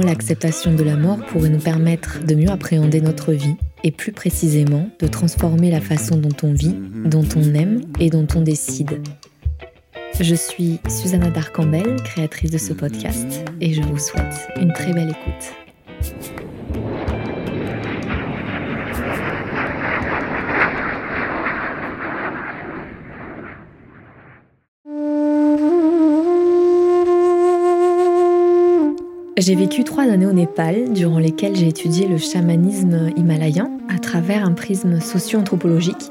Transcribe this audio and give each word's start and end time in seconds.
Comment 0.00 0.12
l'acceptation 0.12 0.72
de 0.72 0.82
la 0.82 0.96
mort 0.96 1.18
pourrait 1.26 1.50
nous 1.50 1.58
permettre 1.58 2.24
de 2.24 2.34
mieux 2.34 2.48
appréhender 2.48 3.02
notre 3.02 3.34
vie 3.34 3.56
et 3.84 3.90
plus 3.90 4.12
précisément 4.12 4.88
de 4.98 5.06
transformer 5.06 5.70
la 5.70 5.82
façon 5.82 6.16
dont 6.16 6.34
on 6.42 6.54
vit, 6.54 6.74
dont 7.04 7.26
on 7.36 7.52
aime 7.52 7.82
et 7.98 8.08
dont 8.08 8.26
on 8.34 8.40
décide. 8.40 9.02
Je 10.18 10.34
suis 10.34 10.80
Susanna 10.88 11.28
Darcambel, 11.28 11.96
créatrice 12.02 12.50
de 12.50 12.56
ce 12.56 12.72
podcast, 12.72 13.44
et 13.60 13.74
je 13.74 13.82
vous 13.82 13.98
souhaite 13.98 14.48
une 14.58 14.72
très 14.72 14.94
belle 14.94 15.10
écoute. 15.10 16.39
J'ai 29.40 29.54
vécu 29.54 29.84
trois 29.84 30.02
années 30.02 30.26
au 30.26 30.34
Népal, 30.34 30.92
durant 30.92 31.18
lesquelles 31.18 31.56
j'ai 31.56 31.68
étudié 31.68 32.06
le 32.06 32.18
chamanisme 32.18 33.08
himalayen 33.16 33.70
à 33.88 33.98
travers 33.98 34.44
un 34.44 34.52
prisme 34.52 35.00
socio-anthropologique, 35.00 36.10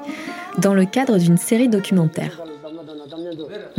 dans 0.57 0.73
le 0.73 0.85
cadre 0.85 1.19
d'une 1.19 1.37
série 1.37 1.69
documentaire. 1.69 2.41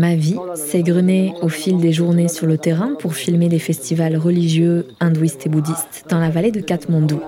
Ma 0.00 0.14
vie 0.14 0.36
s'est 0.54 0.82
grenée 0.82 1.34
au 1.42 1.50
fil 1.50 1.76
des 1.76 1.92
journées 1.92 2.28
sur 2.28 2.46
le 2.46 2.56
terrain 2.56 2.94
pour 2.98 3.14
filmer 3.14 3.50
des 3.50 3.58
festivals 3.58 4.16
religieux 4.16 4.86
hindouistes 4.98 5.44
et 5.44 5.50
bouddhistes 5.50 6.06
dans 6.08 6.18
la 6.18 6.30
vallée 6.30 6.52
de 6.52 6.62
Katmandou. 6.62 7.20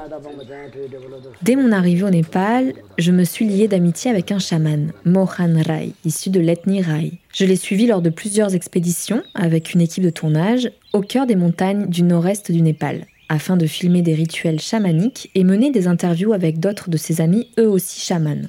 Dès 1.43 1.55
mon 1.55 1.71
arrivée 1.71 2.05
au 2.05 2.09
Népal, 2.09 2.73
je 2.97 3.13
me 3.13 3.25
suis 3.25 3.47
liée 3.47 3.69
d'amitié 3.69 4.11
avec 4.11 4.33
un 4.33 4.39
chaman, 4.39 4.91
Mohan 5.05 5.61
Rai, 5.67 5.93
issu 6.07 6.31
de 6.31 6.41
l'ethnie 6.41 6.81
Rai. 6.81 7.13
Je 7.35 7.45
l'ai 7.45 7.57
suivi 7.57 7.87
lors 7.87 8.01
de 8.01 8.09
plusieurs 8.09 8.55
expéditions 8.55 9.23
avec 9.35 9.75
une 9.75 9.83
équipe 9.83 10.05
de 10.05 10.09
tournage 10.09 10.71
au 10.95 11.03
cœur 11.03 11.27
des 11.27 11.37
montagnes 11.37 11.89
du 11.89 12.03
nord-est 12.03 12.51
du 12.51 12.63
Népal, 12.63 13.05
afin 13.29 13.59
de 13.59 13.67
filmer 13.67 14.01
des 14.01 14.15
rituels 14.15 14.61
chamaniques 14.61 15.31
et 15.35 15.45
mener 15.45 15.71
des 15.73 15.89
interviews 15.89 16.33
avec 16.33 16.59
d'autres 16.59 16.89
de 16.89 16.97
ses 16.97 17.21
amis, 17.21 17.49
eux 17.59 17.69
aussi 17.69 18.01
chamans. 18.01 18.49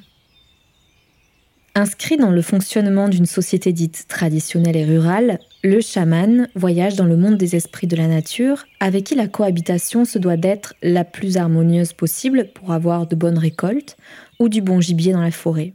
Inscrit 1.76 2.16
dans 2.16 2.30
le 2.30 2.40
fonctionnement 2.40 3.08
d'une 3.08 3.26
société 3.26 3.72
dite 3.72 4.04
traditionnelle 4.06 4.76
et 4.76 4.84
rurale, 4.84 5.40
le 5.64 5.80
chaman 5.80 6.46
voyage 6.54 6.94
dans 6.94 7.04
le 7.04 7.16
monde 7.16 7.36
des 7.36 7.56
esprits 7.56 7.88
de 7.88 7.96
la 7.96 8.06
nature, 8.06 8.64
avec 8.78 9.02
qui 9.02 9.16
la 9.16 9.26
cohabitation 9.26 10.04
se 10.04 10.20
doit 10.20 10.36
d'être 10.36 10.74
la 10.82 11.02
plus 11.02 11.36
harmonieuse 11.36 11.92
possible 11.92 12.46
pour 12.54 12.72
avoir 12.72 13.08
de 13.08 13.16
bonnes 13.16 13.38
récoltes 13.38 13.96
ou 14.38 14.48
du 14.48 14.62
bon 14.62 14.80
gibier 14.80 15.12
dans 15.12 15.20
la 15.20 15.32
forêt. 15.32 15.74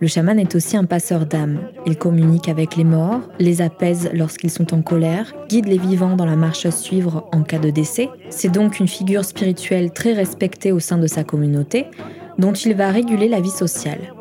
Le 0.00 0.06
chaman 0.06 0.38
est 0.38 0.54
aussi 0.54 0.76
un 0.76 0.84
passeur 0.84 1.24
d'âmes. 1.24 1.60
Il 1.86 1.96
communique 1.96 2.50
avec 2.50 2.76
les 2.76 2.84
morts, 2.84 3.22
les 3.38 3.62
apaise 3.62 4.10
lorsqu'ils 4.12 4.50
sont 4.50 4.74
en 4.74 4.82
colère, 4.82 5.32
guide 5.48 5.66
les 5.66 5.78
vivants 5.78 6.16
dans 6.16 6.26
la 6.26 6.36
marche 6.36 6.66
à 6.66 6.70
suivre 6.70 7.26
en 7.32 7.42
cas 7.42 7.58
de 7.58 7.70
décès. 7.70 8.10
C'est 8.28 8.52
donc 8.52 8.80
une 8.80 8.88
figure 8.88 9.24
spirituelle 9.24 9.92
très 9.92 10.12
respectée 10.12 10.72
au 10.72 10.78
sein 10.78 10.98
de 10.98 11.06
sa 11.06 11.24
communauté, 11.24 11.86
dont 12.38 12.52
il 12.52 12.74
va 12.74 12.90
réguler 12.90 13.28
la 13.28 13.40
vie 13.40 13.48
sociale. 13.48 14.12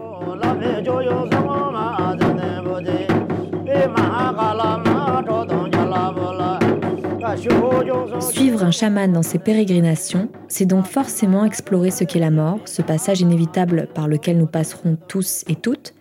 Suivre 8.19 8.64
un 8.64 8.72
chaman 8.72 9.12
dans 9.12 9.22
ses 9.22 9.40
pérégrinations, 9.40 10.30
c'est 10.47 10.66
donc 10.66 10.85
forcément 10.85 11.46
explorer 11.46 11.91
ce 11.91 12.03
qu'est 12.03 12.19
la 12.19 12.31
mort, 12.31 12.59
ce 12.66 12.81
passage 12.81 13.22
inévitable 13.22 13.88
par 13.94 14.08
lequel 14.08 14.38
nous 14.38 14.46
passerons 14.46 14.97
tous 15.08 15.44
et 15.47 15.56
toutes, 15.56 15.94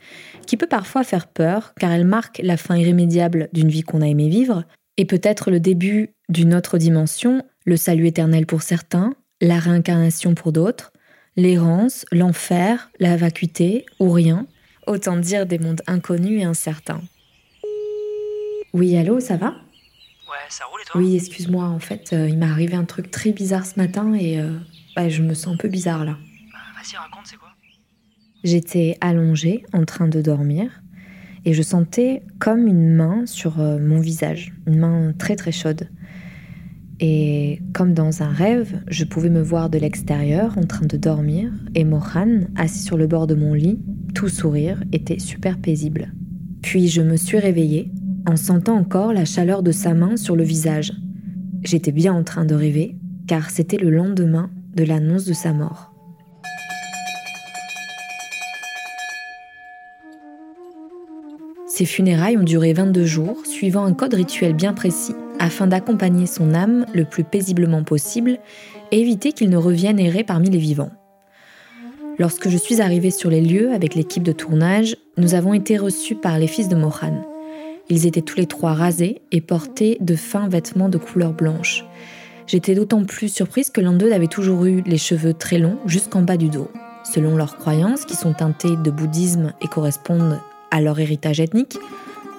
qui 0.47 0.57
peut 0.57 0.67
parfois 0.67 1.05
faire 1.05 1.27
peur 1.27 1.73
car 1.79 1.93
elle 1.93 2.05
marque 2.05 2.41
la 2.43 2.57
fin 2.57 2.77
irrémédiable 2.77 3.49
d'une 3.53 3.69
vie 3.69 3.83
qu'on 3.83 4.03
a 4.03 4.09
aimé 4.09 4.29
vivre, 4.29 4.65
et 4.97 5.05
peut-être 5.05 5.51
le 5.51 5.61
début 5.61 6.15
d'une 6.29 6.55
autre 6.55 6.79
dimension, 6.79 7.43
le 7.65 7.77
salut 7.77 8.07
éternel 8.07 8.47
pour 8.47 8.63
certains, 8.63 9.15
la 9.41 9.59
réincarnation 9.59 10.35
pour 10.35 10.53
d'autres, 10.53 10.93
l'errance, 11.37 12.05
l'enfer, 12.13 12.91
la 13.01 13.17
vacuité 13.17 13.85
ou 13.99 14.11
rien, 14.11 14.47
autant 14.87 15.17
dire 15.17 15.47
des 15.47 15.59
mondes 15.59 15.83
inconnus 15.87 16.41
et 16.41 16.45
incertains. 16.45 17.03
Oui, 18.73 18.97
allô, 18.97 19.21
ça 19.21 19.37
va? 19.37 19.49
Ouais, 20.29 20.37
ça 20.49 20.65
roule 20.67 20.81
et 20.83 20.85
toi? 20.85 21.01
Oui, 21.01 21.15
excuse-moi, 21.17 21.65
en 21.65 21.79
fait, 21.79 22.13
euh, 22.13 22.29
il 22.29 22.39
m'est 22.39 22.47
arrivé 22.47 22.75
un 22.75 22.85
truc 22.85 23.11
très 23.11 23.33
bizarre 23.33 23.67
ce 23.67 23.79
matin 23.79 24.15
et 24.15 24.41
euh, 24.41 24.59
bah, 24.97 25.09
je 25.09 25.23
me 25.23 25.35
sens 25.35 25.55
un 25.55 25.57
peu 25.57 25.69
bizarre 25.69 26.05
là. 26.05 26.17
Bah, 26.53 26.59
Vas-y, 26.77 26.97
raconte, 26.97 27.27
c'est 27.27 27.37
quoi? 27.37 27.51
J'étais 28.43 28.99
allongée 29.01 29.65
en 29.73 29.85
train 29.85 30.09
de 30.09 30.21
dormir 30.21 30.83
et 31.45 31.55
je 31.55 31.63
sentais 31.63 32.23
comme 32.39 32.67
une 32.67 32.95
main 32.95 33.27
sur 33.27 33.61
euh, 33.61 33.79
mon 33.79 34.01
visage, 34.01 34.53
une 34.67 34.79
main 34.79 35.13
très 35.19 35.37
très 35.37 35.53
chaude. 35.53 35.89
Et 37.07 37.61
comme 37.75 37.93
dans 37.93 38.23
un 38.23 38.31
rêve, 38.31 38.81
je 38.89 39.05
pouvais 39.05 39.29
me 39.29 39.43
voir 39.43 39.69
de 39.69 39.77
l'extérieur 39.77 40.57
en 40.57 40.63
train 40.63 40.87
de 40.87 40.97
dormir 40.97 41.53
et 41.75 41.85
Mohan, 41.85 42.47
assis 42.57 42.83
sur 42.83 42.97
le 42.97 43.07
bord 43.07 43.27
de 43.27 43.35
mon 43.35 43.53
lit, 43.53 43.79
tout 44.15 44.31
sourire, 44.31 44.83
était 44.91 45.19
super 45.19 45.59
paisible. 45.59 46.15
Puis 46.63 46.89
je 46.89 47.03
me 47.03 47.17
suis 47.17 47.39
réveillée 47.39 47.93
en 48.27 48.37
sentant 48.37 48.77
encore 48.77 49.13
la 49.13 49.27
chaleur 49.27 49.63
de 49.63 49.71
sa 49.71 49.93
main 49.93 50.17
sur 50.17 50.35
le 50.35 50.45
visage. 50.45 50.95
J'étais 51.63 51.93
bien 51.93 52.15
en 52.15 52.25
train 52.25 52.47
de 52.47 52.55
rêver, 52.55 52.97
car 53.27 53.51
c'était 53.51 53.77
le 53.77 53.91
lendemain 53.91 54.49
de 54.75 54.85
l'annonce 54.85 55.27
de 55.27 55.35
sa 55.35 55.53
mort. 55.53 55.93
Ces 61.67 61.85
funérailles 61.85 62.39
ont 62.39 62.45
duré 62.45 62.73
22 62.73 63.05
jours, 63.05 63.45
suivant 63.45 63.85
un 63.85 63.93
code 63.93 64.15
rituel 64.15 64.55
bien 64.55 64.73
précis, 64.73 65.13
afin 65.39 65.67
d'accompagner 65.67 66.27
son 66.27 66.55
âme 66.55 66.87
le 66.95 67.05
plus 67.05 67.25
paisiblement 67.25 67.85
possible 67.85 68.39
et 68.91 69.01
éviter 69.01 69.33
qu'il 69.33 69.51
ne 69.51 69.57
revienne 69.57 69.99
errer 69.99 70.25
parmi 70.25 70.51
les 70.51 70.59
vivants. 70.59 70.91
Lorsque 72.19 72.49
je 72.49 72.57
suis 72.57 72.81
arrivée 72.81 73.11
sur 73.11 73.29
les 73.29 73.41
lieux 73.41 73.73
avec 73.73 73.95
l'équipe 73.95 74.23
de 74.23 74.33
tournage, 74.33 74.97
nous 75.17 75.35
avons 75.35 75.53
été 75.53 75.77
reçus 75.77 76.15
par 76.15 76.39
les 76.39 76.47
fils 76.47 76.69
de 76.69 76.77
Mohan. 76.77 77.27
Ils 77.89 78.07
étaient 78.07 78.23
tous 78.23 78.39
les 78.39 78.47
trois 78.47 78.73
rasés 78.73 79.23
et 79.33 79.41
portaient 79.41 79.99
de 80.01 80.15
fins 80.15 80.49
vêtements 80.49 80.89
de 80.89 80.99
couleur 80.99 81.33
blanche. 81.33 81.85
J'étais 82.47 82.75
d'autant 82.75 83.05
plus 83.05 83.29
surprise 83.29 83.71
que 83.71 83.81
l'un 83.81 83.93
d'eux 83.93 84.13
avait 84.13 84.27
toujours 84.27 84.65
eu 84.65 84.83
les 84.87 84.99
cheveux 84.99 85.35
très 85.35 85.59
longs 85.59 85.79
jusqu'en 85.87 86.23
bas 86.23 86.37
du 86.37 86.49
dos. 86.49 86.71
Selon 87.03 87.37
leurs 87.37 87.57
croyances, 87.57 88.05
qui 88.05 88.17
sont 88.17 88.33
teintées 88.33 88.77
de 88.77 88.91
bouddhisme 88.91 89.53
et 89.61 89.69
correspondent 89.69 90.41
à 90.71 90.81
leur 90.81 90.99
héritage 90.99 91.41
ethnique, 91.41 91.79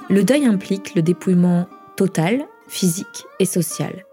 le 0.10 0.24
deuil 0.24 0.46
implique 0.46 0.96
le 0.96 1.02
dépouillement 1.02 1.68
total, 1.96 2.46
physique 2.68 3.26
et 3.40 3.46
social, 3.46 4.06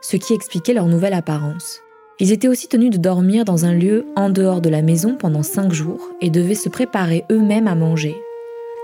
ce 0.00 0.16
qui 0.16 0.34
expliquait 0.34 0.74
leur 0.74 0.86
nouvelle 0.86 1.14
apparence. 1.14 1.80
Ils 2.18 2.32
étaient 2.32 2.48
aussi 2.48 2.68
tenus 2.68 2.90
de 2.90 2.98
dormir 2.98 3.44
dans 3.44 3.64
un 3.64 3.72
lieu 3.72 4.04
en 4.14 4.28
dehors 4.28 4.60
de 4.60 4.68
la 4.68 4.82
maison 4.82 5.16
pendant 5.16 5.42
cinq 5.42 5.72
jours 5.72 6.10
et 6.20 6.28
devaient 6.28 6.54
se 6.54 6.68
préparer 6.68 7.24
eux-mêmes 7.30 7.66
à 7.66 7.74
manger. 7.74 8.14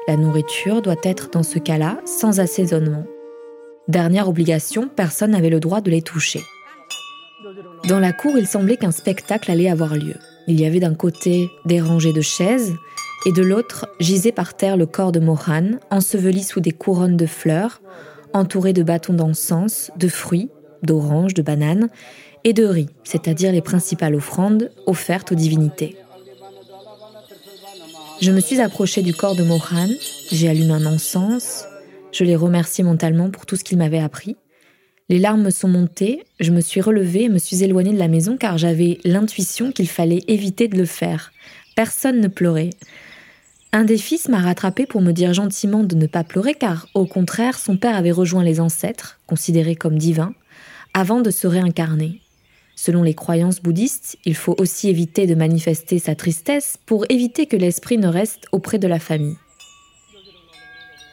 La 0.09 0.17
nourriture 0.17 0.81
doit 0.81 0.95
être 1.03 1.31
dans 1.31 1.43
ce 1.43 1.59
cas-là 1.59 1.99
sans 2.07 2.41
assaisonnement. 2.41 3.05
Dernière 3.89 4.29
obligation, 4.29 4.89
personne 4.89 5.33
n'avait 5.33 5.51
le 5.51 5.61
droit 5.61 5.81
de 5.81 5.91
les 5.91 6.01
toucher. 6.01 6.41
Dans 7.89 8.01
la 8.01 8.13
cour, 8.13 8.33
il 8.37 8.47
semblait 8.47 8.77
qu'un 8.77 8.91
spectacle 8.91 9.51
allait 9.51 9.71
avoir 9.71 9.95
lieu. 9.95 10.15
Il 10.49 10.61
y 10.61 10.65
avait 10.65 10.81
d'un 10.81 10.95
côté 10.95 11.51
des 11.67 11.81
rangées 11.81 12.13
de 12.13 12.21
chaises 12.21 12.75
et 13.27 13.33
de 13.33 13.43
l'autre 13.43 13.87
gisait 14.01 14.33
par 14.33 14.55
terre 14.55 14.77
le 14.77 14.87
corps 14.87 15.13
de 15.13 15.21
Mohan, 15.21 15.73
enseveli 15.91 16.43
sous 16.43 16.61
des 16.61 16.73
couronnes 16.73 17.17
de 17.17 17.27
fleurs, 17.27 17.81
entouré 18.37 18.73
de 18.73 18.83
bâtons 18.83 19.15
d'encens, 19.15 19.91
de 19.97 20.09
fruits, 20.09 20.51
d'oranges, 20.83 21.35
de 21.35 21.43
bananes 21.43 21.89
et 22.45 22.53
de 22.53 22.65
riz, 22.65 22.89
c'est-à-dire 23.05 23.53
les 23.53 23.63
principales 23.63 24.15
offrandes 24.15 24.71
offertes 24.87 25.33
aux 25.33 25.37
divinités. 25.37 25.97
Je 28.21 28.33
me 28.33 28.41
suis 28.41 28.61
approchée 28.61 29.03
du 29.03 29.13
corps 29.13 29.37
de 29.37 29.43
Mohan, 29.43 29.89
j'ai 30.31 30.49
allumé 30.49 30.73
un 30.73 30.87
encens, 30.87 31.67
je 32.13 32.25
l'ai 32.25 32.37
remercié 32.37 32.83
mentalement 32.83 33.31
pour 33.31 33.45
tout 33.45 33.57
ce 33.57 33.65
qu'il 33.65 33.79
m'avait 33.79 33.99
appris. 33.99 34.37
Les 35.09 35.19
larmes 35.19 35.43
me 35.43 35.51
sont 35.51 35.69
montées, 35.69 36.25
je 36.41 36.51
me 36.51 36.61
suis 36.61 36.81
relevée 36.81 37.25
et 37.25 37.29
me 37.29 37.39
suis 37.39 37.63
éloignée 37.63 37.93
de 37.93 37.99
la 37.99 38.09
maison 38.09 38.37
car 38.37 38.59
j'avais 38.59 38.99
l'intuition 39.05 39.71
qu'il 39.71 39.89
fallait 39.89 40.23
éviter 40.27 40.67
de 40.67 40.77
le 40.77 40.87
faire. 40.87 41.33
Personne 41.77 42.21
ne 42.21 42.29
pleurait. 42.29 42.71
Un 43.77 43.85
des 43.85 43.99
fils 43.99 44.31
m'a 44.31 44.41
rattrapé 44.41 44.87
pour 44.87 45.03
me 45.03 45.13
dire 45.13 45.35
gentiment 45.35 45.85
de 45.85 45.97
ne 45.97 46.07
pas 46.07 46.25
pleurer 46.25 46.55
car, 46.55 46.89
au 46.95 47.05
contraire, 47.05 47.59
son 47.59 47.77
père 47.77 47.95
avait 47.95 48.11
rejoint 48.11 48.43
les 48.43 48.59
ancêtres, 48.59 49.21
considérés 49.27 49.77
comme 49.77 49.99
divins, 49.99 50.33
avant 50.95 51.21
de 51.21 51.31
se 51.31 51.47
réincarner. 51.47 52.23
Selon 52.75 53.03
les 53.03 53.13
croyances 53.13 53.61
bouddhistes, 53.61 54.17
il 54.25 54.35
faut 54.35 54.55
aussi 54.57 54.89
éviter 54.89 55.27
de 55.27 55.35
manifester 55.35 55.99
sa 55.99 56.15
tristesse 56.15 56.79
pour 56.87 57.05
éviter 57.11 57.45
que 57.45 57.57
l'esprit 57.59 57.99
ne 57.99 58.09
reste 58.09 58.47
auprès 58.51 58.79
de 58.79 58.89
la 58.89 58.99
famille. 58.99 59.37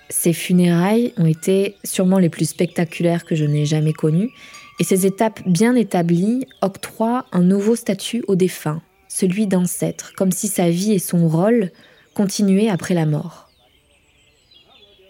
Ces 0.07 0.31
funérailles 0.31 1.12
ont 1.18 1.25
été 1.25 1.75
sûrement 1.83 2.18
les 2.18 2.30
plus 2.30 2.48
spectaculaires 2.48 3.25
que 3.25 3.36
je 3.36 3.44
n'ai 3.44 3.66
jamais 3.66 3.92
connues, 3.92 4.31
et 4.80 4.86
ces 4.86 5.06
étapes 5.06 5.42
bien 5.45 5.75
établies 5.75 6.48
octroient 6.62 7.25
un 7.33 7.42
nouveau 7.42 7.75
statut 7.75 8.24
au 8.30 8.38
défunt, 8.38 8.81
celui 9.09 9.48
d'ancêtre, 9.48 10.13
comme 10.16 10.31
si 10.31 10.48
sa 10.48 10.69
vie 10.69 10.94
et 10.94 11.00
son 11.00 11.27
rôle 11.27 11.69
continuaient 12.13 12.69
après 12.69 12.94
la 12.94 13.06
mort. 13.06 13.50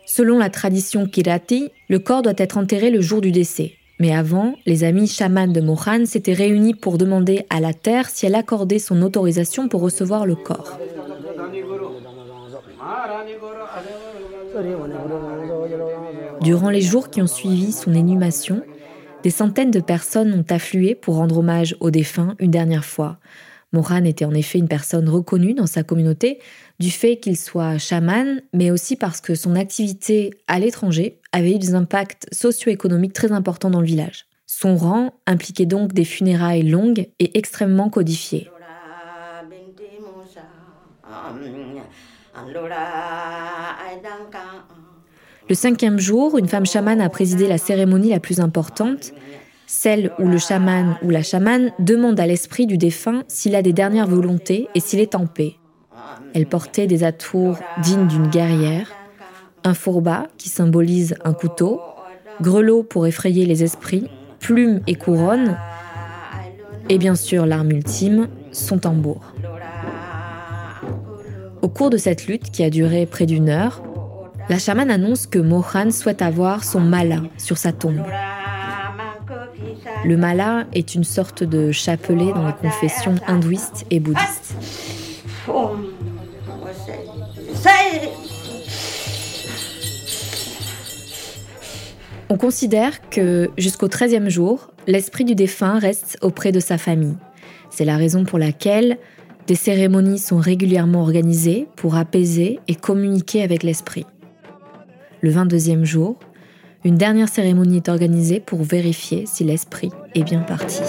Selon 0.06 0.38
la 0.38 0.50
tradition 0.50 1.06
Kirati, 1.08 1.72
le 1.90 2.00
corps 2.00 2.22
doit 2.22 2.34
être 2.38 2.58
enterré 2.58 2.92
le 2.92 3.02
jour 3.02 3.22
du 3.22 3.32
décès. 3.32 3.74
Mais 4.00 4.14
avant, 4.14 4.56
les 4.66 4.84
amis 4.84 5.08
chamans 5.08 5.48
de 5.48 5.62
Mohan 5.62 6.06
s'étaient 6.06 6.34
réunis 6.34 6.74
pour 6.74 6.98
demander 6.98 7.46
à 7.50 7.60
la 7.60 7.74
terre 7.74 8.10
si 8.10 8.26
elle 8.26 8.36
accordait 8.36 8.80
son 8.80 9.02
autorisation 9.02 9.68
pour 9.68 9.82
recevoir 9.82 10.26
le 10.26 10.36
corps. 10.36 10.78
Durant 16.42 16.70
les 16.70 16.82
jours 16.82 17.10
qui 17.10 17.22
ont 17.22 17.28
suivi 17.28 17.72
son 17.72 17.94
inhumation, 17.94 18.62
des 19.24 19.30
centaines 19.30 19.72
de 19.72 19.80
personnes 19.80 20.34
ont 20.34 20.54
afflué 20.54 20.96
pour 20.96 21.16
rendre 21.16 21.38
hommage 21.38 21.76
au 21.80 21.90
défunt 21.90 22.36
une 22.40 22.52
dernière 22.52 22.86
fois. 22.86 23.18
Mohan 23.74 24.06
était 24.06 24.26
en 24.26 24.34
effet 24.34 24.60
une 24.60 24.68
personne 24.68 25.10
reconnue 25.10 25.56
dans 25.56 25.66
sa 25.66 25.84
communauté 25.84 26.40
du 26.80 26.92
fait 26.92 27.18
qu'il 27.18 27.38
soit 27.38 27.80
chaman, 27.80 28.42
mais 28.54 28.72
aussi 28.72 28.96
parce 28.96 29.20
que 29.20 29.36
son 29.36 29.56
activité 29.56 30.32
à 30.48 30.60
l'étranger 30.60 31.20
avait 31.32 31.56
eu 31.56 31.60
des 31.60 31.74
impacts 31.74 32.28
socio-économiques 32.32 33.14
très 33.14 33.32
importants 33.32 33.72
dans 33.72 33.82
le 33.82 33.88
village. 33.88 34.28
Son 34.46 34.76
rang 34.76 35.14
impliquait 35.26 35.66
donc 35.66 35.94
des 35.94 36.06
funérailles 36.06 36.64
longues 36.64 37.08
et 37.20 37.38
extrêmement 37.38 37.90
codifiées. 37.90 38.50
Le 45.50 45.56
cinquième 45.56 46.00
jour, 46.00 46.38
une 46.38 46.48
femme 46.48 46.66
chamane 46.66 47.02
a 47.02 47.10
présidé 47.10 47.48
la 47.48 47.58
cérémonie 47.58 48.10
la 48.10 48.20
plus 48.20 48.40
importante, 48.40 49.12
celle 49.68 50.12
où 50.20 50.28
le 50.28 50.38
chaman 50.38 50.98
ou 51.04 51.10
la 51.10 51.24
chamane 51.24 51.72
demande 51.80 52.20
à 52.20 52.28
l'esprit 52.28 52.68
du 52.68 52.78
défunt 52.78 53.24
s'il 53.28 53.56
a 53.56 53.62
des 53.62 53.74
dernières 53.74 54.08
volontés 54.08 54.68
et 54.76 54.80
s'il 54.80 55.00
est 55.00 55.16
en 55.16 55.26
paix. 55.26 55.56
Elle 56.34 56.46
portait 56.46 56.88
des 56.88 57.04
atours 57.04 57.58
dignes 57.82 58.08
d'une 58.08 58.28
guerrière, 58.28 58.92
un 59.64 59.74
fourba 59.74 60.28
qui 60.38 60.50
symbolise 60.50 61.16
un 61.24 61.34
couteau, 61.34 61.80
grelot 62.42 62.84
pour 62.84 63.08
effrayer 63.08 63.46
les 63.46 63.64
esprits, 63.64 64.10
plumes 64.40 64.82
et 64.88 64.96
couronne, 64.96 65.58
et 66.90 66.98
bien 66.98 67.16
sûr 67.16 67.46
l'arme 67.46 67.72
ultime, 67.72 68.28
son 68.52 68.78
tambour. 68.78 69.34
Au 71.62 71.70
cours 71.70 71.90
de 71.90 71.98
cette 71.98 72.28
lutte 72.28 72.52
qui 72.52 72.64
a 72.64 72.70
duré 72.70 73.06
près 73.06 73.26
d'une 73.26 73.50
heure, 73.50 73.82
la 74.50 74.60
chamane 74.60 74.92
annonce 74.92 75.28
que 75.28 75.40
Mohan 75.40 75.92
souhaite 75.92 76.22
avoir 76.22 76.66
son 76.66 76.82
mala 76.82 77.22
sur 77.38 77.58
sa 77.58 77.72
tombe. 77.72 78.04
Le 80.06 80.18
mala 80.18 80.66
est 80.74 80.96
une 80.96 81.04
sorte 81.04 81.44
de 81.44 81.72
chapelet 81.72 82.32
dans 82.34 82.48
les 82.48 82.54
confessions 82.54 83.16
hindouistes 83.28 83.86
et 83.90 84.00
bouddhistes. 84.00 84.56
On 92.30 92.38
considère 92.38 93.10
que 93.10 93.52
jusqu'au 93.58 93.88
13e 93.88 94.30
jour, 94.30 94.72
l'esprit 94.88 95.24
du 95.24 95.36
défunt 95.36 95.78
reste 95.78 96.18
auprès 96.22 96.52
de 96.52 96.60
sa 96.60 96.78
famille. 96.78 97.16
C'est 97.70 97.86
la 97.86 97.98
raison 97.98 98.24
pour 98.24 98.40
laquelle 98.40 98.98
des 99.48 99.56
cérémonies 99.56 100.20
sont 100.20 100.38
régulièrement 100.38 101.02
organisées 101.02 101.68
pour 101.76 101.96
apaiser 101.96 102.60
et 102.68 102.76
communiquer 102.76 103.44
avec 103.44 103.64
l'esprit. 103.64 104.06
Le 105.22 105.32
22e 105.32 105.84
jour, 105.84 106.18
une 106.84 106.98
dernière 106.98 107.30
cérémonie 107.30 107.78
est 107.78 107.90
organisée 107.90 108.40
pour 108.40 108.64
vérifier 108.64 109.26
si 109.26 109.44
l'esprit 109.44 109.90
est 110.16 110.24
bien 110.24 110.42
parti. 110.42 110.82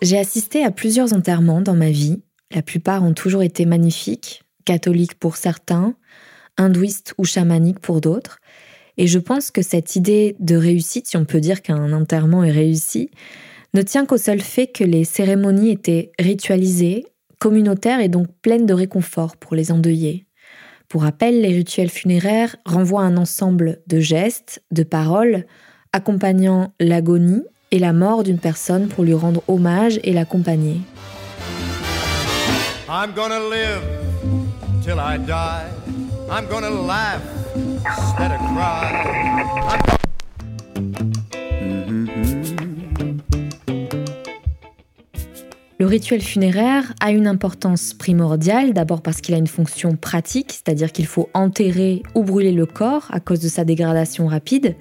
J'ai 0.00 0.18
assisté 0.18 0.64
à 0.64 0.70
plusieurs 0.70 1.12
enterrements 1.12 1.60
dans 1.60 1.76
ma 1.76 1.90
vie. 1.90 2.22
La 2.54 2.62
plupart 2.62 3.04
ont 3.04 3.14
toujours 3.14 3.42
été 3.42 3.66
magnifiques, 3.66 4.42
catholiques 4.64 5.14
pour 5.14 5.36
certains, 5.36 5.94
hindouistes 6.56 7.14
ou 7.18 7.24
chamaniques 7.24 7.78
pour 7.78 8.00
d'autres. 8.00 8.38
Et 8.96 9.06
je 9.06 9.18
pense 9.18 9.50
que 9.50 9.62
cette 9.62 9.94
idée 9.94 10.36
de 10.40 10.56
réussite, 10.56 11.06
si 11.06 11.16
on 11.16 11.24
peut 11.24 11.40
dire 11.40 11.62
qu'un 11.62 11.92
enterrement 11.92 12.44
est 12.44 12.50
réussi, 12.50 13.10
ne 13.74 13.82
tient 13.82 14.06
qu'au 14.06 14.18
seul 14.18 14.40
fait 14.40 14.66
que 14.66 14.84
les 14.84 15.04
cérémonies 15.04 15.70
étaient 15.70 16.12
ritualisées, 16.18 17.06
communautaires 17.38 18.00
et 18.00 18.08
donc 18.08 18.28
pleines 18.42 18.66
de 18.66 18.74
réconfort 18.74 19.36
pour 19.36 19.56
les 19.56 19.72
endeuillés. 19.72 20.26
Pour 20.88 21.02
rappel, 21.02 21.40
les 21.40 21.48
rituels 21.48 21.88
funéraires 21.88 22.54
renvoient 22.66 23.02
à 23.02 23.06
un 23.06 23.16
ensemble 23.16 23.80
de 23.86 23.98
gestes, 23.98 24.62
de 24.70 24.82
paroles, 24.82 25.46
accompagnant 25.92 26.74
l'agonie 26.78 27.42
et 27.70 27.78
la 27.78 27.94
mort 27.94 28.22
d'une 28.22 28.38
personne 28.38 28.88
pour 28.88 29.04
lui 29.04 29.14
rendre 29.14 29.42
hommage 29.48 29.98
et 30.04 30.12
l'accompagner. 30.12 30.80
I'm 32.88 33.12
gonna 33.14 33.40
live 33.40 33.80
till 34.84 34.98
I 34.98 35.16
die. 35.16 35.70
I'm 36.30 36.46
gonna 36.46 36.68
laugh 36.68 37.22
instead 37.86 38.32
of 38.32 38.40
cry. 38.52 39.22
Le 45.82 45.88
rituel 45.88 46.22
funéraire 46.22 46.94
a 47.00 47.10
une 47.10 47.26
importance 47.26 47.92
primordiale, 47.92 48.72
d'abord 48.72 49.02
parce 49.02 49.20
qu'il 49.20 49.34
a 49.34 49.38
une 49.38 49.48
fonction 49.48 49.96
pratique, 49.96 50.52
c'est-à-dire 50.52 50.92
qu'il 50.92 51.06
faut 51.06 51.28
enterrer 51.34 52.04
ou 52.14 52.22
brûler 52.22 52.52
le 52.52 52.66
corps 52.66 53.08
à 53.10 53.18
cause 53.18 53.40
de 53.40 53.48
sa 53.48 53.64
dégradation 53.64 54.28
rapide, 54.28 54.76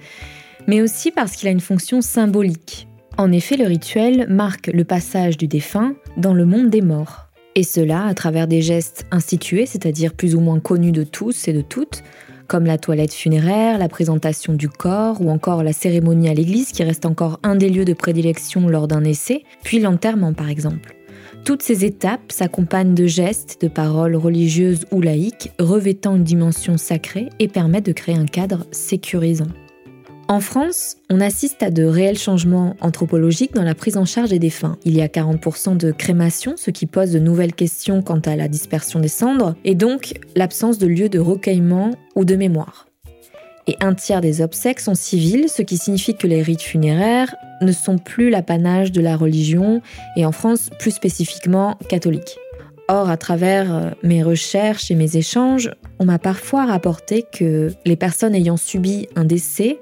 mais 0.68 0.80
aussi 0.80 1.10
parce 1.10 1.36
qu'il 1.36 1.48
a 1.48 1.52
une 1.52 1.60
fonction 1.60 2.02
symbolique. 2.02 2.88
En 3.18 3.32
effet, 3.32 3.58
le 3.58 3.66
rituel 3.66 4.28
marque 4.30 4.68
le 4.68 4.84
passage 4.84 5.38
du 5.38 5.48
défunt 5.48 5.96
dans 6.18 6.36
le 6.36 6.46
monde 6.46 6.70
des 6.70 6.82
morts. 6.82 7.30
Et 7.56 7.64
cela 7.64 8.06
à 8.06 8.14
travers 8.14 8.46
des 8.46 8.62
gestes 8.62 9.08
institués, 9.10 9.66
c'est-à-dire 9.66 10.14
plus 10.14 10.36
ou 10.36 10.40
moins 10.40 10.60
connus 10.60 10.92
de 10.92 11.04
tous 11.04 11.48
et 11.48 11.54
de 11.54 11.62
toutes, 11.62 12.04
comme 12.52 12.66
la 12.66 12.78
toilette 12.78 13.14
funéraire, 13.14 13.78
la 13.78 13.88
présentation 13.88 14.52
du 14.52 14.68
corps 14.68 15.22
ou 15.22 15.30
encore 15.30 15.64
la 15.64 15.72
cérémonie 15.72 16.28
à 16.28 16.34
l'église 16.34 16.74
qui 16.74 16.84
reste 16.84 17.06
encore 17.06 17.40
un 17.44 17.56
des 17.56 17.70
lieux 17.70 17.86
de 17.86 17.94
prédilection 17.94 18.68
lors 18.68 18.90
d'un 18.90 19.06
essai, 19.06 19.46
puis 19.64 19.80
l'enterrement 19.80 20.34
par 20.34 20.50
exemple. 20.50 20.94
Toutes 21.46 21.62
ces 21.62 21.86
étapes 21.86 22.30
s'accompagnent 22.30 22.94
de 22.94 23.08
gestes, 23.08 23.62
de 23.62 23.70
paroles 23.70 24.18
religieuses 24.18 24.86
ou 24.92 25.00
laïques 25.00 25.54
revêtant 25.60 26.18
une 26.18 26.26
dimension 26.26 26.76
sacrée 26.76 27.30
et 27.40 27.48
permettent 27.48 27.86
de 27.86 27.94
créer 27.94 28.16
un 28.16 28.26
cadre 28.26 28.66
sécurisant. 28.72 29.48
En 30.32 30.40
France, 30.40 30.96
on 31.10 31.20
assiste 31.20 31.62
à 31.62 31.72
de 31.72 31.84
réels 31.84 32.18
changements 32.18 32.78
anthropologiques 32.80 33.54
dans 33.54 33.66
la 33.66 33.76
prise 33.76 33.98
en 33.98 34.06
charge 34.06 34.30
des 34.30 34.40
défunts. 34.40 34.78
Il 34.86 34.96
y 34.96 35.02
a 35.02 35.08
40% 35.08 35.76
de 35.76 35.92
crémation, 35.92 36.54
ce 36.56 36.72
qui 36.72 36.86
pose 36.86 37.12
de 37.12 37.20
nouvelles 37.20 37.52
questions 37.52 38.02
quant 38.02 38.22
à 38.22 38.38
la 38.38 38.48
dispersion 38.48 39.02
des 39.02 39.10
cendres, 39.10 39.56
et 39.66 39.76
donc 39.76 40.14
l'absence 40.38 40.78
de 40.78 40.88
lieu 40.88 41.10
de 41.10 41.20
recueillement 41.20 41.92
ou 42.16 42.24
de 42.24 42.38
mémoire. 42.38 42.88
Et 43.68 43.76
un 43.82 43.94
tiers 43.94 44.22
des 44.22 44.42
obsèques 44.42 44.80
sont 44.80 44.96
civiles, 44.96 45.50
ce 45.50 45.64
qui 45.64 45.76
signifie 45.76 46.16
que 46.16 46.28
les 46.28 46.42
rites 46.42 46.62
funéraires 46.62 47.36
ne 47.62 47.74
sont 47.74 47.98
plus 47.98 48.30
l'apanage 48.30 48.94
de 48.94 49.02
la 49.02 49.18
religion, 49.18 49.82
et 50.16 50.26
en 50.26 50.32
France 50.32 50.70
plus 50.80 50.92
spécifiquement 50.92 51.78
catholique. 51.90 52.38
Or, 52.88 53.10
à 53.10 53.18
travers 53.18 53.76
euh, 53.76 53.90
mes 54.02 54.24
recherches 54.24 54.92
et 54.92 54.96
mes 54.96 55.18
échanges, 55.18 55.72
on 56.00 56.06
m'a 56.06 56.20
parfois 56.20 56.66
rapporté 56.66 57.26
que 57.34 57.74
les 57.86 57.98
personnes 57.98 58.34
ayant 58.34 58.58
subi 58.58 59.08
un 59.18 59.26
décès 59.26 59.78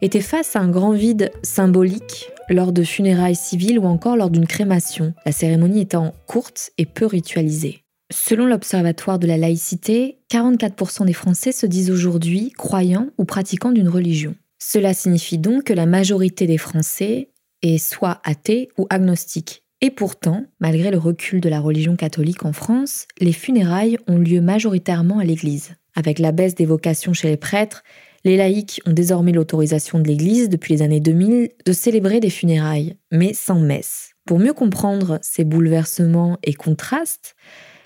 était 0.00 0.20
face 0.20 0.56
à 0.56 0.60
un 0.60 0.68
grand 0.68 0.92
vide 0.92 1.30
symbolique 1.42 2.30
lors 2.48 2.72
de 2.72 2.82
funérailles 2.82 3.34
civiles 3.34 3.78
ou 3.78 3.84
encore 3.84 4.16
lors 4.16 4.30
d'une 4.30 4.46
crémation, 4.46 5.12
la 5.26 5.32
cérémonie 5.32 5.82
étant 5.82 6.14
courte 6.26 6.70
et 6.78 6.86
peu 6.86 7.06
ritualisée. 7.06 7.82
Selon 8.10 8.46
l'Observatoire 8.46 9.18
de 9.18 9.26
la 9.26 9.36
laïcité, 9.36 10.18
44% 10.30 11.04
des 11.04 11.12
Français 11.12 11.52
se 11.52 11.66
disent 11.66 11.90
aujourd'hui 11.90 12.52
croyants 12.56 13.08
ou 13.18 13.24
pratiquants 13.24 13.72
d'une 13.72 13.88
religion. 13.88 14.34
Cela 14.58 14.94
signifie 14.94 15.38
donc 15.38 15.64
que 15.64 15.74
la 15.74 15.84
majorité 15.84 16.46
des 16.46 16.58
Français 16.58 17.30
est 17.62 17.78
soit 17.78 18.20
athée 18.24 18.70
ou 18.78 18.86
agnostique. 18.88 19.62
Et 19.80 19.90
pourtant, 19.90 20.44
malgré 20.58 20.90
le 20.90 20.98
recul 20.98 21.40
de 21.40 21.48
la 21.48 21.60
religion 21.60 21.96
catholique 21.96 22.44
en 22.44 22.52
France, 22.52 23.06
les 23.20 23.32
funérailles 23.32 23.98
ont 24.08 24.18
lieu 24.18 24.40
majoritairement 24.40 25.18
à 25.18 25.24
l'église. 25.24 25.74
Avec 25.94 26.18
la 26.18 26.32
baisse 26.32 26.54
des 26.54 26.66
vocations 26.66 27.12
chez 27.12 27.28
les 27.28 27.36
prêtres, 27.36 27.84
Les 28.24 28.36
laïcs 28.36 28.80
ont 28.86 28.92
désormais 28.92 29.32
l'autorisation 29.32 30.00
de 30.00 30.08
l'Église 30.08 30.48
depuis 30.48 30.74
les 30.74 30.82
années 30.82 31.00
2000 31.00 31.50
de 31.64 31.72
célébrer 31.72 32.20
des 32.20 32.30
funérailles, 32.30 32.96
mais 33.12 33.32
sans 33.32 33.60
messe. 33.60 34.12
Pour 34.26 34.38
mieux 34.38 34.52
comprendre 34.52 35.18
ces 35.22 35.44
bouleversements 35.44 36.38
et 36.42 36.54
contrastes, 36.54 37.36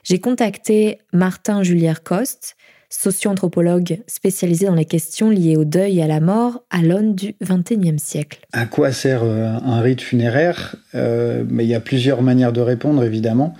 j'ai 0.04 0.18
contacté 0.18 0.98
Martin 1.12 1.62
Julière 1.62 2.02
Coste, 2.02 2.56
socio-anthropologue 2.92 4.00
spécialisé 4.06 4.66
dans 4.66 4.75
les 4.75 4.84
questions 4.84 5.30
liées 5.30 5.56
au 5.56 5.64
deuil 5.64 5.99
et 5.99 6.02
à 6.02 6.06
la 6.06 6.20
mort 6.20 6.62
à 6.70 6.82
l'aune 6.82 7.14
du 7.14 7.34
XXIe 7.42 7.99
siècle. 7.99 8.40
À 8.52 8.66
quoi 8.66 8.92
sert 8.92 9.22
euh, 9.25 9.56
un 9.64 9.80
rite 9.80 10.02
funéraire? 10.02 10.76
Euh, 10.94 11.42
Mais 11.49 11.64
il 11.64 11.68
y 11.68 11.75
a 11.75 11.80
plusieurs 11.80 12.20
manières 12.20 12.52
de 12.52 12.61
répondre, 12.61 13.02
évidemment. 13.02 13.54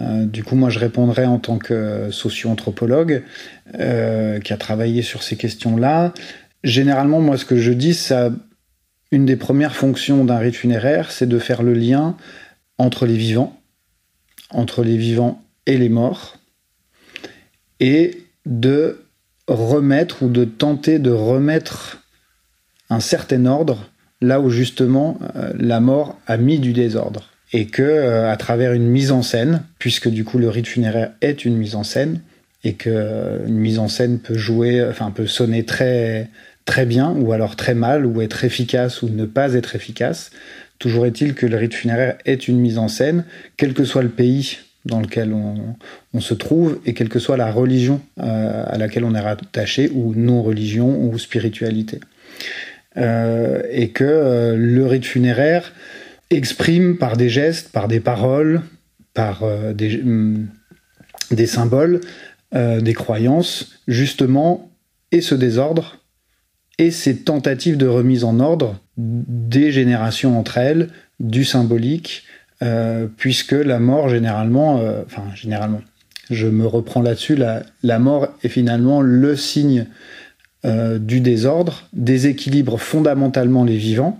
Euh, 0.00 0.26
du 0.26 0.44
coup, 0.44 0.54
moi, 0.54 0.68
je 0.68 0.78
répondrai 0.78 1.24
en 1.24 1.38
tant 1.38 1.56
que 1.58 2.10
socio-anthropologue 2.10 3.22
qui 3.72 4.52
a 4.52 4.56
travaillé 4.58 5.00
sur 5.02 5.22
ces 5.22 5.36
questions-là. 5.36 6.12
Généralement, 6.62 7.20
moi, 7.20 7.38
ce 7.38 7.46
que 7.46 7.56
je 7.56 7.72
dis, 7.72 7.94
ça, 7.94 8.30
une 9.10 9.24
des 9.24 9.36
premières 9.36 9.74
fonctions 9.74 10.24
d'un 10.24 10.38
rite 10.38 10.56
funéraire, 10.56 11.10
c'est 11.10 11.28
de 11.28 11.38
faire 11.38 11.62
le 11.62 11.72
lien 11.72 12.16
entre 12.76 13.06
les 13.06 13.16
vivants, 13.16 13.58
entre 14.50 14.84
les 14.84 14.98
vivants 14.98 15.42
et 15.66 15.78
les 15.78 15.88
morts, 15.88 16.36
et 17.80 18.23
de 18.46 19.04
remettre 19.46 20.22
ou 20.22 20.28
de 20.28 20.44
tenter 20.44 20.98
de 20.98 21.10
remettre 21.10 22.02
un 22.90 23.00
certain 23.00 23.46
ordre 23.46 23.90
là 24.20 24.40
où 24.40 24.50
justement 24.50 25.18
euh, 25.36 25.52
la 25.58 25.80
mort 25.80 26.18
a 26.26 26.36
mis 26.36 26.58
du 26.58 26.72
désordre. 26.72 27.30
Et 27.52 27.66
que 27.66 27.82
euh, 27.82 28.30
à 28.30 28.36
travers 28.36 28.72
une 28.72 28.86
mise 28.88 29.12
en 29.12 29.22
scène 29.22 29.62
puisque 29.78 30.08
du 30.08 30.24
coup 30.24 30.38
le 30.38 30.48
rite 30.48 30.66
funéraire 30.66 31.12
est 31.20 31.44
une 31.44 31.56
mise 31.56 31.76
en 31.76 31.84
scène 31.84 32.20
et 32.64 32.74
que 32.74 32.90
euh, 32.90 33.46
mise 33.46 33.78
en 33.78 33.88
scène 33.88 34.18
peut 34.18 34.36
jouer 34.36 34.84
enfin 34.88 35.10
peut 35.10 35.26
sonner 35.26 35.64
très 35.64 36.30
très 36.64 36.86
bien 36.86 37.10
ou 37.10 37.32
alors 37.32 37.54
très 37.54 37.74
mal 37.74 38.06
ou 38.06 38.22
être 38.22 38.44
efficace 38.44 39.02
ou 39.02 39.08
ne 39.08 39.26
pas 39.26 39.54
être 39.54 39.76
efficace 39.76 40.30
toujours 40.78 41.06
est-il 41.06 41.34
que 41.34 41.46
le 41.46 41.56
rite 41.56 41.74
funéraire 41.74 42.16
est 42.24 42.48
une 42.48 42.58
mise 42.58 42.78
en 42.78 42.88
scène 42.88 43.24
quel 43.56 43.74
que 43.74 43.84
soit 43.84 44.02
le 44.02 44.08
pays 44.08 44.58
dans 44.84 45.00
lequel 45.00 45.32
on, 45.32 46.20
se 46.20 46.34
trouve, 46.34 46.78
et 46.84 46.94
quelle 46.94 47.08
que 47.08 47.18
soit 47.18 47.36
la 47.36 47.50
religion 47.50 48.00
euh, 48.20 48.64
à 48.66 48.76
laquelle 48.76 49.04
on 49.04 49.14
est 49.14 49.20
rattaché, 49.20 49.90
ou 49.94 50.14
non-religion, 50.14 51.04
ou 51.04 51.18
spiritualité. 51.18 52.00
Euh, 52.96 53.62
et 53.70 53.90
que 53.90 54.04
euh, 54.04 54.56
le 54.56 54.86
rite 54.86 55.06
funéraire 55.06 55.72
exprime 56.30 56.98
par 56.98 57.16
des 57.16 57.28
gestes, 57.28 57.72
par 57.72 57.88
des 57.88 58.00
paroles, 58.00 58.62
par 59.14 59.44
des, 59.74 59.98
mm, 59.98 60.48
des, 61.30 61.46
symboles, 61.46 62.00
des 62.52 62.94
croyances, 62.94 63.80
justement, 63.88 64.70
et 65.12 65.20
ce 65.20 65.34
désordre, 65.34 66.00
et 66.78 66.90
ces 66.90 67.18
tentatives 67.18 67.76
de 67.76 67.86
remise 67.86 68.24
en 68.24 68.40
ordre 68.40 68.80
des 68.96 69.70
générations 69.70 70.38
entre 70.38 70.58
elles, 70.58 70.88
du 71.20 71.44
symbolique, 71.44 72.24
euh, 72.64 73.06
puisque 73.16 73.52
la 73.52 73.78
mort, 73.78 74.08
généralement, 74.08 74.78
euh, 74.78 75.02
enfin, 75.04 75.24
généralement, 75.34 75.82
je 76.30 76.46
me 76.46 76.66
reprends 76.66 77.02
là-dessus, 77.02 77.36
la, 77.36 77.98
mort 77.98 78.28
est 78.42 78.48
finalement 78.48 79.02
le 79.02 79.36
signe 79.36 79.86
euh, 80.64 80.98
du 80.98 81.20
désordre, 81.20 81.88
déséquilibre 81.92 82.78
fondamentalement 82.78 83.64
les 83.64 83.76
vivants, 83.76 84.18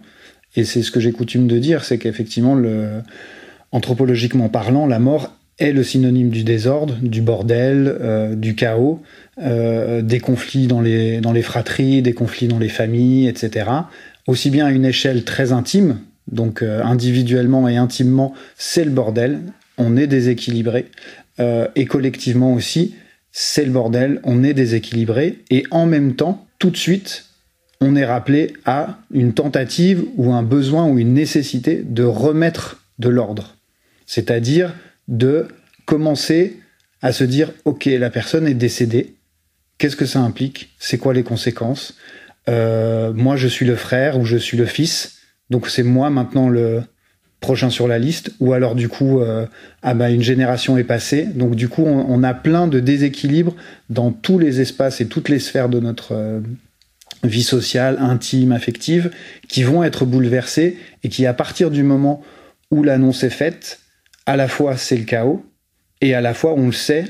et 0.56 0.64
c'est 0.64 0.82
ce 0.82 0.90
que 0.90 1.00
j'ai 1.00 1.12
coutume 1.12 1.46
de 1.46 1.58
dire, 1.58 1.84
c'est 1.84 1.96
qu'effectivement, 1.96 2.60
anthropologiquement 3.72 4.48
parlant, 4.48 4.86
la 4.86 4.98
mort 4.98 5.34
est 5.58 5.72
le 5.72 5.82
synonyme 5.82 6.30
du 6.30 6.44
désordre, 6.44 6.96
du 7.00 7.22
bordel, 7.22 8.36
du 8.36 8.54
chaos, 8.54 9.02
des 9.36 10.20
conflits 10.22 10.68
dans 10.68 10.80
les, 10.80 11.20
dans 11.20 11.32
les 11.32 11.42
fratries, 11.42 12.02
des 12.02 12.12
conflits 12.12 12.46
dans 12.46 12.60
les 12.60 12.68
familles, 12.68 13.26
etc. 13.26 13.68
Aussi 14.28 14.50
bien 14.50 14.66
à 14.66 14.70
une 14.70 14.84
échelle 14.84 15.24
très 15.24 15.50
intime, 15.50 15.98
donc 16.30 16.62
euh, 16.62 16.82
individuellement 16.82 17.68
et 17.68 17.76
intimement, 17.76 18.34
c'est 18.56 18.84
le 18.84 18.90
bordel, 18.90 19.40
on 19.78 19.96
est 19.96 20.06
déséquilibré. 20.06 20.86
Euh, 21.40 21.68
et 21.74 21.86
collectivement 21.86 22.52
aussi, 22.52 22.94
c'est 23.32 23.64
le 23.64 23.72
bordel, 23.72 24.20
on 24.24 24.42
est 24.42 24.54
déséquilibré. 24.54 25.40
Et 25.50 25.64
en 25.70 25.86
même 25.86 26.14
temps, 26.14 26.46
tout 26.58 26.70
de 26.70 26.76
suite, 26.76 27.26
on 27.80 27.96
est 27.96 28.04
rappelé 28.04 28.54
à 28.64 28.98
une 29.12 29.34
tentative 29.34 30.04
ou 30.16 30.32
un 30.32 30.42
besoin 30.42 30.86
ou 30.88 30.98
une 30.98 31.12
nécessité 31.12 31.82
de 31.84 32.04
remettre 32.04 32.82
de 32.98 33.08
l'ordre. 33.08 33.56
C'est-à-dire 34.06 34.74
de 35.08 35.48
commencer 35.84 36.60
à 37.02 37.12
se 37.12 37.24
dire, 37.24 37.52
OK, 37.64 37.84
la 37.86 38.08
personne 38.08 38.46
est 38.46 38.54
décédée, 38.54 39.16
qu'est-ce 39.76 39.96
que 39.96 40.06
ça 40.06 40.20
implique? 40.20 40.70
C'est 40.78 40.96
quoi 40.96 41.12
les 41.12 41.24
conséquences? 41.24 41.96
Euh, 42.48 43.12
Moi, 43.12 43.36
je 43.36 43.48
suis 43.48 43.66
le 43.66 43.76
frère 43.76 44.18
ou 44.18 44.24
je 44.24 44.36
suis 44.36 44.56
le 44.56 44.66
fils 44.66 45.13
donc 45.50 45.68
c'est 45.68 45.82
moi 45.82 46.10
maintenant 46.10 46.48
le 46.48 46.82
prochain 47.40 47.68
sur 47.68 47.86
la 47.86 47.98
liste, 47.98 48.32
ou 48.40 48.54
alors 48.54 48.74
du 48.74 48.88
coup, 48.88 49.20
euh, 49.20 49.46
ah 49.82 49.92
bah, 49.92 50.10
une 50.10 50.22
génération 50.22 50.78
est 50.78 50.84
passée. 50.84 51.24
Donc 51.26 51.54
du 51.54 51.68
coup, 51.68 51.84
on, 51.84 52.22
a 52.22 52.32
plein 52.32 52.66
de 52.66 52.80
déséquilibres 52.80 53.54
dans 53.90 54.12
tous 54.12 54.38
les 54.38 54.62
espaces 54.62 55.02
et 55.02 55.06
toutes 55.06 55.28
les 55.28 55.38
sphères 55.38 55.68
de 55.68 55.78
notre 55.78 56.12
euh, 56.12 56.40
vie 57.22 57.42
sociale, 57.42 57.98
intime, 58.00 58.52
affective, 58.52 59.10
qui 59.46 59.62
vont 59.62 59.84
être 59.84 60.06
bouleversés 60.06 60.78
et 61.02 61.10
qui, 61.10 61.26
à 61.26 61.34
partir 61.34 61.70
du 61.70 61.82
moment 61.82 62.22
où 62.70 62.82
l'annonce 62.82 63.22
est 63.24 63.30
faite, 63.30 63.80
à 64.24 64.36
la 64.36 64.48
fois 64.48 64.78
c'est 64.78 64.96
le 64.96 65.04
chaos, 65.04 65.44
et 66.00 66.14
à 66.14 66.22
la 66.22 66.32
fois 66.32 66.54
on 66.54 66.66
le 66.66 66.72
sait 66.72 67.04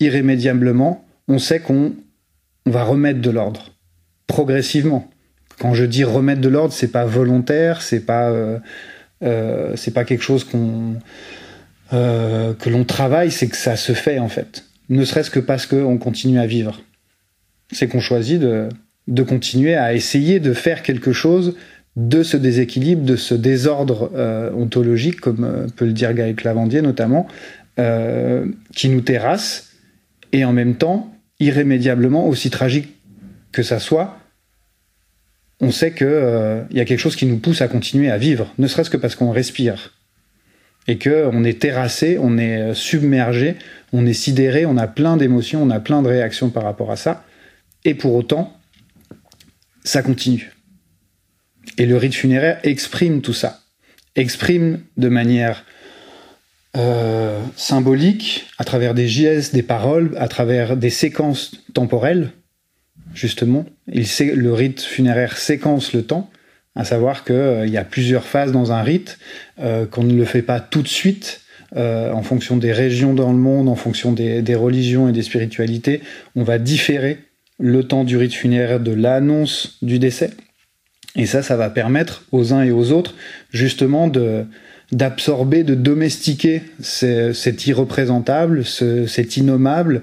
irrémédiablement, 0.00 1.06
on 1.28 1.38
sait 1.38 1.60
qu'on 1.60 1.94
va 2.66 2.84
remettre 2.84 3.22
de 3.22 3.30
l'ordre 3.30 3.70
progressivement. 4.26 5.10
Quand 5.58 5.74
je 5.74 5.84
dis 5.84 6.04
remettre 6.04 6.40
de 6.40 6.48
l'ordre, 6.48 6.72
c'est 6.72 6.92
pas 6.92 7.04
volontaire, 7.04 7.82
c'est 7.82 8.00
pas 8.00 8.30
euh, 8.30 8.58
euh, 9.22 9.72
c'est 9.76 9.92
pas 9.92 10.04
quelque 10.04 10.22
chose 10.22 10.44
qu'on 10.44 10.96
euh, 11.92 12.52
que 12.54 12.68
l'on 12.68 12.84
travaille, 12.84 13.30
c'est 13.30 13.48
que 13.48 13.56
ça 13.56 13.76
se 13.76 13.92
fait 13.92 14.18
en 14.18 14.28
fait. 14.28 14.64
Ne 14.88 15.04
serait-ce 15.04 15.30
que 15.30 15.40
parce 15.40 15.66
qu'on 15.66 15.98
continue 15.98 16.38
à 16.38 16.46
vivre. 16.46 16.82
C'est 17.72 17.88
qu'on 17.88 18.00
choisit 18.00 18.38
de, 18.38 18.68
de 19.08 19.22
continuer 19.22 19.74
à 19.74 19.94
essayer 19.94 20.40
de 20.40 20.52
faire 20.52 20.82
quelque 20.82 21.12
chose 21.12 21.56
de 21.96 22.22
ce 22.22 22.36
déséquilibre, 22.36 23.04
de 23.04 23.16
ce 23.16 23.34
désordre 23.34 24.12
ontologique, 24.54 25.20
comme 25.20 25.66
peut 25.74 25.86
le 25.86 25.92
dire 25.92 26.12
Gaël 26.12 26.36
Clavandier 26.36 26.82
notamment, 26.82 27.26
qui 27.76 28.88
nous 28.90 29.00
terrasse, 29.00 29.72
et 30.32 30.44
en 30.44 30.52
même 30.52 30.76
temps, 30.76 31.12
irrémédiablement, 31.40 32.28
aussi 32.28 32.50
tragique 32.50 32.94
que 33.50 33.62
ça 33.62 33.78
soit, 33.78 34.18
on 35.60 35.70
sait 35.70 35.92
qu'il 35.92 36.06
euh, 36.06 36.62
y 36.70 36.80
a 36.80 36.84
quelque 36.84 36.98
chose 36.98 37.16
qui 37.16 37.26
nous 37.26 37.38
pousse 37.38 37.62
à 37.62 37.68
continuer 37.68 38.10
à 38.10 38.18
vivre, 38.18 38.52
ne 38.58 38.66
serait-ce 38.66 38.90
que 38.90 38.96
parce 38.96 39.14
qu'on 39.14 39.30
respire. 39.30 39.94
Et 40.88 40.98
qu'on 40.98 41.42
est 41.42 41.60
terrassé, 41.60 42.18
on 42.20 42.38
est 42.38 42.58
euh, 42.58 42.74
submergé, 42.74 43.56
on 43.92 44.06
est 44.06 44.12
sidéré, 44.12 44.66
on 44.66 44.76
a 44.76 44.86
plein 44.86 45.16
d'émotions, 45.16 45.62
on 45.62 45.70
a 45.70 45.80
plein 45.80 46.02
de 46.02 46.08
réactions 46.08 46.50
par 46.50 46.62
rapport 46.62 46.92
à 46.92 46.96
ça. 46.96 47.24
Et 47.84 47.94
pour 47.94 48.14
autant, 48.14 48.56
ça 49.82 50.02
continue. 50.02 50.52
Et 51.78 51.86
le 51.86 51.96
rite 51.96 52.14
funéraire 52.14 52.60
exprime 52.62 53.20
tout 53.20 53.32
ça. 53.32 53.60
Exprime 54.14 54.80
de 54.96 55.08
manière 55.08 55.64
euh, 56.76 57.42
symbolique, 57.56 58.46
à 58.58 58.64
travers 58.64 58.94
des 58.94 59.08
gestes, 59.08 59.54
des 59.54 59.62
paroles, 59.62 60.14
à 60.18 60.28
travers 60.28 60.76
des 60.76 60.90
séquences 60.90 61.52
temporelles, 61.74 62.30
justement. 63.16 63.64
Le 63.88 64.50
rite 64.50 64.82
funéraire 64.82 65.36
séquence 65.38 65.92
le 65.92 66.02
temps, 66.02 66.30
à 66.76 66.84
savoir 66.84 67.24
qu'il 67.24 67.34
euh, 67.34 67.66
y 67.66 67.78
a 67.78 67.84
plusieurs 67.84 68.24
phases 68.24 68.52
dans 68.52 68.70
un 68.70 68.82
rite, 68.82 69.18
euh, 69.58 69.86
qu'on 69.86 70.04
ne 70.04 70.14
le 70.14 70.24
fait 70.24 70.42
pas 70.42 70.60
tout 70.60 70.82
de 70.82 70.88
suite. 70.88 71.40
Euh, 71.76 72.12
en 72.12 72.22
fonction 72.22 72.56
des 72.56 72.72
régions 72.72 73.12
dans 73.12 73.32
le 73.32 73.38
monde, 73.38 73.68
en 73.68 73.74
fonction 73.74 74.12
des, 74.12 74.54
religions 74.54 75.08
et 75.08 75.12
des 75.12 75.22
spiritualités, 75.22 76.00
on 76.36 76.44
va 76.44 76.58
différer 76.58 77.18
le 77.58 77.82
temps 77.82 78.04
du 78.04 78.16
rite 78.16 78.34
funéraire 78.34 78.78
de 78.78 78.92
l'annonce 78.92 79.78
du 79.82 79.98
décès. 79.98 80.30
Et 81.16 81.26
ça, 81.26 81.42
ça 81.42 81.56
va 81.56 81.68
permettre 81.68 82.24
aux 82.30 82.52
uns 82.52 82.62
et 82.62 82.70
aux 82.70 82.92
autres 82.92 83.14
justement 83.50 84.08
d'absorber, 84.92 85.64
de 85.64 85.74
domestiquer 85.74 86.62
cet 86.78 87.66
irreprésentable, 87.66 88.64
ce, 88.64 89.06
cet 89.06 89.36
innommable 89.36 90.02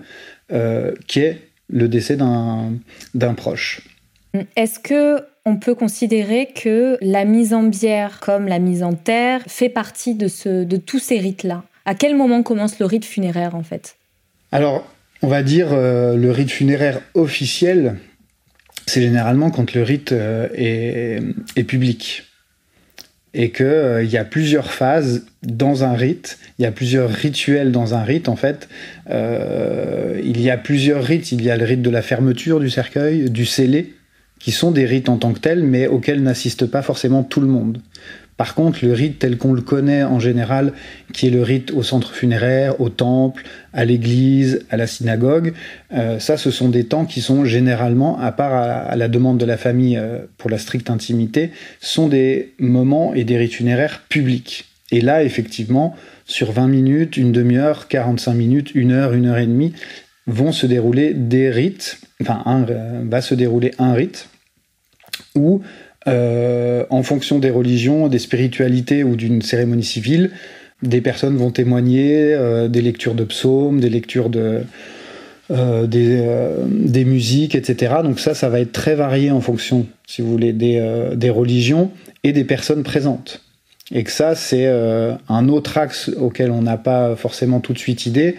qui 1.08 1.20
est 1.20 1.53
le 1.74 1.88
décès 1.88 2.16
d'un 2.16 3.34
proche. 3.34 3.82
Est-ce 4.56 4.80
que 4.80 5.22
on 5.46 5.58
peut 5.58 5.76
considérer 5.76 6.48
que 6.56 6.98
la 7.02 7.26
mise 7.26 7.54
en 7.54 7.64
bière 7.64 8.20
comme 8.22 8.48
la 8.48 8.60
mise 8.60 8.82
en 8.82 8.94
terre 8.94 9.42
fait 9.48 9.70
partie 9.70 10.16
de, 10.16 10.28
ce, 10.28 10.64
de 10.64 10.78
tous 10.78 11.00
ces 11.00 11.20
rites-là? 11.20 11.64
À 11.86 11.96
quel 11.96 12.16
moment 12.16 12.44
commence 12.44 12.80
le 12.80 12.86
rite 12.86 13.06
funéraire 13.06 13.56
en 13.56 13.64
fait? 13.64 13.98
Alors, 14.52 14.88
on 15.22 15.28
va 15.28 15.44
dire 15.44 15.74
euh, 15.74 16.16
le 16.16 16.32
rite 16.32 16.52
funéraire 16.52 17.02
officiel, 17.14 17.98
c'est 18.86 19.02
généralement 19.02 19.52
quand 19.52 19.74
le 19.74 19.84
rite 19.84 20.12
euh, 20.14 20.48
est, 20.56 21.20
est, 21.56 21.64
public 21.64 22.24
et 23.34 23.52
qu'il 23.52 23.66
euh, 23.66 24.04
y 24.04 24.18
a 24.18 24.26
plusieurs 24.26 24.72
phases 24.72 25.26
dans 25.42 25.84
un 25.84 25.94
rite, 25.94 26.38
il 26.60 26.64
y 26.64 26.66
a 26.66 26.72
plusieurs 26.72 27.10
rituels 27.10 27.72
dans 27.72 27.96
un 27.96 28.04
rite 28.04 28.30
en 28.30 28.36
fait. 28.36 28.70
Euh, 29.10 30.22
il 30.24 30.40
y 30.40 30.50
a 30.50 30.58
plusieurs 30.58 31.04
rites, 31.04 31.32
il 31.32 31.44
y 31.44 31.50
a 31.50 31.58
le 31.58 31.66
rite 31.66 31.82
de 31.82 31.90
la 31.90 32.02
fermeture 32.02 32.60
du 32.60 32.70
cercueil, 32.70 33.30
du 33.30 33.46
scellé, 33.46 33.94
qui 34.40 34.52
sont 34.52 34.72
des 34.72 34.86
rites 34.86 35.10
en 35.10 35.18
tant 35.18 35.34
que 35.34 35.40
tels, 35.40 35.64
mais 35.64 35.88
auxquels 35.88 36.22
n'assiste 36.22 36.66
pas 36.66 36.82
forcément 36.82 37.24
tout 37.24 37.42
le 37.42 37.48
monde. 37.48 37.80
Par 38.38 38.56
contre, 38.56 38.80
le 38.84 38.94
rite 38.94 39.20
tel 39.20 39.38
qu'on 39.38 39.54
le 39.54 39.62
connaît 39.62 40.04
en 40.04 40.20
général, 40.20 40.74
qui 41.14 41.28
est 41.28 41.30
le 41.30 41.44
rite 41.44 41.72
au 41.72 41.84
centre 41.84 42.14
funéraire, 42.14 42.82
au 42.82 42.90
temple, 42.90 43.44
à 43.74 43.86
l'église, 43.86 44.66
à 44.70 44.78
la 44.78 44.88
synagogue, 44.88 45.54
euh, 45.94 46.20
ça, 46.20 46.38
ce 46.38 46.50
sont 46.50 46.70
des 46.70 46.86
temps 46.86 47.06
qui 47.06 47.22
sont 47.22 47.46
généralement, 47.46 48.20
à 48.20 48.32
part 48.32 48.54
à, 48.54 48.96
la 48.96 49.08
demande 49.08 49.38
de 49.38 49.46
la 49.46 49.58
famille 49.58 49.98
euh, 49.98 50.20
pour 50.38 50.50
la 50.50 50.58
stricte 50.58 50.90
intimité, 50.90 51.52
sont 51.80 52.08
des 52.08 52.54
moments 52.60 53.14
et 53.14 53.24
des 53.24 53.38
rites 53.38 53.54
funéraires 53.54 54.02
publics. 54.10 54.66
Et 54.92 55.02
là, 55.02 55.24
effectivement, 55.24 55.96
sur 56.26 56.52
20 56.52 56.68
minutes, 56.68 57.18
une 57.18 57.32
demi-heure, 57.32 57.88
45 57.88 58.34
minutes, 58.34 58.72
une 58.76 58.92
heure, 58.92 59.14
une 59.14 59.28
heure 59.28 59.38
et 59.38 59.48
demie, 59.48 59.74
vont 60.28 60.52
se 60.52 60.66
dérouler 60.66 61.14
des 61.14 61.50
rites, 61.50 62.00
enfin, 62.22 62.44
euh, 62.70 63.02
va 63.06 63.22
se 63.22 63.36
dérouler 63.36 63.72
un 63.78 63.94
rite 63.94 64.30
où, 65.36 65.62
euh, 66.08 66.86
en 66.90 67.04
fonction 67.04 67.40
des 67.40 67.50
religions, 67.50 68.08
des 68.08 68.20
spiritualités 68.20 69.04
ou 69.04 69.16
d'une 69.16 69.42
cérémonie 69.42 69.84
civile, 69.84 70.32
des 70.82 71.02
personnes 71.02 71.38
vont 71.38 71.52
témoigner 71.52 72.34
euh, 72.34 72.68
des 72.68 72.82
lectures 72.82 73.16
de 73.16 73.24
psaumes, 73.24 73.80
des 73.80 73.90
lectures 73.90 74.30
de, 74.30 74.64
des, 75.50 77.06
musiques, 77.06 77.56
etc. 77.56 77.96
Donc 78.04 78.20
ça, 78.20 78.34
ça 78.34 78.50
va 78.50 78.60
être 78.60 78.72
très 78.72 78.96
varié 78.96 79.32
en 79.32 79.42
fonction, 79.42 79.86
si 80.08 80.22
vous 80.22 80.32
voulez, 80.32 80.54
des, 80.54 81.12
des 81.16 81.30
religions 81.30 81.92
et 82.24 82.32
des 82.32 82.44
personnes 82.44 82.84
présentes. 82.84 83.42
Et 83.94 84.04
que 84.04 84.12
ça, 84.12 84.34
c'est 84.36 84.68
un 84.68 85.50
autre 85.50 85.78
axe 85.78 86.10
auquel 86.18 86.50
on 86.52 86.64
n'a 86.64 86.78
pas 86.78 87.16
forcément 87.16 87.60
tout 87.60 87.74
de 87.74 87.78
suite 87.78 88.06
idée, 88.06 88.36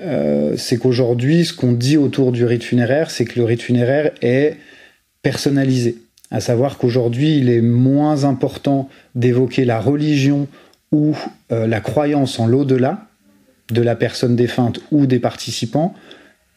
euh, 0.00 0.56
c'est 0.56 0.78
qu'aujourd'hui, 0.78 1.44
ce 1.44 1.52
qu'on 1.52 1.72
dit 1.72 1.96
autour 1.96 2.32
du 2.32 2.44
rite 2.44 2.64
funéraire, 2.64 3.10
c'est 3.10 3.24
que 3.24 3.38
le 3.38 3.44
rite 3.44 3.62
funéraire 3.62 4.10
est 4.22 4.56
personnalisé. 5.22 5.96
À 6.32 6.40
savoir 6.40 6.78
qu'aujourd'hui, 6.78 7.36
il 7.36 7.50
est 7.50 7.60
moins 7.60 8.24
important 8.24 8.88
d'évoquer 9.14 9.66
la 9.66 9.78
religion 9.78 10.48
ou 10.90 11.14
euh, 11.52 11.66
la 11.66 11.80
croyance 11.80 12.40
en 12.40 12.46
l'au-delà 12.46 13.06
de 13.70 13.82
la 13.82 13.94
personne 13.94 14.34
défunte 14.34 14.80
ou 14.90 15.06
des 15.06 15.18
participants, 15.18 15.94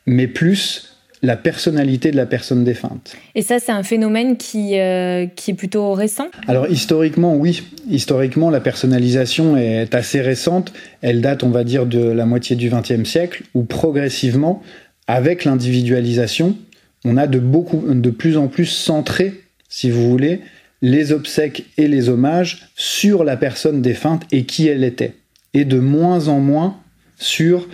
mais 0.06 0.28
plus 0.28 0.96
la 1.22 1.36
personnalité 1.36 2.12
de 2.12 2.16
la 2.16 2.26
personne 2.26 2.64
défunte. 2.64 3.16
Et 3.36 3.42
ça, 3.42 3.60
c'est 3.60 3.72
un 3.72 3.84
phénomène 3.84 4.38
qui, 4.38 4.80
euh, 4.80 5.26
qui 5.26 5.52
est 5.52 5.56
plutôt 5.56 5.94
récent? 5.94 6.28
Alors 6.48 6.68
historiquement, 6.68 7.36
oui. 7.36 7.64
Historiquement, 7.90 8.50
la 8.50 8.62
personnalisation 8.62 9.58
est 9.58 9.94
assez 9.94 10.22
récente. 10.22 10.72
Elle 11.02 11.22
date, 11.22 11.44
on 11.44 11.50
va 11.50 11.64
dire, 11.64 11.86
de 11.86 12.00
la 12.00 12.26
moitié 12.26 12.56
du 12.56 12.70
XXe 12.70 13.04
siècle, 13.04 13.44
où 13.54 13.64
progressivement, 13.64 14.62
avec 15.08 15.44
l'individualisation, 15.44 16.56
on 17.04 17.18
a 17.18 17.28
de, 17.28 17.40
beaucoup, 17.40 17.84
de 17.88 18.10
plus 18.10 18.38
en 18.38 18.48
plus 18.48 18.66
centré, 18.66 19.45
si 19.70 19.90
vous 19.90 20.10
voulez, 20.10 20.42
les 20.82 21.12
obsèques 21.12 21.66
et 21.78 21.88
les 21.88 22.10
hommages 22.10 22.70
sur 22.76 23.24
la 23.24 23.38
personne 23.38 23.82
défunte 23.82 24.24
et 24.32 24.46
qui 24.46 24.68
elle 24.68 24.84
était. 24.84 25.16
Et 25.54 25.66
de 25.66 25.80
moins 25.80 26.28
en 26.28 26.40
moins 26.40 26.78
sur 27.18 27.68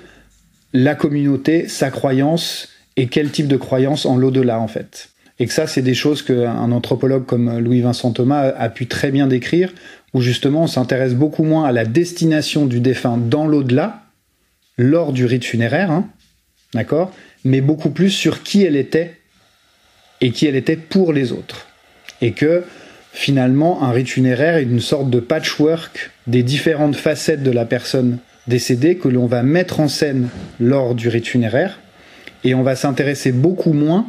la 0.73 0.95
communauté, 0.95 1.67
sa 1.67 1.89
croyance 1.89 2.69
et 2.95 3.07
quel 3.07 3.31
type 3.31 3.47
de 3.47 3.57
croyance 3.57 4.05
en 4.05 4.17
l'au-delà 4.17 4.59
en 4.59 4.67
fait. 4.67 5.09
Et 5.39 5.47
que 5.47 5.53
ça, 5.53 5.65
c'est 5.65 5.81
des 5.81 5.95
choses 5.95 6.21
qu'un 6.21 6.71
anthropologue 6.71 7.25
comme 7.25 7.57
Louis-Vincent 7.57 8.11
Thomas 8.11 8.53
a 8.55 8.69
pu 8.69 8.85
très 8.85 9.11
bien 9.11 9.25
décrire, 9.27 9.73
où 10.13 10.21
justement 10.21 10.63
on 10.63 10.67
s'intéresse 10.67 11.15
beaucoup 11.15 11.43
moins 11.43 11.65
à 11.65 11.71
la 11.71 11.83
destination 11.83 12.67
du 12.67 12.79
défunt 12.79 13.17
dans 13.17 13.47
l'au-delà, 13.47 14.03
lors 14.77 15.13
du 15.13 15.25
rite 15.25 15.43
funéraire, 15.43 15.89
hein, 15.89 16.07
d'accord, 16.73 17.11
mais 17.43 17.61
beaucoup 17.61 17.89
plus 17.89 18.11
sur 18.11 18.43
qui 18.43 18.63
elle 18.63 18.75
était 18.75 19.17
et 20.21 20.31
qui 20.31 20.45
elle 20.45 20.55
était 20.55 20.77
pour 20.77 21.11
les 21.11 21.31
autres. 21.31 21.67
Et 22.21 22.31
que 22.31 22.63
finalement, 23.13 23.83
un 23.83 23.91
rite 23.91 24.09
funéraire 24.09 24.55
est 24.55 24.63
une 24.63 24.79
sorte 24.79 25.09
de 25.09 25.19
patchwork 25.19 26.11
des 26.27 26.43
différentes 26.43 26.95
facettes 26.95 27.43
de 27.43 27.51
la 27.51 27.65
personne 27.65 28.19
décédée 28.47 28.95
que 28.95 29.07
l'on 29.07 29.25
va 29.25 29.43
mettre 29.43 29.79
en 29.79 29.87
scène 29.87 30.29
lors 30.59 30.95
du 30.95 31.09
rite 31.09 31.27
funéraire 31.27 31.79
et 32.43 32.55
on 32.55 32.63
va 32.63 32.75
s'intéresser 32.75 33.31
beaucoup 33.31 33.73
moins. 33.73 34.05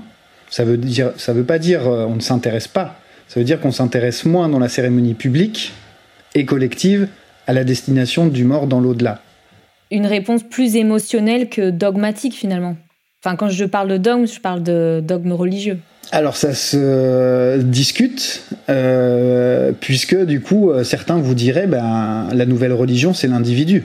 Ça 0.51 0.64
veut 0.64 0.77
dire, 0.77 1.12
ça 1.16 1.33
veut 1.33 1.44
pas 1.44 1.59
dire 1.59 1.87
euh, 1.87 2.07
on 2.07 2.16
ne 2.16 2.20
s'intéresse 2.20 2.68
pas. 2.68 2.98
Ça 3.29 3.40
veut 3.40 3.44
dire 3.44 3.61
qu'on 3.61 3.72
s'intéresse 3.72 4.25
moins 4.25 4.48
dans 4.48 4.59
la 4.59 4.68
cérémonie 4.68 5.14
publique 5.14 5.72
et 6.35 6.44
collective 6.44 7.09
à 7.46 7.53
la 7.53 7.64
destination 7.64 8.27
du 8.27 8.44
mort 8.44 8.66
dans 8.66 8.81
l'au-delà. 8.81 9.22
Une 9.90 10.07
réponse 10.07 10.42
plus 10.42 10.77
émotionnelle 10.77 11.48
que 11.48 11.70
dogmatique 11.70 12.35
finalement. 12.35 12.77
Enfin, 13.25 13.37
quand 13.37 13.48
je 13.48 13.64
parle 13.64 13.88
de 13.88 13.96
dogme, 13.98 14.27
je 14.27 14.40
parle 14.40 14.62
de 14.62 15.03
dogme 15.03 15.33
religieux. 15.33 15.79
Alors 16.10 16.36
ça 16.36 16.52
se 16.52 17.58
discute, 17.62 18.42
euh, 18.68 19.72
puisque 19.78 20.16
du 20.24 20.40
coup, 20.40 20.70
euh, 20.70 20.84
certains 20.84 21.16
vous 21.16 21.34
diraient, 21.34 21.66
ben, 21.66 22.28
la 22.32 22.44
nouvelle 22.44 22.72
religion, 22.72 23.14
c'est 23.14 23.28
l'individu 23.28 23.84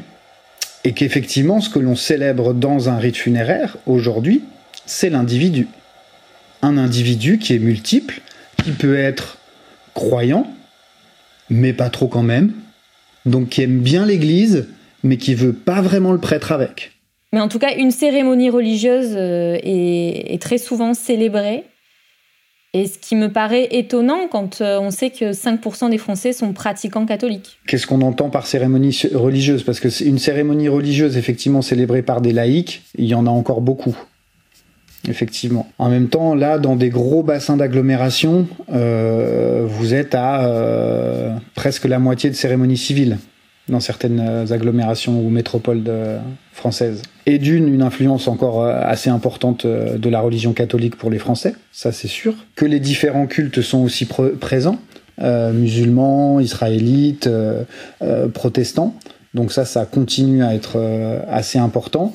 et 0.88 0.94
qu'effectivement, 0.94 1.60
ce 1.60 1.70
que 1.70 1.80
l'on 1.80 1.98
célèbre 1.98 2.54
dans 2.54 2.88
un 2.88 2.98
rite 2.98 3.18
funéraire 3.18 3.76
aujourd'hui, 3.86 4.44
c'est 4.86 5.10
l'individu. 5.10 5.68
Un 6.62 6.78
individu 6.78 7.40
qui 7.40 7.54
est 7.54 7.60
multiple, 7.60 8.22
qui 8.64 8.72
peut 8.72 8.98
être 8.98 9.38
croyant, 9.94 10.48
mais 11.50 11.74
pas 11.74 11.90
trop 11.90 12.08
quand 12.08 12.24
même, 12.24 12.54
donc 13.26 13.50
qui 13.50 13.64
aime 13.64 13.80
bien 13.80 14.06
l'Église, 14.06 14.68
mais 15.04 15.18
qui 15.18 15.36
veut 15.36 15.52
pas 15.52 15.82
vraiment 15.82 16.14
le 16.14 16.20
prêtre 16.20 16.54
avec. 16.54 16.94
Mais 17.34 17.42
en 17.42 17.50
tout 17.50 17.60
cas, 17.60 17.76
une 17.76 17.92
cérémonie 17.92 18.50
religieuse 18.50 19.14
euh, 19.14 19.58
est 19.62 20.42
très 20.42 20.58
souvent 20.58 20.94
célébrée 20.94 21.66
et 22.74 22.86
ce 22.86 23.00
qui 23.00 23.16
me 23.16 23.32
paraît 23.32 23.68
étonnant 23.72 24.28
quand 24.30 24.62
euh, 24.62 24.80
on 24.80 24.92
sait 24.92 25.10
que 25.10 25.32
5% 25.32 25.90
des 25.90 25.98
Français 25.98 26.34
sont 26.34 26.52
pratiquants 26.54 27.06
catholiques. 27.06 27.60
Qu'est-ce 27.66 27.88
qu'on 27.88 28.02
entend 28.02 28.30
par 28.30 28.46
cérémonie 28.46 29.04
religieuse? 29.14 29.64
Parce 29.64 29.80
que 29.80 29.88
une 30.04 30.20
cérémonie 30.20 30.68
religieuse, 30.68 31.18
effectivement, 31.18 31.62
célébrée 31.62 32.02
par 32.02 32.22
des 32.22 32.34
laïcs, 32.34 32.84
il 32.98 33.06
y 33.06 33.16
en 33.16 33.26
a 33.26 33.30
encore 33.30 33.62
beaucoup. 33.62 33.98
Effectivement. 35.08 35.68
En 35.78 35.90
même 35.90 36.10
temps, 36.10 36.36
là, 36.36 36.60
dans 36.60 36.76
des 36.76 36.90
gros 36.90 37.24
bassins 37.24 37.56
d'agglomération, 37.56 38.48
euh, 38.74 39.66
vous 39.66 39.94
êtes 39.94 40.14
à 40.14 40.46
euh, 40.46 41.36
presque 41.56 41.86
la 41.86 42.00
moitié 42.00 42.30
de 42.30 42.36
cérémonies 42.36 42.78
civiles 42.78 43.18
dans 43.70 43.80
certaines 43.80 44.52
agglomérations 44.52 45.20
ou 45.20 45.30
métropoles 45.30 45.84
françaises. 46.54 47.02
Et 47.28 47.38
d'une, 47.38 47.72
une 47.72 47.84
influence 47.84 48.28
encore 48.28 48.64
euh, 48.64 48.82
assez 48.84 49.12
importante 49.12 49.66
euh, 49.66 50.00
de 50.00 50.10
la 50.10 50.22
religion 50.22 50.54
catholique 50.54 50.96
pour 50.96 51.12
les 51.12 51.20
Français, 51.20 51.54
ça 51.72 51.92
c'est 51.92 52.08
sûr. 52.08 52.34
Que 52.56 52.66
les 52.66 52.80
différents 52.80 53.28
cultes 53.28 53.62
sont 53.62 53.84
aussi 53.84 54.08
présents, 54.40 54.80
musulmans, 55.20 56.40
israélites, 56.40 57.30
protestants. 58.34 58.96
Donc 59.34 59.52
ça, 59.52 59.66
ça 59.66 59.86
continue 59.86 60.44
à 60.44 60.54
être 60.54 60.78
assez 61.28 61.58
important. 61.58 62.14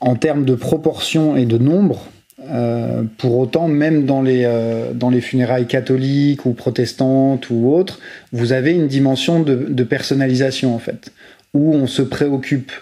En 0.00 0.14
termes 0.14 0.44
de 0.44 0.54
proportion 0.54 1.36
et 1.36 1.44
de 1.44 1.58
nombre, 1.58 2.06
euh, 2.50 3.02
pour 3.18 3.38
autant, 3.38 3.66
même 3.66 4.04
dans 4.04 4.22
les, 4.22 4.42
euh, 4.44 4.92
dans 4.92 5.10
les 5.10 5.20
funérailles 5.20 5.66
catholiques 5.66 6.44
ou 6.44 6.52
protestantes 6.52 7.48
ou 7.50 7.72
autres, 7.72 7.98
vous 8.32 8.52
avez 8.52 8.72
une 8.72 8.88
dimension 8.88 9.40
de 9.40 9.84
personnalisation 9.84 10.74
en 10.74 10.78
fait, 10.78 11.12
où 11.54 11.74
on 11.74 11.86
se 11.86 12.02
préoccupe 12.02 12.72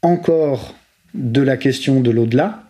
encore 0.00 0.74
de 1.14 1.42
la 1.42 1.56
question 1.56 2.00
de 2.00 2.10
l'au-delà, 2.10 2.64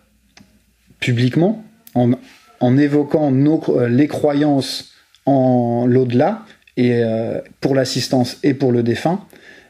publiquement, 0.99 1.63
en, 1.95 2.77
évoquant 2.77 3.31
euh, 3.33 3.87
les 3.87 4.07
croyances 4.07 4.91
en 5.25 5.85
l'au-delà, 5.87 6.45
et 6.75 7.03
pour 7.61 7.75
l'assistance 7.75 8.39
et 8.41 8.55
pour 8.55 8.71
le 8.71 8.81
défunt. 8.81 9.19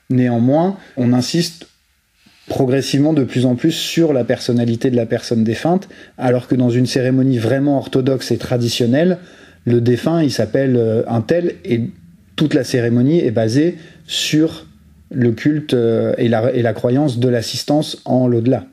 Néanmoins, 0.10 0.78
on 0.96 1.12
insiste 1.12 1.68
progressivement 2.48 3.14
de 3.14 3.24
plus 3.24 3.46
en 3.46 3.56
plus 3.56 3.72
sur 3.72 4.14
la 4.14 4.24
personnalité 4.24 4.92
de 4.92 4.96
la 4.96 5.06
personne 5.06 5.44
défunte, 5.44 5.88
alors 6.18 6.48
que 6.48 6.56
dans 6.56 6.70
une 6.70 6.86
cérémonie 6.86 7.38
vraiment 7.38 7.78
orthodoxe 7.78 8.32
et 8.32 8.38
traditionnelle, 8.38 9.18
le 9.66 9.80
défunt, 9.80 10.22
il 10.22 10.32
s'appelle 10.32 10.76
euh, 10.76 11.04
un 11.08 11.22
tel, 11.22 11.56
et 11.64 11.82
toute 12.36 12.54
la 12.54 12.64
cérémonie 12.64 13.20
est 13.20 13.32
basée 13.32 13.78
sur 14.08 14.66
le 15.14 15.32
culte 15.32 15.74
euh, 15.74 16.14
et 16.18 16.28
la, 16.28 16.74
croyance 16.74 17.20
de 17.20 17.30
l'assistance 17.30 18.02
en 18.06 18.28
l'au-delà. 18.28 18.66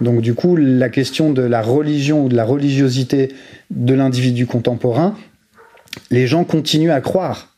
Donc 0.00 0.22
du 0.22 0.34
coup, 0.34 0.56
la 0.56 0.88
question 0.88 1.32
de 1.32 1.42
la 1.42 1.62
religion 1.62 2.24
ou 2.24 2.28
de 2.28 2.36
la 2.36 2.44
religiosité 2.44 3.28
de 3.70 3.94
l'individu 3.94 4.46
contemporain, 4.46 5.14
les 6.10 6.26
gens 6.26 6.44
continuent 6.44 6.92
à 6.92 7.00
croire 7.00 7.50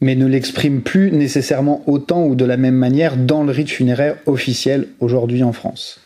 mais 0.00 0.14
ne 0.14 0.26
l'exprime 0.26 0.82
plus 0.82 1.10
nécessairement 1.10 1.82
autant 1.86 2.24
ou 2.24 2.34
de 2.34 2.44
la 2.44 2.56
même 2.56 2.74
manière 2.74 3.16
dans 3.16 3.42
le 3.42 3.50
rite 3.50 3.70
funéraire 3.70 4.16
officiel 4.26 4.88
aujourd'hui 5.00 5.42
en 5.42 5.52
France. 5.52 6.00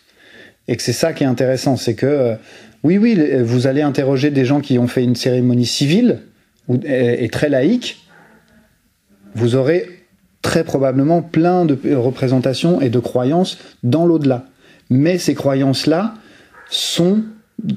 Et 0.68 0.76
que 0.76 0.82
c'est 0.82 0.92
ça 0.92 1.12
qui 1.12 1.24
est 1.24 1.26
intéressant, 1.26 1.76
c'est 1.76 1.94
que 1.94 2.06
euh, 2.06 2.34
oui, 2.84 2.98
oui, 2.98 3.18
vous 3.42 3.66
allez 3.66 3.82
interroger 3.82 4.30
des 4.30 4.44
gens 4.44 4.60
qui 4.60 4.78
ont 4.78 4.88
fait 4.88 5.04
une 5.04 5.14
cérémonie 5.14 5.66
civile 5.66 6.20
et, 6.84 7.28
très 7.28 7.48
laïque, 7.48 8.00
vous 9.34 9.54
aurez 9.54 9.88
très 10.42 10.64
probablement 10.64 11.22
plein 11.22 11.64
de 11.64 11.94
représentations 11.94 12.80
et 12.80 12.90
de 12.90 12.98
croyances 12.98 13.58
dans 13.82 14.04
l'au-delà. 14.04 14.44
Mais 14.90 15.18
ces 15.18 15.34
croyances-là 15.34 16.14
sont 16.68 17.22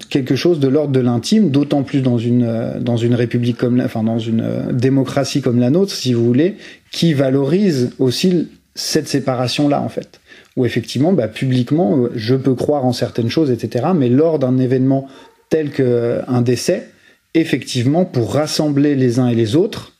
quelque 0.09 0.35
chose 0.35 0.59
de 0.59 0.67
l'ordre 0.67 0.91
de 0.91 0.99
l'intime, 0.99 1.51
d'autant 1.51 1.83
plus 1.83 2.01
dans 2.01 2.17
une 2.17 2.79
dans 2.79 2.97
une 2.97 3.13
république 3.13 3.57
comme 3.57 3.77
la, 3.77 3.85
enfin 3.85 4.03
dans 4.03 4.19
une 4.19 4.71
démocratie 4.71 5.41
comme 5.41 5.59
la 5.59 5.69
nôtre, 5.69 5.93
si 5.93 6.13
vous 6.13 6.25
voulez, 6.25 6.57
qui 6.91 7.13
valorise 7.13 7.91
aussi 7.99 8.49
cette 8.73 9.07
séparation 9.07 9.67
là 9.69 9.81
en 9.81 9.89
fait. 9.89 10.19
Où 10.57 10.65
effectivement, 10.65 11.13
bah, 11.13 11.27
publiquement, 11.27 12.07
je 12.15 12.35
peux 12.35 12.55
croire 12.55 12.85
en 12.85 12.93
certaines 12.93 13.29
choses, 13.29 13.51
etc. 13.51 13.87
Mais 13.95 14.09
lors 14.09 14.39
d'un 14.39 14.57
événement 14.57 15.07
tel 15.49 15.69
qu'un 15.71 16.41
décès, 16.41 16.89
effectivement, 17.33 18.05
pour 18.05 18.33
rassembler 18.33 18.95
les 18.95 19.19
uns 19.19 19.27
et 19.27 19.35
les 19.35 19.55
autres, 19.55 19.94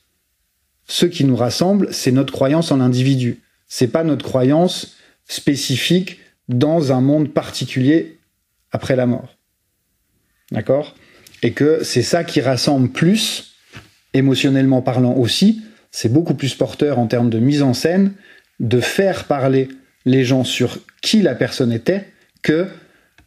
ce 0.88 1.06
qui 1.06 1.26
nous 1.26 1.36
rassemble, 1.36 1.94
c'est 1.94 2.12
notre 2.12 2.34
croyance 2.34 2.72
en 2.72 2.78
l'individu. 2.78 3.42
C'est 3.68 3.88
pas 3.88 4.04
notre 4.04 4.26
croyance 4.26 4.96
spécifique 5.28 6.20
dans 6.48 6.92
un 6.92 7.02
monde 7.02 7.34
particulier 7.34 8.20
après 8.72 8.96
la 8.96 9.06
mort. 9.06 9.36
D'accord? 10.52 10.96
Et 11.42 11.54
que 11.54 11.84
c'est 11.84 12.04
ça 12.04 12.24
qui 12.24 12.42
rassemble 12.42 12.90
plus, 12.90 13.56
émotionnellement 14.14 14.82
parlant 14.82 15.14
aussi, 15.14 15.62
c'est 15.92 16.12
beaucoup 16.12 16.36
plus 16.36 16.54
porteur 16.54 17.00
en 17.00 17.08
termes 17.08 17.30
de 17.30 17.40
mise 17.40 17.64
en 17.64 17.74
scène, 17.74 18.14
de 18.60 18.80
faire 18.80 19.26
parler 19.26 19.70
les 20.06 20.24
gens 20.24 20.44
sur 20.44 20.80
qui 21.02 21.22
la 21.22 21.36
personne 21.36 21.72
était, 21.72 22.06
que 22.42 22.68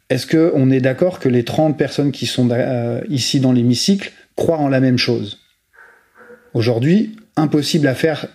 est-ce 0.09 0.25
qu'on 0.25 0.71
est 0.71 0.79
d'accord 0.79 1.19
que 1.19 1.29
les 1.29 1.43
30 1.43 1.77
personnes 1.77 2.11
qui 2.11 2.25
sont 2.25 2.49
euh, 2.51 3.01
ici 3.09 3.39
dans 3.39 3.51
l'hémicycle 3.51 4.11
croient 4.35 4.57
en 4.57 4.69
la 4.69 4.79
même 4.79 4.97
chose? 4.97 5.39
Aujourd'hui, 6.53 7.15
impossible 7.39 7.87
à 7.87 7.95
faire 7.95 8.27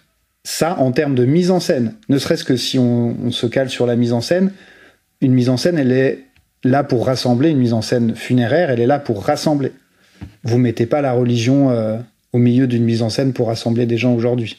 ça 0.45 0.79
en 0.79 0.93
termes 0.93 1.15
de 1.15 1.25
mise 1.25 1.51
en 1.51 1.61
scène. 1.61 1.95
Ne 2.09 2.19
serait-ce 2.19 2.45
que 2.45 2.57
si 2.57 2.79
on, 2.79 3.31
se 3.31 3.47
cale 3.47 3.71
sur 3.71 3.87
la 3.87 3.97
mise 3.97 4.13
en 4.13 4.21
scène, 4.21 4.53
une 5.21 5.33
mise 5.33 5.49
en 5.49 5.57
scène, 5.57 5.79
elle 5.79 5.93
est 5.93 6.27
là 6.65 6.85
pour 6.85 7.07
rassembler, 7.07 7.51
une 7.51 7.59
mise 7.59 7.73
en 7.73 7.83
scène 7.83 8.15
funéraire, 8.15 8.71
elle 8.71 8.81
est 8.81 8.87
là 8.87 8.99
pour 8.99 9.25
rassembler. 9.25 9.73
Vous 10.43 10.59
mettez 10.59 10.87
pas 10.87 11.01
la 11.01 11.13
religion 11.13 11.71
euh, 11.71 11.99
au 12.33 12.39
milieu 12.39 12.67
d'une 12.67 12.85
mise 12.85 13.03
en 13.03 13.11
scène 13.11 13.33
pour 13.33 13.49
rassembler 13.49 13.87
des 13.87 13.97
gens 13.97 14.15
aujourd'hui. 14.15 14.59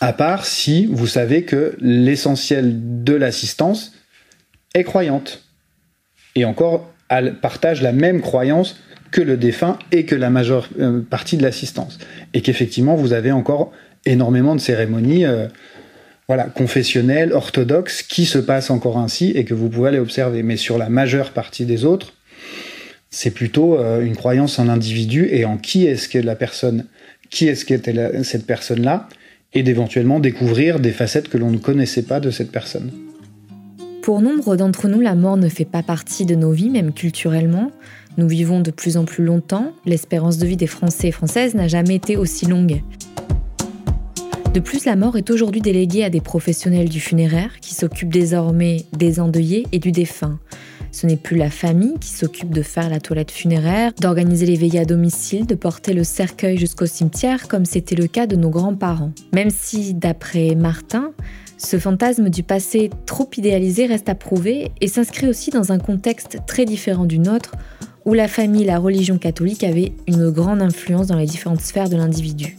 À 0.00 0.12
part 0.12 0.46
si 0.46 0.86
vous 0.86 1.06
savez 1.06 1.44
que 1.44 1.76
l'essentiel 1.80 3.04
de 3.04 3.12
l'assistance 3.12 3.92
est 4.74 4.84
croyante. 4.84 5.44
Et 6.34 6.44
encore, 6.44 6.90
elle 7.08 7.34
partage 7.34 7.82
la 7.82 7.92
même 7.92 8.20
croyance 8.20 8.76
que 9.10 9.20
le 9.20 9.36
défunt 9.36 9.78
et 9.92 10.04
que 10.04 10.14
la 10.14 10.30
majeure 10.30 10.68
euh, 10.78 11.00
partie 11.00 11.36
de 11.36 11.42
l'assistance. 11.42 11.98
Et 12.34 12.40
qu'effectivement, 12.40 12.96
vous 12.96 13.12
avez 13.12 13.32
encore 13.32 13.72
énormément 14.06 14.54
de 14.54 14.60
cérémonies 14.60 15.24
euh, 15.26 15.46
voilà, 16.28 16.44
confessionnelles, 16.44 17.32
orthodoxes, 17.32 18.02
qui 18.02 18.24
se 18.24 18.38
passent 18.38 18.70
encore 18.70 18.98
ainsi 18.98 19.32
et 19.34 19.44
que 19.44 19.54
vous 19.54 19.68
pouvez 19.68 19.88
aller 19.88 19.98
observer. 19.98 20.42
Mais 20.42 20.56
sur 20.56 20.78
la 20.78 20.88
majeure 20.88 21.32
partie 21.32 21.64
des 21.64 21.84
autres, 21.84 22.14
c'est 23.10 23.32
plutôt 23.32 23.76
euh, 23.76 24.00
une 24.00 24.16
croyance 24.16 24.58
en 24.58 24.64
l'individu 24.64 25.28
et 25.30 25.44
en 25.44 25.58
qui 25.58 25.86
est-ce 25.86 26.08
que 26.08 26.18
la 26.18 26.36
personne, 26.36 26.86
qui 27.30 27.48
est-ce 27.48 27.64
qu'était 27.64 28.22
cette 28.22 28.46
personne-là, 28.46 29.08
et 29.52 29.62
d'éventuellement 29.64 30.20
découvrir 30.20 30.78
des 30.78 30.92
facettes 30.92 31.28
que 31.28 31.36
l'on 31.36 31.50
ne 31.50 31.58
connaissait 31.58 32.04
pas 32.04 32.20
de 32.20 32.30
cette 32.30 32.52
personne. 32.52 32.92
Pour 34.02 34.22
nombre 34.22 34.56
d'entre 34.56 34.88
nous, 34.88 35.00
la 35.00 35.14
mort 35.14 35.36
ne 35.36 35.48
fait 35.48 35.64
pas 35.64 35.82
partie 35.82 36.24
de 36.24 36.34
nos 36.34 36.52
vies, 36.52 36.70
même 36.70 36.92
culturellement. 36.92 37.70
Nous 38.16 38.28
vivons 38.28 38.60
de 38.60 38.70
plus 38.70 38.96
en 38.96 39.04
plus 39.04 39.24
longtemps, 39.24 39.72
l'espérance 39.86 40.38
de 40.38 40.46
vie 40.46 40.56
des 40.56 40.66
Français 40.66 41.08
et 41.08 41.12
Françaises 41.12 41.54
n'a 41.54 41.68
jamais 41.68 41.94
été 41.94 42.16
aussi 42.16 42.46
longue. 42.46 42.82
De 44.52 44.58
plus, 44.58 44.84
la 44.84 44.96
mort 44.96 45.16
est 45.16 45.30
aujourd'hui 45.30 45.60
déléguée 45.60 46.02
à 46.02 46.10
des 46.10 46.20
professionnels 46.20 46.88
du 46.88 47.00
funéraire 47.00 47.60
qui 47.60 47.72
s'occupent 47.72 48.12
désormais 48.12 48.84
des 48.92 49.20
endeuillés 49.20 49.66
et 49.70 49.78
du 49.78 49.92
défunt. 49.92 50.40
Ce 50.90 51.06
n'est 51.06 51.16
plus 51.16 51.36
la 51.36 51.50
famille 51.50 51.94
qui 52.00 52.08
s'occupe 52.08 52.52
de 52.52 52.62
faire 52.62 52.90
la 52.90 52.98
toilette 52.98 53.30
funéraire, 53.30 53.92
d'organiser 54.00 54.46
les 54.46 54.56
veillées 54.56 54.80
à 54.80 54.84
domicile, 54.84 55.46
de 55.46 55.54
porter 55.54 55.92
le 55.92 56.02
cercueil 56.02 56.58
jusqu'au 56.58 56.86
cimetière 56.86 57.46
comme 57.46 57.64
c'était 57.64 57.94
le 57.94 58.08
cas 58.08 58.26
de 58.26 58.34
nos 58.34 58.50
grands-parents. 58.50 59.12
Même 59.32 59.50
si, 59.50 59.94
d'après 59.94 60.56
Martin, 60.56 61.12
ce 61.56 61.78
fantasme 61.78 62.28
du 62.28 62.42
passé 62.42 62.90
trop 63.06 63.30
idéalisé 63.36 63.86
reste 63.86 64.08
à 64.08 64.16
prouver 64.16 64.72
et 64.80 64.88
s'inscrit 64.88 65.28
aussi 65.28 65.50
dans 65.50 65.70
un 65.70 65.78
contexte 65.78 66.38
très 66.48 66.64
différent 66.64 67.04
du 67.04 67.20
nôtre 67.20 67.52
où 68.10 68.14
la 68.14 68.26
famille 68.26 68.64
la 68.64 68.80
religion 68.80 69.18
catholique 69.18 69.62
avaient 69.62 69.92
une 70.08 70.30
grande 70.30 70.60
influence 70.60 71.06
dans 71.06 71.16
les 71.16 71.26
différentes 71.26 71.60
sphères 71.60 71.88
de 71.88 71.96
l'individu. 71.96 72.58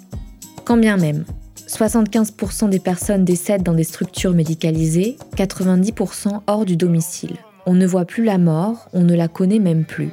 Quand 0.64 0.78
bien 0.78 0.96
même, 0.96 1.26
75% 1.68 2.70
des 2.70 2.80
personnes 2.80 3.26
décèdent 3.26 3.62
dans 3.62 3.74
des 3.74 3.84
structures 3.84 4.32
médicalisées, 4.32 5.18
90% 5.36 6.40
hors 6.48 6.64
du 6.64 6.78
domicile. 6.78 7.36
On 7.66 7.74
ne 7.74 7.86
voit 7.86 8.06
plus 8.06 8.24
la 8.24 8.38
mort, 8.38 8.88
on 8.94 9.02
ne 9.02 9.14
la 9.14 9.28
connaît 9.28 9.60
même 9.60 9.84
plus. 9.84 10.12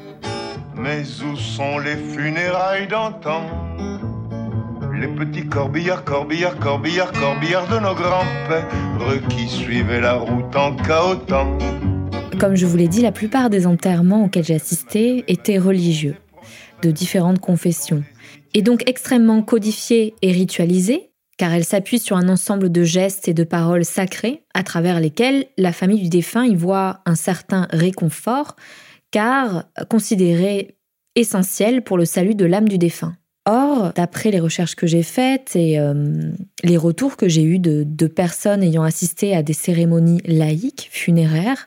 Mais 0.74 1.02
où 1.22 1.36
sont 1.36 1.78
les 1.78 1.94
funérailles 1.94 2.88
d'antan? 2.88 3.42
Les 5.00 5.06
petits 5.06 5.46
corbillards, 5.46 6.02
corbillards, 6.02 6.58
corbillards, 6.58 7.12
corbillards 7.12 7.68
de 7.68 7.78
nos 7.78 7.94
grands-pères 7.94 9.28
qui 9.28 9.46
suivaient 9.46 10.00
la 10.00 10.14
route 10.14 10.56
en 10.56 10.74
cahotant. 10.74 11.56
Comme 12.38 12.54
je 12.54 12.66
vous 12.66 12.76
l'ai 12.76 12.86
dit, 12.86 13.02
la 13.02 13.10
plupart 13.10 13.50
des 13.50 13.66
enterrements 13.66 14.24
auxquels 14.24 14.44
j'ai 14.44 14.54
assisté 14.54 15.24
étaient 15.26 15.58
religieux, 15.58 16.14
de 16.82 16.92
différentes 16.92 17.40
confessions, 17.40 18.04
et 18.54 18.62
donc 18.62 18.88
extrêmement 18.88 19.42
codifiés 19.42 20.14
et 20.22 20.30
ritualisés, 20.30 21.10
car 21.36 21.52
elles 21.52 21.64
s'appuient 21.64 21.98
sur 21.98 22.16
un 22.16 22.28
ensemble 22.28 22.70
de 22.70 22.84
gestes 22.84 23.26
et 23.26 23.34
de 23.34 23.42
paroles 23.42 23.84
sacrées 23.84 24.44
à 24.54 24.62
travers 24.62 25.00
lesquels 25.00 25.46
la 25.56 25.72
famille 25.72 26.00
du 26.00 26.08
défunt 26.08 26.44
y 26.44 26.54
voit 26.54 27.00
un 27.06 27.16
certain 27.16 27.66
réconfort, 27.70 28.54
car 29.10 29.64
considéré 29.90 30.76
essentiel 31.16 31.82
pour 31.82 31.98
le 31.98 32.04
salut 32.04 32.36
de 32.36 32.44
l'âme 32.44 32.68
du 32.68 32.78
défunt. 32.78 33.16
Or, 33.46 33.92
d'après 33.94 34.30
les 34.30 34.40
recherches 34.40 34.76
que 34.76 34.86
j'ai 34.86 35.02
faites 35.02 35.56
et 35.56 35.80
euh, 35.80 36.20
les 36.62 36.76
retours 36.76 37.16
que 37.16 37.28
j'ai 37.28 37.42
eus 37.42 37.58
de, 37.58 37.82
de, 37.84 38.06
personnes 38.06 38.62
ayant 38.62 38.82
assisté 38.84 39.34
à 39.34 39.42
des 39.42 39.54
cérémonies 39.54 40.20
laïques, 40.26 40.88
funéraires, 40.92 41.66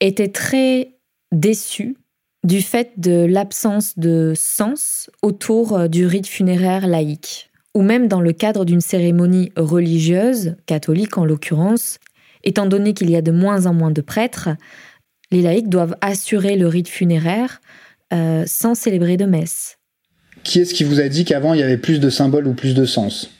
était 0.00 0.28
très 0.28 0.96
déçu 1.32 1.96
du 2.44 2.62
fait 2.62 2.92
de 2.96 3.26
l'absence 3.28 3.98
de 3.98 4.32
sens 4.36 5.10
autour 5.22 5.76
euh, 5.76 5.88
du 5.88 6.06
rite 6.06 6.28
funéraire 6.28 6.86
laïque, 6.86 7.50
ou 7.74 7.82
même 7.82 8.06
dans 8.06 8.20
le 8.20 8.32
cadre 8.32 8.64
d'une 8.64 8.80
cérémonie 8.80 9.52
religieuse, 9.56 10.54
catholique 10.66 11.18
en 11.18 11.24
l'occurrence, 11.24 11.98
étant 12.44 12.66
donné 12.66 12.94
qu'il 12.94 13.10
y 13.10 13.16
a 13.16 13.22
de 13.22 13.32
moins 13.32 13.66
en 13.66 13.74
moins 13.74 13.90
de 13.90 14.00
prêtres, 14.00 14.50
les 15.32 15.42
laïcs 15.42 15.68
doivent 15.68 15.96
assurer 16.00 16.56
le 16.56 16.68
rite 16.68 16.88
funéraire 16.88 17.60
euh, 18.12 18.44
sans 18.46 18.76
célébrer 18.76 19.16
de 19.16 19.24
messe. 19.24 19.78
Qui 20.44 20.60
est-ce 20.60 20.74
qui 20.74 20.84
vous 20.84 21.00
a 21.00 21.08
dit 21.08 21.24
qu'avant 21.24 21.54
il 21.54 21.60
y 21.60 21.64
avait 21.64 21.78
plus 21.78 21.98
de 21.98 22.08
symboles 22.08 22.46
ou 22.46 22.54
plus 22.54 22.74
de 22.74 22.84
sens? 22.84 23.30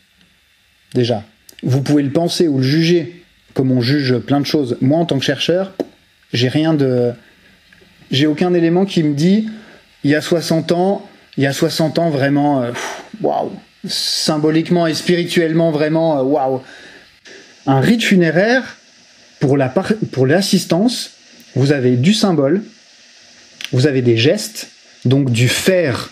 Déjà, 0.95 1.23
vous 1.63 1.83
pouvez 1.83 2.03
le 2.03 2.11
penser 2.11 2.49
ou 2.49 2.57
le 2.57 2.65
juger, 2.65 3.23
comme 3.55 3.71
on 3.71 3.81
juge 3.81 4.19
plein 4.19 4.41
de 4.41 4.47
choses. 4.47 4.77
Moi, 4.81 4.99
en 4.99 5.07
tant 5.07 5.19
que 5.19 5.25
chercheur, 5.25 5.73
j'ai 6.37 6.49
rien 6.49 6.75
de. 6.75 7.13
J'ai 8.11 8.27
aucun 8.27 8.55
élément 8.55 8.85
qui 8.85 9.03
me 9.03 9.15
dit 9.15 9.49
il 10.05 10.11
y 10.11 10.15
a 10.15 10.21
60 10.21 10.71
ans, 10.71 11.09
il 11.37 11.43
y 11.43 11.47
a 11.47 11.53
60 11.53 11.99
ans 11.99 12.11
vraiment, 12.11 12.63
euh, 12.63 12.71
waouh, 13.21 13.51
symboliquement 13.89 14.87
et 14.87 14.95
spirituellement 14.95 15.73
vraiment, 15.73 16.19
euh, 16.19 16.23
waouh. 16.23 16.63
Un 17.67 17.81
rite 17.81 18.05
funéraire, 18.05 18.77
pour 19.41 19.57
la 19.57 19.69
pour 20.13 20.27
l'assistance, 20.27 21.13
vous 21.57 21.73
avez 21.73 21.97
du 21.97 22.15
symbole, 22.15 22.63
vous 23.73 23.89
avez 23.89 24.03
des 24.03 24.17
gestes, 24.17 24.71
donc 25.05 25.33
du 25.33 25.49
faire. 25.49 26.11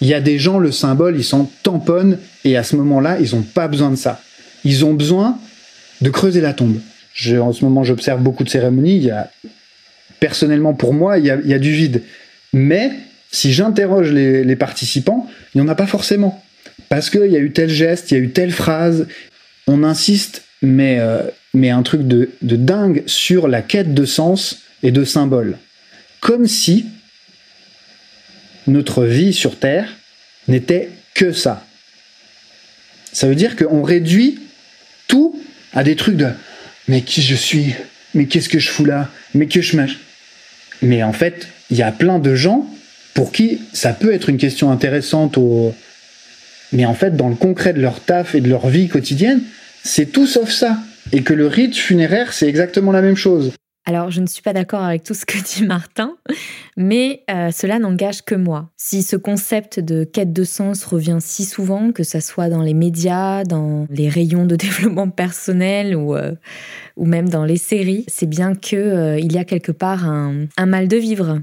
Il 0.00 0.06
y 0.06 0.14
a 0.14 0.20
des 0.20 0.38
gens, 0.38 0.60
le 0.60 0.70
symbole, 0.70 1.16
ils 1.16 1.24
s'en 1.24 1.50
tamponnent 1.64 2.18
et 2.44 2.56
à 2.56 2.62
ce 2.62 2.76
moment-là, 2.76 3.18
ils 3.18 3.34
n'ont 3.34 3.42
pas 3.42 3.66
besoin 3.66 3.90
de 3.90 3.96
ça. 3.96 4.20
Ils 4.64 4.84
ont 4.84 4.94
besoin 4.94 5.38
de 6.00 6.10
creuser 6.10 6.40
la 6.40 6.52
tombe 6.52 6.78
en 7.40 7.52
ce 7.52 7.64
moment, 7.64 7.84
j'observe 7.84 8.22
beaucoup 8.22 8.44
de 8.44 8.48
cérémonies. 8.48 9.10
Personnellement, 10.20 10.74
pour 10.74 10.94
moi, 10.94 11.18
il 11.18 11.26
y 11.26 11.30
a, 11.30 11.58
du 11.58 11.72
vide. 11.72 12.02
Mais 12.52 12.90
si 13.30 13.52
j'interroge 13.52 14.12
les, 14.12 14.56
participants, 14.56 15.28
il 15.54 15.60
n'y 15.60 15.66
en 15.66 15.70
a 15.70 15.74
pas 15.74 15.86
forcément. 15.86 16.42
Parce 16.88 17.10
qu'il 17.10 17.26
y 17.26 17.36
a 17.36 17.40
eu 17.40 17.52
tel 17.52 17.68
geste, 17.68 18.10
il 18.10 18.14
y 18.14 18.20
a 18.20 18.20
eu 18.20 18.30
telle 18.30 18.52
phrase. 18.52 19.06
On 19.66 19.82
insiste, 19.82 20.44
mais, 20.62 20.98
euh, 21.00 21.22
mais 21.54 21.70
un 21.70 21.82
truc 21.82 22.06
de, 22.06 22.30
de 22.42 22.56
dingue 22.56 23.02
sur 23.06 23.48
la 23.48 23.62
quête 23.62 23.94
de 23.94 24.04
sens 24.04 24.62
et 24.82 24.90
de 24.92 25.04
symboles. 25.04 25.58
Comme 26.20 26.46
si 26.46 26.86
notre 28.66 29.04
vie 29.04 29.32
sur 29.32 29.58
Terre 29.58 29.96
n'était 30.46 30.90
que 31.14 31.32
ça. 31.32 31.64
Ça 33.12 33.26
veut 33.26 33.34
dire 33.34 33.56
qu'on 33.56 33.82
réduit 33.82 34.38
tout 35.08 35.40
à 35.72 35.82
des 35.82 35.96
trucs 35.96 36.16
de 36.16 36.28
mais 36.88 37.02
qui 37.02 37.22
je 37.22 37.34
suis 37.34 37.74
Mais 38.14 38.26
qu'est-ce 38.26 38.48
que 38.48 38.58
je 38.58 38.70
fous 38.70 38.84
là? 38.84 39.10
Mais 39.34 39.46
que 39.46 39.60
je 39.60 39.76
mâche? 39.76 39.98
Mais 40.82 41.02
en 41.02 41.12
fait, 41.12 41.48
il 41.70 41.76
y 41.76 41.82
a 41.82 41.92
plein 41.92 42.18
de 42.18 42.34
gens 42.34 42.66
pour 43.14 43.32
qui 43.32 43.60
ça 43.72 43.92
peut 43.92 44.12
être 44.12 44.28
une 44.28 44.38
question 44.38 44.70
intéressante 44.70 45.36
au... 45.38 45.74
Mais 46.72 46.84
en 46.84 46.94
fait, 46.94 47.16
dans 47.16 47.28
le 47.28 47.34
concret 47.34 47.72
de 47.72 47.80
leur 47.80 48.00
taf 48.00 48.34
et 48.34 48.40
de 48.40 48.48
leur 48.48 48.68
vie 48.68 48.88
quotidienne, 48.88 49.42
c'est 49.84 50.12
tout 50.12 50.26
sauf 50.26 50.50
ça. 50.50 50.78
Et 51.12 51.22
que 51.22 51.32
le 51.32 51.46
rite 51.46 51.76
funéraire, 51.76 52.32
c'est 52.32 52.46
exactement 52.46 52.92
la 52.92 53.00
même 53.00 53.16
chose. 53.16 53.52
Alors, 53.88 54.10
je 54.10 54.20
ne 54.20 54.26
suis 54.26 54.42
pas 54.42 54.52
d'accord 54.52 54.82
avec 54.82 55.02
tout 55.02 55.14
ce 55.14 55.24
que 55.24 55.38
dit 55.38 55.64
Martin, 55.66 56.14
mais 56.76 57.22
euh, 57.30 57.50
cela 57.50 57.78
n'engage 57.78 58.20
que 58.20 58.34
moi. 58.34 58.68
Si 58.76 59.02
ce 59.02 59.16
concept 59.16 59.80
de 59.80 60.04
quête 60.04 60.34
de 60.34 60.44
sens 60.44 60.84
revient 60.84 61.16
si 61.20 61.46
souvent, 61.46 61.90
que 61.92 62.02
ce 62.02 62.20
soit 62.20 62.50
dans 62.50 62.60
les 62.60 62.74
médias, 62.74 63.44
dans 63.44 63.86
les 63.88 64.10
rayons 64.10 64.44
de 64.44 64.56
développement 64.56 65.08
personnel 65.08 65.96
ou, 65.96 66.14
euh, 66.14 66.34
ou 66.98 67.06
même 67.06 67.30
dans 67.30 67.46
les 67.46 67.56
séries, 67.56 68.04
c'est 68.08 68.28
bien 68.28 68.54
qu'il 68.54 68.76
euh, 68.76 69.20
y 69.20 69.38
a 69.38 69.44
quelque 69.44 69.72
part 69.72 70.04
un 70.04 70.66
mal 70.66 70.86
de 70.86 70.96
vivre. 70.98 71.40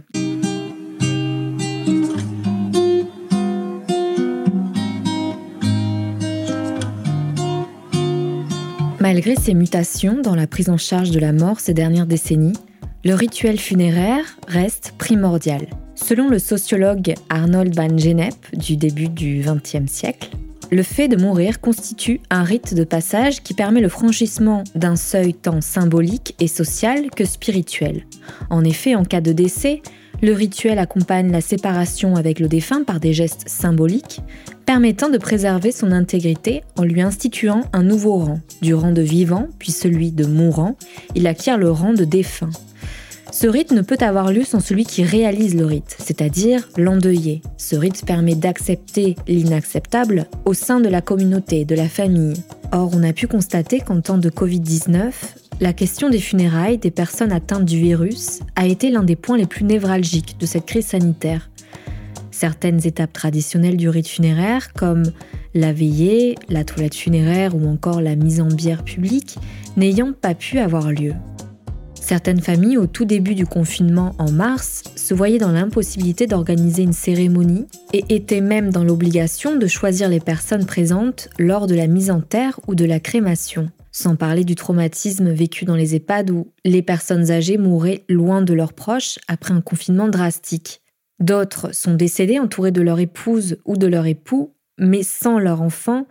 Malgré 9.06 9.36
ces 9.36 9.54
mutations 9.54 10.20
dans 10.20 10.34
la 10.34 10.48
prise 10.48 10.68
en 10.68 10.78
charge 10.78 11.12
de 11.12 11.20
la 11.20 11.32
mort 11.32 11.60
ces 11.60 11.76
dernières 11.76 12.08
décennies, 12.08 12.58
le 13.04 13.14
rituel 13.14 13.60
funéraire 13.60 14.26
reste 14.48 14.96
primordial. 14.98 15.68
Selon 15.94 16.28
le 16.28 16.40
sociologue 16.40 17.14
Arnold 17.30 17.76
van 17.76 17.96
Gennep 17.96 18.34
du 18.54 18.78
début 18.78 19.08
du 19.08 19.44
XXe 19.46 19.92
siècle, 19.92 20.32
le 20.72 20.82
fait 20.82 21.08
de 21.08 21.18
mourir 21.18 21.62
constitue 21.62 22.20
un 22.32 22.42
rite 22.42 22.74
de 22.74 22.84
passage 22.84 23.44
qui 23.44 23.54
permet 23.54 23.80
le 23.80 23.90
franchissement 23.90 24.64
d'un 24.74 24.96
seuil 24.96 25.36
tant 25.36 25.62
symbolique 25.62 26.34
et 26.40 26.48
social 26.48 27.12
que 27.12 27.26
spirituel. 27.26 28.08
En 28.50 28.64
effet, 28.64 28.96
en 28.96 29.06
cas 29.06 29.22
de 29.22 29.34
décès, 29.34 29.84
le 30.24 30.34
rituel 30.34 30.80
accompagne 30.80 31.32
la 31.32 31.42
séparation 31.42 32.16
avec 32.16 32.40
le 32.40 32.48
défunt 32.48 32.84
par 32.84 33.00
des 33.00 33.14
gestes 33.14 33.48
symboliques, 33.48 34.22
permettant 34.66 35.10
de 35.10 35.18
préserver 35.18 35.72
son 35.72 35.92
intégrité 35.92 36.64
en 36.78 36.84
lui 36.84 37.02
instituant 37.02 37.64
un 37.74 37.84
nouveau 37.84 38.18
rang. 38.18 38.40
Du 38.62 38.74
rang 38.74 38.92
de 38.92 39.02
vivant, 39.02 39.48
puis 39.60 39.72
celui 39.72 40.12
de 40.12 40.26
mourant, 40.26 40.76
il 41.14 41.28
acquiert 41.28 41.58
le 41.58 41.72
rang 41.72 41.94
de 41.94 42.04
défunt. 42.04 42.50
Ce 43.32 43.48
rite 43.48 43.72
ne 43.72 43.82
peut 43.82 43.98
avoir 44.00 44.32
lieu 44.32 44.44
sans 44.44 44.62
celui 44.62 44.86
qui 44.86 45.04
réalise 45.04 45.56
le 45.56 45.66
rite, 45.66 45.98
c'est-à-dire 46.00 46.70
l'endeuillé. 46.78 47.42
Ce 47.58 47.76
rite 47.76 48.06
permet 48.06 48.36
d'accepter 48.36 49.16
l'inacceptable 49.28 50.28
au 50.46 50.54
sein 50.54 50.80
de 50.80 50.88
la 50.88 51.02
communauté, 51.02 51.66
de 51.66 51.76
la 51.76 51.90
famille. 51.90 52.42
Or, 52.72 52.92
on 52.94 53.04
a 53.04 53.14
pu 53.14 53.28
constater 53.28 53.82
qu'en 53.82 54.00
temps 54.00 54.18
de 54.18 54.30
Covid-19, 54.30 55.12
la 55.60 55.74
question 55.74 56.10
des 56.10 56.20
funérailles 56.20 56.78
des 56.78 56.92
personnes 56.92 57.32
atteintes 57.32 57.66
du 57.66 57.80
virus 57.80 58.40
a 58.56 58.68
été 58.68 58.90
l'un 58.90 59.04
des 59.04 59.16
points 59.16 59.38
les 59.38 59.46
plus 59.46 59.66
névralgiques 59.66 60.38
de 60.40 60.46
cette 60.46 60.66
crise 60.66 60.88
sanitaire. 60.88 61.50
Certaines 62.38 62.86
étapes 62.86 63.14
traditionnelles 63.14 63.78
du 63.78 63.88
rite 63.88 64.10
funéraire, 64.10 64.74
comme 64.74 65.04
la 65.54 65.72
veillée, 65.72 66.36
la 66.50 66.66
toilette 66.66 66.94
funéraire 66.94 67.56
ou 67.56 67.66
encore 67.66 68.02
la 68.02 68.18
mise 68.18 68.42
en 68.42 68.50
bière 68.50 68.84
publique, 68.84 69.38
n'ayant 69.78 70.12
pas 70.12 70.36
pu 70.36 70.60
avoir 70.60 70.92
lieu. 70.92 71.14
Certaines 71.94 72.42
familles, 72.42 72.78
au 72.78 72.88
tout 72.88 73.06
début 73.06 73.36
du 73.36 73.46
confinement 73.46 74.16
en 74.18 74.34
mars, 74.34 74.84
se 74.98 75.14
voyaient 75.14 75.38
dans 75.38 75.54
l'impossibilité 75.54 76.28
d'organiser 76.28 76.84
une 76.84 76.92
cérémonie 76.92 77.68
et 77.94 78.04
étaient 78.10 78.42
même 78.42 78.70
dans 78.70 78.84
l'obligation 78.84 79.56
de 79.56 79.66
choisir 79.66 80.10
les 80.10 80.20
personnes 80.20 80.66
présentes 80.66 81.30
lors 81.40 81.68
de 81.68 81.76
la 81.76 81.88
mise 81.88 82.12
en 82.12 82.20
terre 82.20 82.60
ou 82.68 82.76
de 82.76 82.84
la 82.84 83.00
crémation 83.00 83.72
sans 83.94 84.18
parler 84.18 84.44
du 84.44 84.56
traumatisme 84.56 85.32
vécu 85.32 85.64
dans 85.64 85.78
les 85.78 85.96
EHPAD 85.96 86.30
où 86.30 86.52
les 86.66 86.82
personnes 86.82 87.32
âgées 87.32 87.58
mouraient 87.58 88.04
loin 88.10 88.42
de 88.42 88.54
leurs 88.54 88.74
proches 88.74 89.20
après 89.30 89.54
un 89.54 89.62
confinement 89.62 90.10
drastique. 90.10 90.82
D'autres 91.20 91.74
sont 91.74 91.94
décédés 91.94 92.40
entourés 92.40 92.72
de 92.72 92.82
leur 92.82 93.00
épouse 93.00 93.58
ou 93.66 93.78
de 93.78 93.88
leur 93.88 94.06
époux, 94.06 94.54
mais 94.78 95.04
sans 95.04 95.40
leur 95.40 95.62
enfant, 95.62 96.08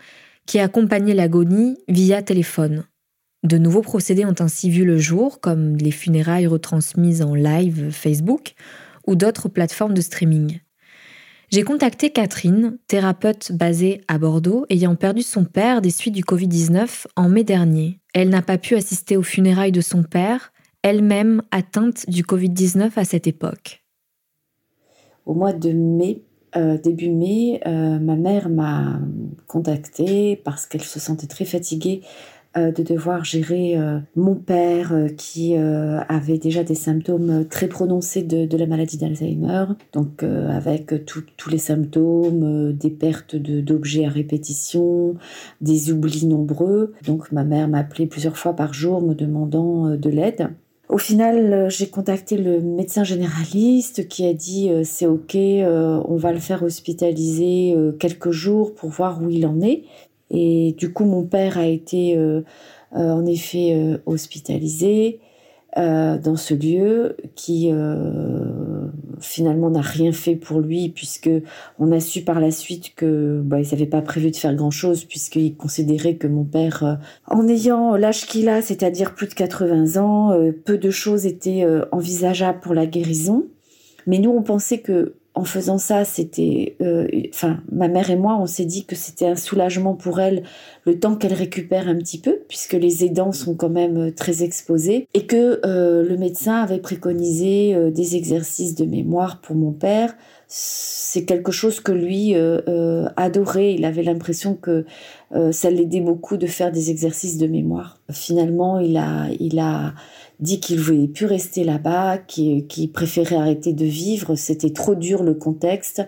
qui 0.47 0.59
accompagnait 0.59 1.15
l'agonie 1.15 1.79
via 1.89 2.23
téléphone. 2.23 2.85
De 3.43 3.59
nouveaux 3.59 3.83
procédés 3.83 4.25
ont 4.25 4.35
ainsi 4.39 4.71
vu 4.71 4.85
le 4.85 4.97
jour, 4.97 5.41
comme 5.41 5.77
les 5.77 5.91
funérailles 5.91 6.47
retransmises 6.47 7.23
en 7.23 7.35
live 7.35 7.91
Facebook 7.91 8.55
ou 9.07 9.17
d'autres 9.17 9.51
plateformes 9.51 9.93
de 9.93 10.01
streaming. 10.01 10.61
J'ai 11.51 11.63
contacté 11.63 12.11
Catherine, 12.11 12.79
thérapeute 12.89 13.53
basée 13.53 14.01
à 14.09 14.19
Bordeaux, 14.19 14.65
ayant 14.71 14.97
perdu 14.97 15.23
son 15.23 15.45
père 15.45 15.83
des 15.83 15.91
suites 15.91 16.15
du 16.15 16.25
Covid-19 16.25 17.07
en 17.17 17.29
mai 17.29 17.45
dernier. 17.45 18.01
Elle 18.15 18.31
n'a 18.31 18.43
pas 18.43 18.57
pu 18.59 18.77
assister 18.77 19.19
aux 19.19 19.23
funérailles 19.23 19.73
de 19.73 19.83
son 19.83 20.03
père, 20.03 20.53
elle-même 20.83 21.43
atteinte 21.51 22.09
du 22.09 22.23
Covid-19 22.23 22.93
à 22.97 23.05
cette 23.05 23.27
époque. 23.27 23.84
Au 25.27 25.35
mois 25.35 25.53
de 25.53 25.71
mai, 25.71 26.23
euh, 26.57 26.79
début 26.79 27.11
mai, 27.11 27.61
euh, 27.67 27.99
ma 27.99 28.15
mère 28.15 28.49
m'a 28.49 29.01
contactée 29.47 30.41
parce 30.45 30.67
qu'elle 30.67 30.83
se 30.83 31.01
sentait 31.01 31.27
très 31.27 31.45
fatiguée 31.45 32.03
euh, 32.57 32.71
de 32.71 32.83
devoir 32.83 33.25
gérer 33.25 33.77
mon 34.15 34.35
père 34.37 34.93
qui 35.17 35.57
avait 35.57 36.39
déjà 36.39 36.63
des 36.63 36.75
symptômes 36.75 37.47
très 37.49 37.69
prononcés 37.69 38.23
de, 38.23 38.57
la 38.57 38.67
maladie 38.67 38.99
d'Alzheimer, 38.99 39.65
donc 39.93 40.23
avec 40.23 41.05
tous 41.07 41.51
les 41.51 41.59
symptômes, 41.59 42.73
des 42.73 42.91
pertes 42.91 43.35
d'objets 43.35 44.05
à 44.05 44.11
répétition, 44.11 45.17
des 45.61 45.91
oublis 45.91 46.27
nombreux. 46.27 46.93
Donc 47.07 47.33
ma 47.33 47.45
mère 47.45 47.67
m'appelait 47.67 48.07
plusieurs 48.07 48.37
fois 48.37 48.55
par 48.55 48.75
jour 48.75 49.03
me 49.03 49.15
demandant 49.15 49.97
de 49.97 50.11
l'aide. 50.11 50.51
Au 50.89 50.99
final, 50.99 51.71
j'ai 51.71 51.89
contacté 51.89 52.37
le 52.37 52.61
médecin 52.61 53.05
généraliste 53.05 54.07
qui 54.07 54.27
a 54.27 54.35
dit 54.35 54.71
c'est 54.85 55.07
ok, 55.07 55.35
on 55.35 56.17
va 56.17 56.33
le 56.33 56.39
faire 56.39 56.63
hospitaliser 56.63 57.75
quelques 57.99 58.31
jours 58.31 58.75
pour 58.75 58.91
voir 58.91 59.21
où 59.23 59.31
il 59.31 59.47
en 59.47 59.61
est. 59.61 59.85
Et 60.31 60.75
du 60.77 60.93
coup, 60.93 61.05
mon 61.05 61.25
père 61.25 61.59
a 61.59 61.67
été 61.67 62.17
euh, 62.17 62.43
euh, 62.95 63.11
en 63.11 63.25
effet 63.27 63.73
euh, 63.75 63.99
hospitalisé 64.07 65.21
dans 65.77 66.37
ce 66.37 66.55
lieu 66.55 67.17
qui 67.35 67.69
finalement 69.21 69.71
n'a 69.71 69.81
rien 69.81 70.13
fait 70.13 70.37
pour 70.37 70.61
lui 70.61 70.89
puisque 70.89 71.31
on 71.79 71.93
a 71.93 72.01
su 72.01 72.23
par 72.23 72.41
la 72.41 72.51
suite 72.51 72.95
que 72.95 73.41
bah, 73.45 73.61
ils 73.61 73.71
n'avaient 73.71 73.87
pas 73.87 74.03
prévu 74.03 74.31
de 74.31 74.37
faire 74.37 74.55
grand 74.55 74.71
chose 74.71 75.05
puisqu'ils 75.05 75.57
considéraient 75.57 76.17
que 76.17 76.27
mon 76.27 76.45
père 76.45 76.99
en 77.27 77.49
ayant 77.49 77.97
l'âge 77.97 78.27
qu'il 78.27 78.49
a 78.49 78.63
c'est-à-dire 78.63 79.15
plus 79.15 79.29
de 79.29 79.35
80 79.35 80.01
ans 80.01 80.37
peu 80.65 80.79
de 80.79 80.91
choses 80.91 81.27
étaient 81.27 81.67
envisageables 81.93 82.61
pour 82.61 82.75
la 82.75 82.87
guérison. 82.87 83.47
Mais 84.07 84.19
nous 84.19 84.31
on 84.31 84.43
pensait 84.43 84.79
que 84.79 85.15
en 85.37 85.45
faisant 85.45 85.79
ça, 85.79 86.05
c'était, 86.05 86.77
euh, 86.81 87.09
enfin, 87.31 87.59
ma 87.73 87.89
mère 87.89 88.09
et 88.11 88.17
moi, 88.17 88.39
on 88.41 88.47
s'est 88.47 88.65
dit 88.65 88.85
que 88.85 88.95
c'était 88.95 89.27
un 89.27 89.35
soulagement 89.35 89.95
pour 89.95 90.21
elle 90.21 90.45
le 90.85 91.01
temps 91.01 91.17
qu'elle 91.17 91.33
récupère 91.33 91.89
un 91.89 91.97
petit 91.97 92.21
peu, 92.21 92.39
puisque 92.49 92.75
les 92.75 93.05
aidants 93.05 93.33
sont 93.33 93.57
quand 93.57 93.69
même 93.69 93.97
euh, 93.97 94.11
très 94.13 94.45
exposés, 94.45 95.09
et 95.13 95.27
que 95.27 95.61
euh, 95.67 96.09
le 96.09 96.17
médecin 96.17 96.63
avait 96.63 96.79
préconisé 96.79 97.75
des 97.91 98.17
exercices 98.17 98.77
de 98.77 98.85
mémoire 98.85 99.41
pour 99.41 99.57
mon 99.57 99.73
père. 99.73 100.15
C'est 100.47 101.25
quelque 101.25 101.51
chose 101.51 101.81
que 101.81 101.91
lui 101.91 102.35
adorait. 103.17 103.75
Il 103.75 103.85
avait 103.85 104.03
l'impression 104.03 104.55
que 104.55 104.85
ça 105.51 105.71
l'aidait 105.71 106.01
beaucoup 106.01 106.37
de 106.37 106.47
faire 106.47 106.71
des 106.71 106.91
exercices 106.91 107.39
de 107.39 107.47
mémoire. 107.47 107.99
Finalement, 108.11 108.79
il 108.79 108.97
a, 108.97 109.29
il 109.41 109.59
a 109.59 109.95
dit 110.45 110.61
qu'il 110.61 110.79
voulait 110.79 111.09
plus 111.09 111.27
rester 111.27 111.65
là-bas, 111.65 112.19
qu'il 112.19 112.93
préférait 112.93 113.37
arrêter 113.37 113.73
de 113.73 113.85
vivre, 113.85 114.37
c'était 114.37 114.71
trop 114.71 114.95
dur 114.95 115.25
le 115.25 115.35
contexte. 115.35 116.03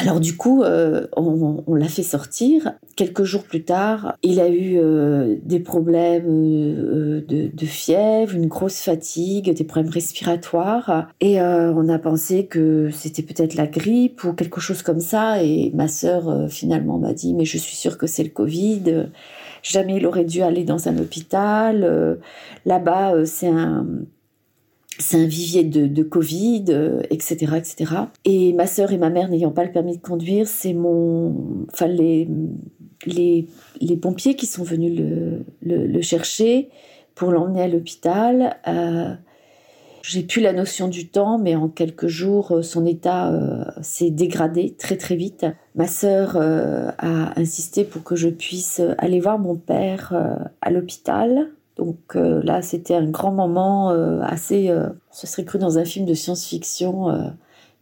Alors 0.00 0.20
du 0.20 0.36
coup, 0.36 0.62
euh, 0.62 1.08
on, 1.16 1.74
l'a 1.74 1.88
fait 1.88 2.04
sortir. 2.04 2.74
Quelques 2.94 3.24
jours 3.24 3.42
plus 3.42 3.64
tard, 3.64 4.16
il 4.22 4.38
a 4.38 4.48
eu 4.48 4.78
euh, 4.78 5.36
des 5.42 5.58
problèmes 5.58 6.28
euh, 6.28 7.20
de, 7.26 7.66
fièvre, 7.66 8.36
une 8.36 8.46
grosse 8.46 8.80
fatigue, 8.80 9.52
des 9.52 9.64
problèmes 9.64 9.92
respiratoires. 9.92 11.08
Et 11.20 11.40
on 11.40 11.88
a 11.88 11.98
pensé 11.98 12.46
que 12.46 12.90
c'était 12.92 13.22
peut-être 13.22 13.56
la 13.56 13.66
grippe 13.66 14.22
ou 14.22 14.34
quelque 14.34 14.60
chose 14.60 14.82
comme 14.82 15.00
ça. 15.00 15.42
Et 15.42 15.72
ma 15.74 15.88
sœur 15.88 16.48
finalement 16.48 16.98
m'a 16.98 17.12
dit, 17.12 17.34
mais 17.34 17.44
je 17.44 17.58
suis 17.58 17.76
sûre 17.76 17.98
que 17.98 18.06
c'est 18.06 18.22
le 18.22 18.30
Covid. 18.30 19.08
Jamais 19.62 19.96
il 19.96 20.06
aurait 20.06 20.24
dû 20.24 20.42
aller 20.42 20.64
dans 20.64 20.88
un 20.88 20.98
hôpital. 20.98 22.18
Là-bas, 22.64 23.24
c'est 23.26 23.48
un 23.48 23.86
un 25.14 25.26
vivier 25.26 25.64
de, 25.64 25.86
de 25.86 26.02
Covid, 26.02 26.64
etc., 27.10 27.46
euh, 27.52 27.56
etc. 27.56 27.92
Et 28.24 28.52
ma 28.52 28.66
sœur 28.66 28.92
et 28.92 28.98
ma 28.98 29.10
mère 29.10 29.28
n'ayant 29.28 29.50
pas 29.50 29.64
le 29.64 29.72
permis 29.72 29.96
de 29.96 30.02
conduire, 30.02 30.46
c'est 30.48 30.74
mon, 30.74 31.66
enfin 31.72 31.86
les, 31.86 32.28
les, 33.06 33.46
les, 33.80 33.96
pompiers 33.96 34.34
qui 34.34 34.46
sont 34.46 34.64
venus 34.64 34.98
le, 34.98 35.44
le, 35.62 36.02
chercher 36.02 36.68
pour 37.14 37.30
l'emmener 37.30 37.62
à 37.62 37.68
l'hôpital. 37.68 38.58
Euh, 39.98 40.02
j'ai 40.02 40.22
plus 40.22 40.40
la 40.40 40.52
notion 40.52 40.88
du 40.88 41.08
temps, 41.08 41.38
mais 41.38 41.54
en 41.54 41.68
quelques 41.68 42.06
jours, 42.06 42.52
euh, 42.52 42.62
son 42.62 42.86
état 42.86 43.32
s'est 43.82 44.10
dégradé 44.10 44.74
très 44.78 44.96
très 44.96 45.16
vite. 45.16 45.46
Ma 45.74 45.86
sœur 45.86 46.36
a 46.36 47.38
insisté 47.38 47.84
pour 47.84 48.02
que 48.02 48.16
je 48.16 48.28
puisse 48.28 48.80
aller 48.98 49.20
voir 49.20 49.38
mon 49.38 49.56
père 49.56 50.12
à 50.60 50.70
l'hôpital. 50.70 51.48
Donc 51.78 52.16
euh, 52.16 52.42
là, 52.42 52.60
c'était 52.60 52.94
un 52.94 53.08
grand 53.08 53.32
moment 53.32 53.92
euh, 53.92 54.20
assez... 54.22 54.68
Euh, 54.68 54.88
ce 55.12 55.26
serait 55.26 55.44
cru 55.44 55.58
dans 55.58 55.78
un 55.78 55.84
film 55.84 56.04
de 56.04 56.14
science-fiction. 56.14 57.32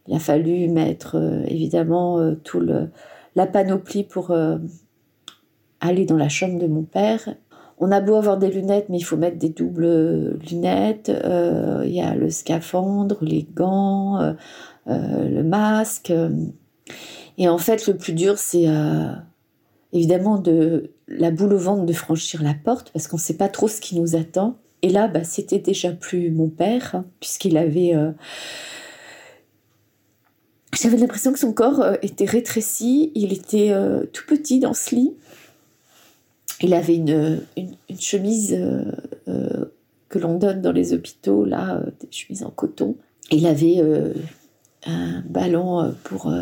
il 0.07 0.15
a 0.15 0.19
fallu 0.19 0.69
mettre 0.69 1.17
évidemment 1.47 2.33
tout 2.43 2.59
le, 2.59 2.89
la 3.35 3.45
panoplie 3.45 4.03
pour 4.03 4.35
aller 5.79 6.05
dans 6.05 6.15
la 6.15 6.29
chambre 6.29 6.57
de 6.59 6.67
mon 6.67 6.83
père. 6.83 7.35
On 7.77 7.91
a 7.91 8.01
beau 8.01 8.15
avoir 8.15 8.37
des 8.37 8.49
lunettes, 8.49 8.87
mais 8.89 8.97
il 8.97 9.03
faut 9.03 9.17
mettre 9.17 9.37
des 9.37 9.49
doubles 9.49 10.37
lunettes. 10.49 11.11
Il 11.11 11.91
y 11.91 12.01
a 12.01 12.15
le 12.15 12.29
scaphandre, 12.29 13.17
les 13.21 13.47
gants, 13.53 14.35
le 14.87 15.43
masque. 15.43 16.11
Et 17.37 17.47
en 17.47 17.57
fait, 17.57 17.85
le 17.87 17.95
plus 17.95 18.13
dur, 18.13 18.37
c'est 18.37 18.65
évidemment 19.93 20.39
de 20.39 20.91
la 21.07 21.31
boule 21.31 21.53
au 21.53 21.57
ventre 21.57 21.85
de 21.85 21.93
franchir 21.93 22.43
la 22.43 22.53
porte 22.53 22.91
parce 22.91 23.07
qu'on 23.07 23.17
ne 23.17 23.21
sait 23.21 23.37
pas 23.37 23.49
trop 23.49 23.67
ce 23.67 23.79
qui 23.79 23.99
nous 23.99 24.15
attend. 24.15 24.57
Et 24.81 24.89
là, 24.89 25.07
bah, 25.07 25.23
c'était 25.23 25.59
déjà 25.59 25.91
plus 25.91 26.31
mon 26.31 26.49
père, 26.49 27.03
puisqu'il 27.19 27.57
avait. 27.57 27.95
Euh, 27.95 28.11
j'avais 30.73 30.97
l'impression 30.97 31.33
que 31.33 31.39
son 31.39 31.53
corps 31.53 31.81
euh, 31.81 31.95
était 32.03 32.25
rétréci, 32.25 33.11
il 33.15 33.33
était 33.33 33.71
euh, 33.71 34.05
tout 34.13 34.25
petit 34.27 34.59
dans 34.59 34.73
ce 34.73 34.93
lit. 34.93 35.15
Il 36.61 36.73
avait 36.73 36.95
une, 36.95 37.41
une, 37.55 37.99
chemise 37.99 38.57
que 39.25 40.19
l'on 40.19 40.37
donne 40.37 40.61
dans 40.61 40.71
les 40.71 40.93
hôpitaux, 40.93 41.45
là, 41.45 41.83
des 41.99 42.07
chemises 42.11 42.43
en 42.43 42.49
coton. 42.49 42.95
Il 43.31 43.45
avait 43.45 43.83
un 44.85 45.21
ballon 45.27 45.93
pour 46.03 46.33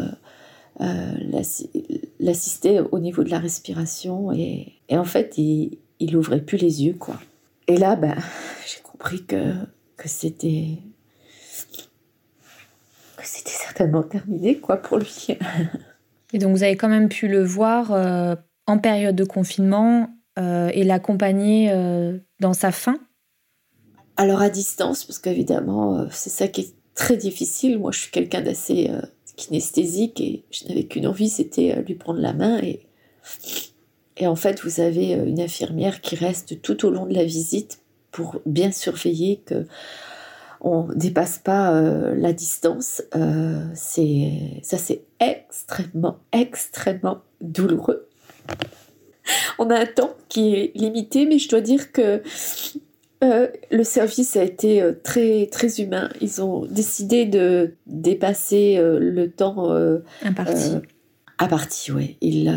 l'assister 2.20 2.80
au 2.80 3.00
niveau 3.00 3.24
de 3.24 3.30
la 3.30 3.40
respiration. 3.40 4.32
Et, 4.32 4.74
et 4.88 4.98
en 4.98 5.04
fait, 5.04 5.38
il, 5.38 5.80
il 6.00 6.16
ouvrait 6.16 6.42
plus 6.42 6.58
les 6.58 6.84
yeux, 6.84 6.96
quoi. 6.98 7.20
Et 7.68 7.78
là, 7.78 7.96
ben, 7.96 8.16
j'ai 8.68 8.82
compris 8.82 9.26
que, 9.26 9.54
que 9.98 10.08
c'était 10.08 10.78
c'était 13.24 13.52
certainement 13.52 14.04
terminé, 14.04 14.58
quoi, 14.58 14.78
pour 14.78 14.98
lui. 14.98 15.28
Et 16.34 16.38
donc, 16.38 16.56
vous 16.56 16.64
avez 16.64 16.76
quand 16.76 16.90
même 16.90 17.10
pu 17.10 17.28
le 17.28 17.44
voir 17.44 17.92
euh, 17.92 18.36
en 18.68 18.78
période 18.78 19.16
de 19.16 19.24
confinement 19.24 20.10
euh, 20.40 20.70
et 20.74 20.84
l'accompagner 20.84 21.72
euh, 21.72 22.18
dans 22.40 22.54
sa 22.54 22.72
fin 22.72 22.98
Alors, 24.18 24.42
à 24.42 24.50
distance, 24.50 25.04
parce 25.04 25.20
qu'évidemment, 25.20 26.08
c'est 26.12 26.30
ça 26.30 26.48
qui 26.48 26.62
est 26.62 26.74
très 26.94 27.18
difficile. 27.18 27.80
Moi, 27.80 27.92
je 27.92 28.00
suis 28.00 28.12
quelqu'un 28.12 28.42
d'assez 28.42 28.90
kinesthésique 29.36 30.22
et 30.22 30.46
je 30.52 30.68
n'avais 30.68 30.86
qu'une 30.86 31.08
envie, 31.08 31.30
c'était 31.30 31.82
lui 31.84 31.96
prendre 31.96 32.20
la 32.20 32.34
main 32.34 32.60
et 34.18 34.28
en 34.28 34.36
fait, 34.36 34.62
vous 34.62 34.80
avez 34.80 35.16
euh, 35.16 35.26
une 35.26 35.40
infirmière 35.40 36.02
qui 36.02 36.16
reste 36.16 36.62
tout 36.62 36.86
au 36.86 36.90
long 36.90 37.06
de 37.06 37.14
la 37.14 37.26
visite 37.26 37.82
pour 38.12 38.42
bien 38.46 38.72
surveiller 38.72 39.42
que 39.46 39.66
on 40.62 40.88
dépasse 40.96 41.38
pas 41.38 41.74
euh, 41.74 42.16
la 42.16 42.34
distance. 42.34 43.04
Euh, 43.16 43.68
c'est 43.76 44.62
ça, 44.64 44.78
c'est 44.78 45.04
extrêmement, 45.20 46.20
extrêmement 46.32 47.20
douloureux. 47.42 48.05
On 49.60 49.70
a 49.70 49.80
un 49.80 49.86
temps 49.86 50.16
qui 50.30 50.54
est 50.54 50.72
limité, 50.76 51.26
mais 51.26 51.40
je 51.40 51.50
dois 51.50 51.62
dire 51.62 51.92
que 51.92 52.22
le 53.22 53.84
service 53.84 54.36
a 54.36 54.44
été 54.44 54.88
très 55.04 55.48
très 55.48 55.82
humain. 55.82 56.10
Ils 56.22 56.44
ont 56.44 56.68
décidé 56.68 57.26
de 57.26 57.74
dépasser 57.88 58.78
le 58.80 59.32
temps 59.32 59.74
imparti. 60.22 60.76
À 61.40 61.48
partie, 61.48 61.92
oui. 61.92 62.18
Il, 62.22 62.54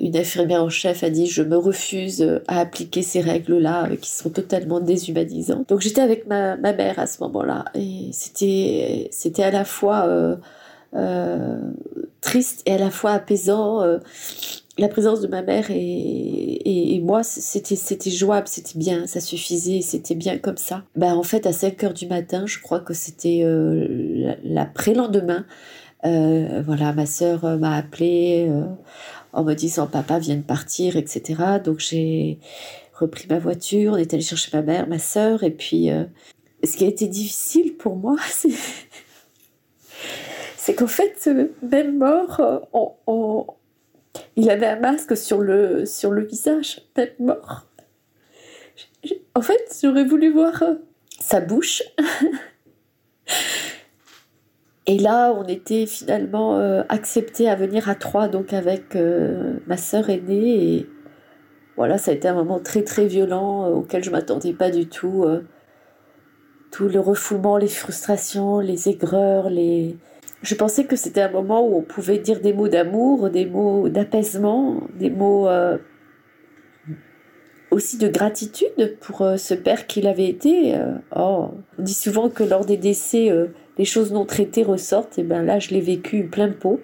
une 0.00 0.16
infirmière 0.16 0.64
en 0.64 0.68
chef 0.68 1.04
a 1.04 1.10
dit 1.10 1.26
je 1.26 1.42
me 1.42 1.56
refuse 1.56 2.40
à 2.48 2.60
appliquer 2.60 3.02
ces 3.02 3.20
règles-là 3.20 3.88
euh, 3.90 3.96
qui 3.96 4.10
sont 4.10 4.30
totalement 4.30 4.80
déshumanisantes. 4.80 5.68
Donc 5.68 5.80
j'étais 5.80 6.00
avec 6.00 6.26
ma, 6.26 6.56
ma, 6.56 6.72
mère 6.72 6.98
à 6.98 7.06
ce 7.06 7.22
moment-là 7.22 7.66
et 7.74 8.08
c'était 8.12 9.08
c'était 9.12 9.42
à 9.42 9.50
la 9.50 9.64
fois 9.64 10.06
euh, 10.06 10.36
euh, 10.94 11.60
triste 12.20 12.62
et 12.66 12.72
à 12.72 12.78
la 12.78 12.90
fois 12.90 13.12
apaisant. 13.12 13.82
La 14.80 14.88
présence 14.88 15.20
de 15.20 15.28
ma 15.28 15.42
mère 15.42 15.66
et, 15.70 17.00
moi, 17.02 17.22
c'était 17.22 17.76
c'était 17.76 18.10
jouable, 18.10 18.46
c'était 18.46 18.78
bien, 18.78 19.06
ça 19.06 19.20
suffisait, 19.20 19.80
c'était 19.80 20.14
bien 20.14 20.38
comme 20.38 20.58
ça. 20.58 20.84
Ben, 20.96 21.14
en 21.14 21.22
fait, 21.22 21.46
à 21.46 21.52
5 21.52 21.82
heures 21.82 21.94
du 21.94 22.06
matin, 22.06 22.44
je 22.46 22.60
crois 22.60 22.80
que 22.80 22.94
c'était 22.94 23.42
l'après-lendemain, 24.44 25.44
euh, 26.06 26.62
voilà, 26.64 26.92
ma 26.92 27.06
sœur 27.06 27.44
euh, 27.44 27.58
m'a 27.58 27.76
appelé 27.76 28.46
euh, 28.48 28.64
en 29.32 29.44
me 29.44 29.54
disant 29.54 29.86
papa 29.86 30.18
vient 30.18 30.36
de 30.36 30.42
partir, 30.42 30.96
etc. 30.96 31.42
Donc 31.62 31.78
j'ai 31.78 32.38
repris 32.94 33.26
ma 33.28 33.38
voiture, 33.38 33.92
on 33.92 33.96
est 33.96 34.14
allé 34.14 34.22
chercher 34.22 34.50
ma 34.56 34.62
mère, 34.62 34.88
ma 34.88 34.98
sœur, 34.98 35.42
et 35.42 35.50
puis 35.50 35.90
ce 36.64 36.76
qui 36.76 36.84
a 36.84 36.88
été 36.88 37.06
difficile 37.06 37.76
pour 37.76 37.96
moi, 37.96 38.16
c'est 40.56 40.74
qu'en 40.74 40.86
fait, 40.86 41.30
même 41.62 41.98
mort, 41.98 42.40
il 44.36 44.50
avait 44.50 44.66
un 44.66 44.80
masque 44.80 45.16
sur 45.16 45.40
le, 45.40 45.84
visage, 46.28 46.82
même 46.96 47.08
mort. 47.18 47.66
En 49.34 49.42
fait, 49.42 49.78
j'aurais 49.82 50.04
voulu 50.04 50.32
voir 50.32 50.62
sa 51.20 51.40
bouche. 51.40 51.82
Et 54.86 54.98
là, 54.98 55.32
on 55.32 55.44
était 55.44 55.86
finalement 55.86 56.58
euh, 56.58 56.82
accepté 56.88 57.48
à 57.48 57.54
venir 57.54 57.88
à 57.88 57.94
trois, 57.94 58.26
donc 58.28 58.52
avec 58.52 58.96
euh, 58.96 59.58
ma 59.66 59.76
sœur 59.76 60.10
aînée. 60.10 60.74
Et 60.74 60.86
voilà, 61.76 61.96
ça 61.96 62.10
a 62.10 62.14
été 62.14 62.26
un 62.26 62.34
moment 62.34 62.58
très 62.58 62.82
très 62.82 63.06
violent 63.06 63.66
euh, 63.66 63.74
auquel 63.74 64.02
je 64.02 64.10
m'attendais 64.10 64.52
pas 64.52 64.70
du 64.70 64.88
tout. 64.88 65.24
tout 66.72 66.88
le 66.88 66.98
refoulement, 66.98 67.56
les 67.56 67.68
frustrations, 67.68 68.58
les 68.58 68.88
aigreurs, 68.88 69.48
les. 69.48 69.96
Je 70.42 70.54
pensais 70.54 70.84
que 70.84 70.96
c'était 70.96 71.22
un 71.22 71.30
moment 71.30 71.66
où 71.66 71.76
on 71.76 71.82
pouvait 71.82 72.18
dire 72.18 72.40
des 72.40 72.52
mots 72.52 72.68
d'amour, 72.68 73.30
des 73.30 73.46
mots 73.46 73.88
d'apaisement, 73.88 74.82
des 74.98 75.10
mots 75.10 75.48
aussi 77.70 77.98
de 77.98 78.08
gratitude 78.08 78.96
pour 79.00 79.18
ce 79.36 79.54
père 79.54 79.86
qu'il 79.86 80.06
avait 80.06 80.28
été. 80.28 80.74
oh, 81.14 81.48
on 81.78 81.82
dit 81.82 81.94
souvent 81.94 82.30
que 82.30 82.42
lors 82.42 82.64
des 82.64 82.78
décès 82.78 83.30
les 83.80 83.86
choses 83.86 84.12
non 84.12 84.26
traitées 84.26 84.62
ressortent. 84.62 85.18
Et 85.18 85.22
ben 85.22 85.42
là, 85.42 85.58
je 85.58 85.70
l'ai 85.70 85.80
vécu 85.80 86.24
plein 86.24 86.50
pot. 86.50 86.80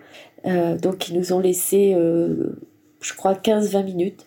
Euh, 0.47 0.79
donc, 0.79 1.11
ils 1.11 1.19
nous 1.19 1.35
ont 1.35 1.41
laissé, 1.41 1.93
euh, 1.95 2.57
je 3.03 3.13
crois, 3.13 3.35
15-20 3.35 3.85
minutes. 3.85 4.27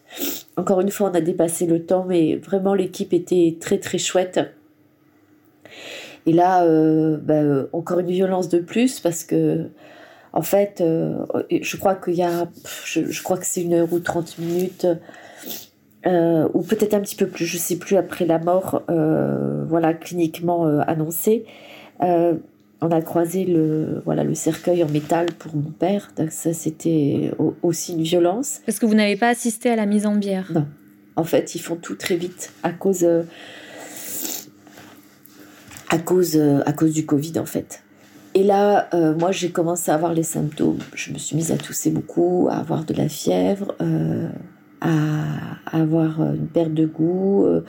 Encore 0.56 0.80
une 0.80 0.92
fois, 0.92 1.10
on 1.10 1.16
a 1.16 1.22
dépassé 1.22 1.66
le 1.66 1.84
temps, 1.84 2.06
mais 2.08 2.36
vraiment, 2.36 2.76
l'équipe 2.76 3.12
était 3.12 3.58
très, 3.60 3.80
très 3.80 3.98
chouette. 3.98 4.40
Et 6.30 6.34
là, 6.34 6.64
euh, 6.64 7.18
ben, 7.18 7.68
encore 7.74 7.98
une 8.00 8.12
violence 8.12 8.50
de 8.50 8.60
plus 8.60 9.00
parce 9.00 9.24
que, 9.24 9.70
en 10.32 10.44
fait, 10.44 10.84
je 10.84 11.78
crois 11.78 11.96
qu'il 11.96 12.14
y 12.14 12.22
a, 12.22 12.48
je, 12.86 13.24
crois 13.24 13.38
que 13.38 13.48
c'est 13.48 13.64
une 13.64 13.74
heure 13.74 13.92
ou 13.92 14.00
30 14.00 14.38
minutes. 14.38 14.86
ou 16.06 16.62
peut-être 16.62 16.94
un 16.94 17.00
petit 17.00 17.16
peu 17.16 17.26
plus, 17.26 17.46
je 17.46 17.58
sais 17.58 17.78
plus, 17.78 17.98
après 17.98 18.28
la 18.28 18.38
mort, 18.38 18.84
voilà, 18.88 19.96
cliniquement 19.96 20.66
annoncée 20.82 21.46
on 22.82 22.92
a 22.92 23.02
croisé 23.02 23.46
le, 23.46 24.02
voilà, 24.06 24.24
le 24.24 24.36
cercueil 24.36 24.84
en 24.84 24.90
métal 24.90 25.28
pour 25.38 25.56
mon 25.56 25.72
père. 25.72 26.12
Donc 26.16 26.32
ça, 26.32 26.54
c'était 26.54 27.32
aussi 27.62 27.94
une 27.94 28.04
violence. 28.04 28.62
Parce 28.66 28.80
que 28.80 28.86
vous 28.86 28.96
n'avez 28.96 29.18
pas 29.18 29.30
assisté 29.30 29.70
à 29.70 29.76
la 29.76 29.86
mise 29.86 30.06
en 30.06 30.16
bière? 30.16 30.52
Non. 30.54 30.66
En 31.16 31.26
fait, 31.26 31.56
ils 31.56 31.60
font 31.60 31.76
tout 31.76 31.96
très 31.96 32.16
vite 32.16 32.54
à 32.64 32.72
cause, 32.72 33.06
à 35.90 35.98
cause, 35.98 36.40
à 36.66 36.74
cause 36.74 36.94
du 36.94 37.06
Covid, 37.06 37.40
en 37.40 37.46
fait. 37.46 37.84
Et 38.36 38.44
là, 38.44 38.88
euh, 38.94 39.16
moi, 39.16 39.32
j'ai 39.32 39.50
commencé 39.50 39.90
à 39.90 39.96
avoir 39.96 40.14
les 40.14 40.24
symptômes. 40.24 40.80
Je 40.94 41.12
me 41.12 41.18
suis 41.18 41.36
mise 41.36 41.52
à 41.52 41.58
tousser 41.58 41.90
beaucoup, 41.90 42.48
à 42.50 42.58
avoir 42.58 42.86
de 42.86 42.94
la 42.94 43.10
fièvre, 43.10 43.76
euh, 43.82 44.30
à, 44.82 45.24
avoir 45.72 46.22
une 46.22 46.48
perte 46.48 46.74
de 46.74 46.86
goût, 46.86 47.46
euh, 47.46 47.66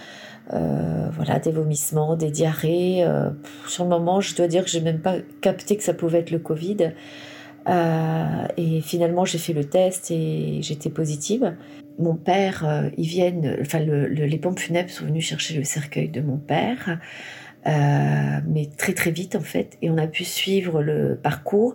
euh, 0.52 1.08
voilà, 1.12 1.38
des 1.38 1.50
vomissements, 1.50 2.16
des 2.16 2.30
diarrhées. 2.30 3.04
Euh, 3.04 3.30
sur 3.66 3.84
le 3.84 3.90
moment, 3.90 4.20
je 4.20 4.34
dois 4.36 4.48
dire 4.48 4.64
que 4.64 4.70
j'ai 4.70 4.80
même 4.80 5.00
pas 5.00 5.16
capté 5.40 5.76
que 5.76 5.82
ça 5.82 5.94
pouvait 5.94 6.20
être 6.20 6.30
le 6.30 6.38
Covid. 6.38 6.92
et 8.56 8.80
finalement, 8.82 9.24
j'ai 9.24 9.38
fait 9.38 9.52
le 9.52 9.64
test 9.64 10.10
et 10.10 10.58
j'étais 10.62 10.90
positive. 10.90 11.54
Mon 11.98 12.14
père, 12.14 12.90
ils 12.96 13.06
viennent, 13.06 13.58
enfin, 13.60 13.78
les 13.80 14.38
pompes 14.38 14.58
funèbres 14.58 14.90
sont 14.90 15.04
venus 15.04 15.24
chercher 15.24 15.54
le 15.56 15.64
cercueil 15.64 16.08
de 16.08 16.20
mon 16.20 16.38
père. 16.38 16.98
Mais 17.66 18.68
très 18.76 18.94
très 18.94 19.10
vite 19.10 19.36
en 19.36 19.40
fait, 19.40 19.76
et 19.82 19.90
on 19.90 19.98
a 19.98 20.06
pu 20.06 20.24
suivre 20.24 20.82
le 20.82 21.18
parcours 21.22 21.74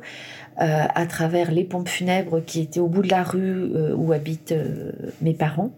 à 0.58 1.06
travers 1.06 1.52
les 1.52 1.64
pompes 1.64 1.90
funèbres 1.90 2.40
qui 2.44 2.62
étaient 2.62 2.80
au 2.80 2.88
bout 2.88 3.02
de 3.02 3.10
la 3.10 3.24
rue 3.24 3.94
où 3.94 4.14
habitent 4.14 4.56
mes 5.22 5.34
parents. 5.34 5.72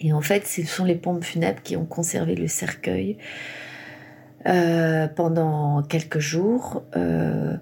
Et 0.00 0.12
en 0.12 0.20
fait, 0.20 0.46
ce 0.46 0.62
sont 0.64 0.84
les 0.84 0.96
pompes 0.96 1.24
funèbres 1.24 1.62
qui 1.62 1.76
ont 1.76 1.86
conservé 1.86 2.34
le 2.34 2.46
cercueil 2.46 3.16
euh, 4.46 5.08
pendant 5.08 5.82
quelques 5.82 6.18
jours. 6.18 6.82
Euh, 6.94 7.56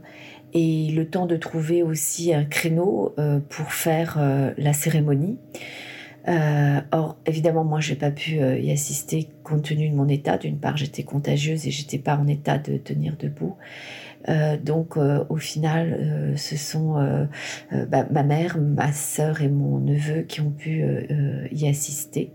et 0.53 0.91
le 0.91 1.09
temps 1.09 1.27
de 1.27 1.37
trouver 1.37 1.83
aussi 1.83 2.35
un 2.35 2.45
créneau 2.45 3.14
euh, 3.18 3.39
pour 3.49 3.73
faire 3.73 4.18
la 4.59 4.73
cérémonie. 4.73 5.39
Or, 6.27 7.16
évidemment, 7.27 7.64
moi, 7.64 7.81
j'ai 7.81 7.97
pas 7.97 8.11
pu 8.11 8.37
y 8.37 8.70
assister 8.70 9.29
compte 9.43 9.62
tenu 9.62 9.89
de 9.89 9.95
mon 9.95 10.09
état. 10.09 10.39
D'une 10.39 10.59
part, 10.59 10.77
j'étais 10.77 11.03
contagieuse 11.03 11.66
et 11.66 11.70
j'étais 11.70 11.99
pas 11.99 12.16
en 12.16 12.27
état 12.27 12.59
de 12.59 12.77
tenir 12.77 13.16
debout. 13.18 13.57
Euh, 14.29 14.57
donc 14.57 14.97
au 14.97 15.37
final, 15.37 15.97
euh, 15.99 16.37
ce 16.37 16.57
sont 16.57 16.95
bah, 17.89 18.07
ma 18.11 18.23
mère, 18.23 18.59
ma 18.59 18.93
sœur 18.93 19.43
et 19.43 19.49
mon 19.49 19.79
neveu 19.79 20.23
qui 20.23 20.41
ont 20.41 20.51
pu 20.51 20.85
y 21.51 21.68
assister. 21.68 22.33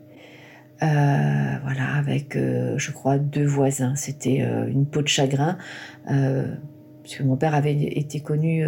voilà, 0.80 1.96
avec, 1.98 2.38
je 2.38 2.92
crois, 2.92 3.18
deux 3.18 3.46
voisins. 3.46 3.96
C'était 3.96 4.40
une 4.40 4.86
peau 4.86 5.02
de 5.02 5.08
chagrin, 5.08 5.58
puisque 7.04 7.22
mon 7.22 7.38
père 7.38 7.56
avait 7.56 7.76
été 7.76 8.20
connu 8.20 8.66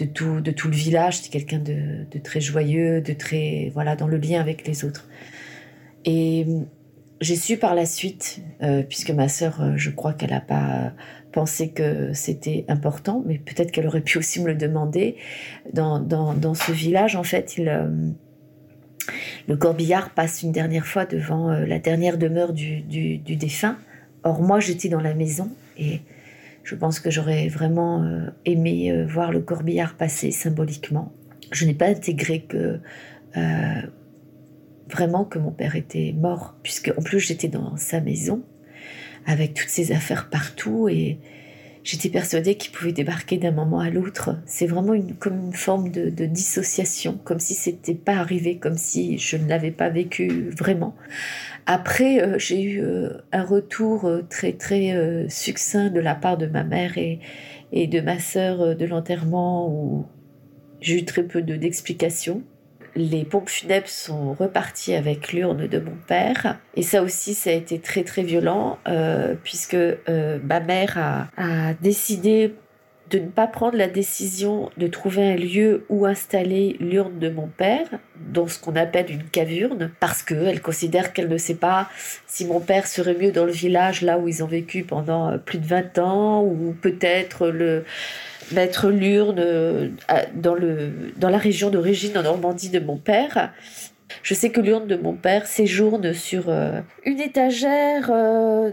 de 0.00 0.04
tout, 0.06 0.40
de 0.40 0.50
tout 0.50 0.68
le 0.68 0.74
village. 0.74 1.18
C'était 1.18 1.38
quelqu'un 1.38 1.58
de, 1.58 2.18
très 2.22 2.40
joyeux, 2.40 3.00
de 3.00 3.12
très, 3.12 3.70
voilà, 3.74 3.96
dans 3.96 4.06
le 4.06 4.16
lien 4.16 4.40
avec 4.40 4.66
les 4.66 4.84
autres. 4.84 5.08
Et 6.04 6.46
j'ai 7.20 7.36
su 7.36 7.58
par 7.58 7.74
la 7.74 7.86
suite, 7.86 8.40
euh, 8.62 8.82
puisque 8.82 9.10
ma 9.10 9.28
sœur, 9.28 9.60
euh, 9.60 9.72
je 9.76 9.90
crois 9.90 10.14
qu'elle 10.14 10.30
n'a 10.30 10.40
pas 10.40 10.92
pensé 11.32 11.70
que 11.70 12.12
c'était 12.14 12.64
important, 12.68 13.22
mais 13.26 13.38
peut-être 13.38 13.70
qu'elle 13.70 13.86
aurait 13.86 14.00
pu 14.00 14.18
aussi 14.18 14.40
me 14.40 14.46
le 14.46 14.54
demander. 14.54 15.16
Dans, 15.72 16.00
dans, 16.00 16.34
dans 16.34 16.54
ce 16.54 16.72
village, 16.72 17.14
en 17.16 17.22
fait, 17.22 17.54
euh, 17.58 18.10
le 19.46 19.56
corbillard 19.56 20.10
passe 20.10 20.42
une 20.42 20.52
dernière 20.52 20.86
fois 20.86 21.04
devant 21.04 21.52
la 21.52 21.78
dernière 21.78 22.16
demeure 22.16 22.52
du, 22.52 22.80
du, 22.80 23.18
du 23.18 23.36
défunt. 23.36 23.76
Or, 24.22 24.42
moi, 24.42 24.60
j'étais 24.60 24.88
dans 24.88 25.00
la 25.00 25.14
maison 25.14 25.50
et 25.78 26.00
je 26.64 26.74
pense 26.74 27.00
que 27.00 27.10
j'aurais 27.10 27.48
vraiment 27.48 28.04
aimé 28.44 29.04
voir 29.04 29.32
le 29.32 29.40
corbillard 29.40 29.94
passer 29.94 30.30
symboliquement. 30.30 31.12
Je 31.52 31.66
n'ai 31.66 31.74
pas 31.74 31.86
intégré 31.86 32.42
que 32.42 32.80
vraiment 34.88 35.24
que 35.24 35.38
mon 35.38 35.50
père 35.50 35.76
était 35.76 36.12
mort, 36.16 36.56
puisque 36.62 36.92
en 36.96 37.02
plus 37.02 37.20
j'étais 37.20 37.48
dans 37.48 37.76
sa 37.76 38.00
maison 38.00 38.42
avec 39.26 39.54
toutes 39.54 39.68
ses 39.68 39.92
affaires 39.92 40.28
partout 40.30 40.88
et 40.88 41.18
j'étais 41.84 42.08
persuadée 42.08 42.56
qu'il 42.56 42.72
pouvait 42.72 42.92
débarquer 42.92 43.38
d'un 43.38 43.50
moment 43.50 43.80
à 43.80 43.90
l'autre. 43.90 44.36
C'est 44.46 44.66
vraiment 44.66 44.94
une, 44.94 45.14
comme 45.14 45.38
une 45.46 45.52
forme 45.52 45.90
de, 45.90 46.26
dissociation, 46.26 47.18
comme 47.24 47.40
si 47.40 47.54
c'était 47.54 47.94
pas 47.94 48.14
arrivé, 48.14 48.58
comme 48.58 48.76
si 48.76 49.18
je 49.18 49.36
ne 49.36 49.48
l'avais 49.48 49.70
pas 49.70 49.88
vécu 49.88 50.50
vraiment. 50.50 50.94
Après, 51.66 52.22
euh, 52.22 52.38
j'ai 52.38 52.62
eu 52.62 52.82
euh, 52.82 53.10
un 53.32 53.44
retour 53.44 54.06
euh, 54.06 54.22
très 54.28 54.52
très 54.52 55.26
succinct 55.28 55.90
de 55.90 56.00
la 56.00 56.14
part 56.14 56.36
de 56.36 56.46
ma 56.46 56.64
mère 56.64 56.98
et, 56.98 57.20
et 57.72 57.86
de 57.86 58.00
ma 58.00 58.18
sœur 58.18 58.76
de 58.76 58.84
l'enterrement 58.84 59.68
où 59.68 60.06
j'ai 60.80 60.98
eu 60.98 61.04
très 61.04 61.22
peu 61.22 61.42
d'explications 61.42 62.42
les 62.94 63.24
pompes 63.24 63.48
funèbres 63.48 63.88
sont 63.88 64.34
reparties 64.34 64.94
avec 64.94 65.32
l'urne 65.32 65.66
de 65.66 65.78
mon 65.78 65.96
père. 66.06 66.58
Et 66.74 66.82
ça 66.82 67.02
aussi, 67.02 67.34
ça 67.34 67.50
a 67.50 67.52
été 67.52 67.78
très 67.78 68.04
très 68.04 68.22
violent, 68.22 68.78
euh, 68.88 69.34
puisque 69.42 69.74
euh, 69.74 70.38
ma 70.42 70.60
mère 70.60 71.28
a, 71.36 71.74
décidé 71.80 72.54
de 73.10 73.18
ne 73.18 73.28
pas 73.28 73.46
prendre 73.46 73.76
la 73.76 73.88
décision 73.88 74.70
de 74.76 74.86
trouver 74.86 75.32
un 75.32 75.36
lieu 75.36 75.84
où 75.88 76.06
installer 76.06 76.76
l'urne 76.78 77.18
de 77.18 77.28
mon 77.28 77.48
père, 77.48 77.86
dans 78.32 78.46
ce 78.46 78.58
qu'on 78.58 78.76
appelle 78.76 79.10
une 79.10 79.24
cavurne, 79.24 79.90
parce 79.98 80.22
qu'elle 80.22 80.60
considère 80.62 81.12
qu'elle 81.12 81.28
ne 81.28 81.36
sait 81.36 81.56
pas 81.56 81.88
si 82.26 82.46
mon 82.46 82.60
père 82.60 82.86
serait 82.86 83.14
mieux 83.14 83.32
dans 83.32 83.44
le 83.44 83.52
village, 83.52 84.02
là 84.02 84.18
où 84.18 84.28
ils 84.28 84.44
ont 84.44 84.46
vécu 84.46 84.84
pendant 84.84 85.30
euh, 85.30 85.38
plus 85.38 85.58
de 85.58 85.66
20 85.66 85.98
ans, 85.98 86.42
ou 86.44 86.74
peut-être 86.80 87.48
le 87.48 87.84
mettre 88.52 88.90
l'urne 88.90 89.38
euh, 89.38 89.88
dans 90.36 91.28
la 91.28 91.38
région 91.38 91.70
d'origine 91.70 92.16
en 92.16 92.22
Normandie 92.22 92.70
de 92.70 92.80
mon 92.80 92.96
père. 92.96 93.52
Je 94.22 94.34
sais 94.34 94.50
que 94.50 94.60
l'urne 94.60 94.86
de 94.86 94.96
mon 94.96 95.14
père 95.14 95.46
séjourne 95.46 96.12
sur 96.12 96.48
euh, 96.48 96.80
une 97.04 97.20
étagère, 97.20 98.10
euh, 98.12 98.70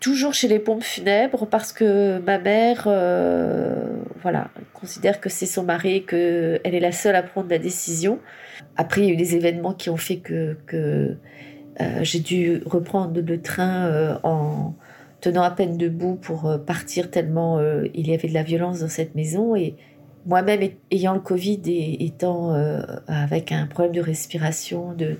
toujours 0.00 0.34
chez 0.34 0.48
les 0.48 0.58
pompes 0.58 0.82
funèbres, 0.82 1.46
parce 1.46 1.72
que 1.72 2.18
ma 2.20 2.38
mère, 2.38 2.84
voilà, 4.22 4.50
considère 4.72 5.20
que 5.20 5.28
c'est 5.28 5.46
son 5.46 5.64
mari 5.64 6.04
qu'elle 6.04 6.60
est 6.62 6.80
la 6.80 6.92
seule 6.92 7.16
à 7.16 7.22
prendre 7.22 7.50
la 7.50 7.58
décision. 7.58 8.18
Après, 8.76 9.02
il 9.02 9.06
y 9.06 9.10
a 9.10 9.14
eu 9.14 9.16
des 9.16 9.36
événements 9.36 9.74
qui 9.74 9.90
ont 9.90 9.96
fait 9.96 10.18
que, 10.18 10.56
que 10.66 11.16
j'ai 12.02 12.20
dû 12.20 12.62
reprendre 12.64 13.20
le 13.20 13.40
train 13.40 14.18
en, 14.22 14.74
tenant 15.24 15.42
à 15.42 15.50
peine 15.50 15.78
debout 15.78 16.16
pour 16.16 16.46
euh, 16.46 16.58
partir 16.58 17.10
tellement 17.10 17.58
euh, 17.58 17.86
il 17.94 18.08
y 18.08 18.12
avait 18.14 18.28
de 18.28 18.34
la 18.34 18.42
violence 18.42 18.80
dans 18.80 18.88
cette 18.88 19.14
maison. 19.14 19.56
Et 19.56 19.74
moi-même 20.26 20.70
ayant 20.90 21.14
le 21.14 21.20
Covid 21.20 21.60
et 21.66 22.04
étant 22.04 22.54
euh, 22.54 22.82
avec 23.06 23.52
un 23.52 23.66
problème 23.66 23.94
de 23.94 24.00
respiration, 24.00 24.92
de, 24.92 25.16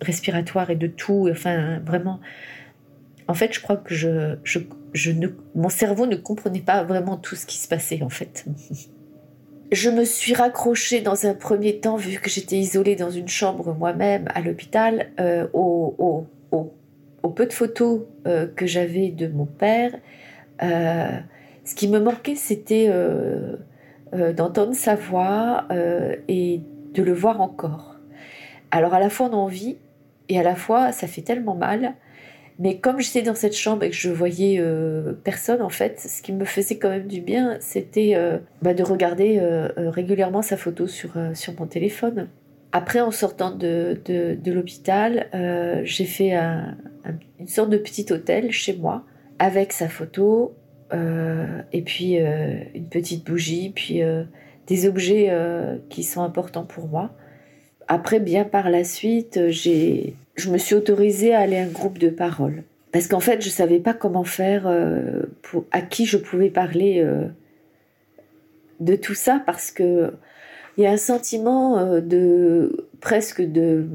respiratoire 0.00 0.70
et 0.70 0.76
de 0.76 0.86
tout, 0.86 1.28
enfin 1.30 1.80
vraiment, 1.80 2.20
en 3.28 3.34
fait, 3.34 3.52
je 3.52 3.60
crois 3.60 3.76
que 3.76 3.94
je, 3.94 4.36
je, 4.44 5.10
ne, 5.10 5.28
mon 5.54 5.68
cerveau 5.68 6.06
ne 6.06 6.16
comprenait 6.16 6.60
pas 6.60 6.82
vraiment 6.84 7.16
tout 7.16 7.36
ce 7.36 7.46
qui 7.46 7.58
se 7.58 7.68
passait 7.68 8.02
en 8.02 8.10
fait. 8.10 8.46
Je 9.70 9.88
me 9.88 10.04
suis 10.04 10.34
raccrochée 10.34 11.00
dans 11.00 11.24
un 11.24 11.32
premier 11.32 11.80
temps, 11.80 11.96
vu 11.96 12.18
que 12.18 12.28
j'étais 12.28 12.56
isolée 12.56 12.94
dans 12.94 13.08
une 13.08 13.28
chambre 13.28 13.72
moi-même 13.72 14.28
à 14.34 14.42
l'hôpital, 14.42 15.08
au, 15.54 15.94
au, 15.96 16.26
au 16.54 16.74
au 17.22 17.30
peu 17.30 17.46
de 17.46 17.52
photos 17.52 18.02
euh, 18.26 18.46
que 18.46 18.66
j'avais 18.66 19.10
de 19.10 19.28
mon 19.28 19.46
père, 19.46 19.94
euh, 20.62 21.18
ce 21.64 21.74
qui 21.74 21.88
me 21.88 22.00
manquait, 22.00 22.34
c'était 22.34 22.88
euh, 24.14 24.32
d'entendre 24.32 24.74
sa 24.74 24.94
voix 24.94 25.66
et 26.28 26.60
de 26.94 27.02
le 27.02 27.12
voir 27.12 27.40
encore. 27.40 27.96
Alors 28.70 28.94
à 28.94 29.00
la 29.00 29.10
fois 29.10 29.28
on 29.30 29.32
a 29.32 29.36
envie 29.36 29.76
et 30.28 30.38
à 30.38 30.42
la 30.42 30.54
fois 30.54 30.92
ça 30.92 31.06
fait 31.06 31.22
tellement 31.22 31.54
mal. 31.54 31.94
Mais 32.58 32.78
comme 32.78 33.00
j'étais 33.00 33.22
dans 33.22 33.34
cette 33.34 33.56
chambre 33.56 33.82
et 33.82 33.90
que 33.90 33.96
je 33.96 34.10
voyais 34.10 34.62
personne, 35.24 35.62
en 35.62 35.70
fait, 35.70 35.98
ce 35.98 36.22
qui 36.22 36.32
me 36.32 36.44
faisait 36.44 36.76
quand 36.76 36.90
même 36.90 37.08
du 37.08 37.20
bien, 37.20 37.56
c'était 37.60 38.14
bah, 38.60 38.74
de 38.74 38.82
regarder 38.82 39.40
régulièrement 39.76 40.42
sa 40.42 40.58
photo 40.58 40.86
sur, 40.86 41.12
sur 41.32 41.58
mon 41.58 41.66
téléphone. 41.66 42.28
Après, 42.72 43.00
en 43.00 43.10
sortant 43.10 43.50
de, 43.50 44.00
de, 44.06 44.52
l'hôpital, 44.52 45.28
euh, 45.34 45.82
j'ai 45.84 46.06
fait 46.06 46.32
une 46.32 47.46
sorte 47.46 47.68
de 47.68 47.76
petit 47.76 48.10
hôtel 48.10 48.50
chez 48.50 48.74
moi 48.74 49.04
avec 49.38 49.74
sa 49.74 49.88
photo 49.88 50.54
euh, 50.56 50.61
et 50.92 51.82
puis 51.82 52.20
euh, 52.20 52.54
une 52.74 52.86
petite 52.86 53.24
bougie, 53.24 53.72
puis 53.74 54.00
des 54.66 54.86
objets 54.86 55.32
qui 55.88 56.02
sont 56.02 56.22
importants 56.22 56.64
pour 56.64 56.88
moi. 56.88 57.10
Après, 57.88 58.20
bien 58.20 58.44
par 58.44 58.70
la 58.70 58.84
suite, 58.84 59.48
j'ai, 59.48 60.14
je 60.36 60.50
me 60.50 60.58
suis 60.58 60.74
autorisée 60.74 61.34
à 61.34 61.40
aller 61.40 61.58
à 61.58 61.64
un 61.64 61.68
groupe 61.68 61.98
de 61.98 62.08
parole. 62.08 62.62
Parce 62.92 63.08
qu'en 63.08 63.20
fait, 63.20 63.40
je 63.40 63.48
ne 63.48 63.52
savais 63.52 63.80
pas 63.80 63.94
comment 63.94 64.24
faire, 64.24 64.70
pour, 65.42 65.64
à 65.70 65.80
qui 65.80 66.06
je 66.06 66.16
pouvais 66.16 66.50
parler 66.50 67.04
de 68.80 68.96
tout 68.96 69.14
ça, 69.14 69.42
parce 69.44 69.70
que 69.70 70.12
il 70.76 70.84
y 70.84 70.86
a 70.86 70.90
un 70.90 70.96
sentiment 70.96 71.78
euh, 71.78 72.00
de 72.00 72.88
presque 73.00 73.42
de 73.42 73.86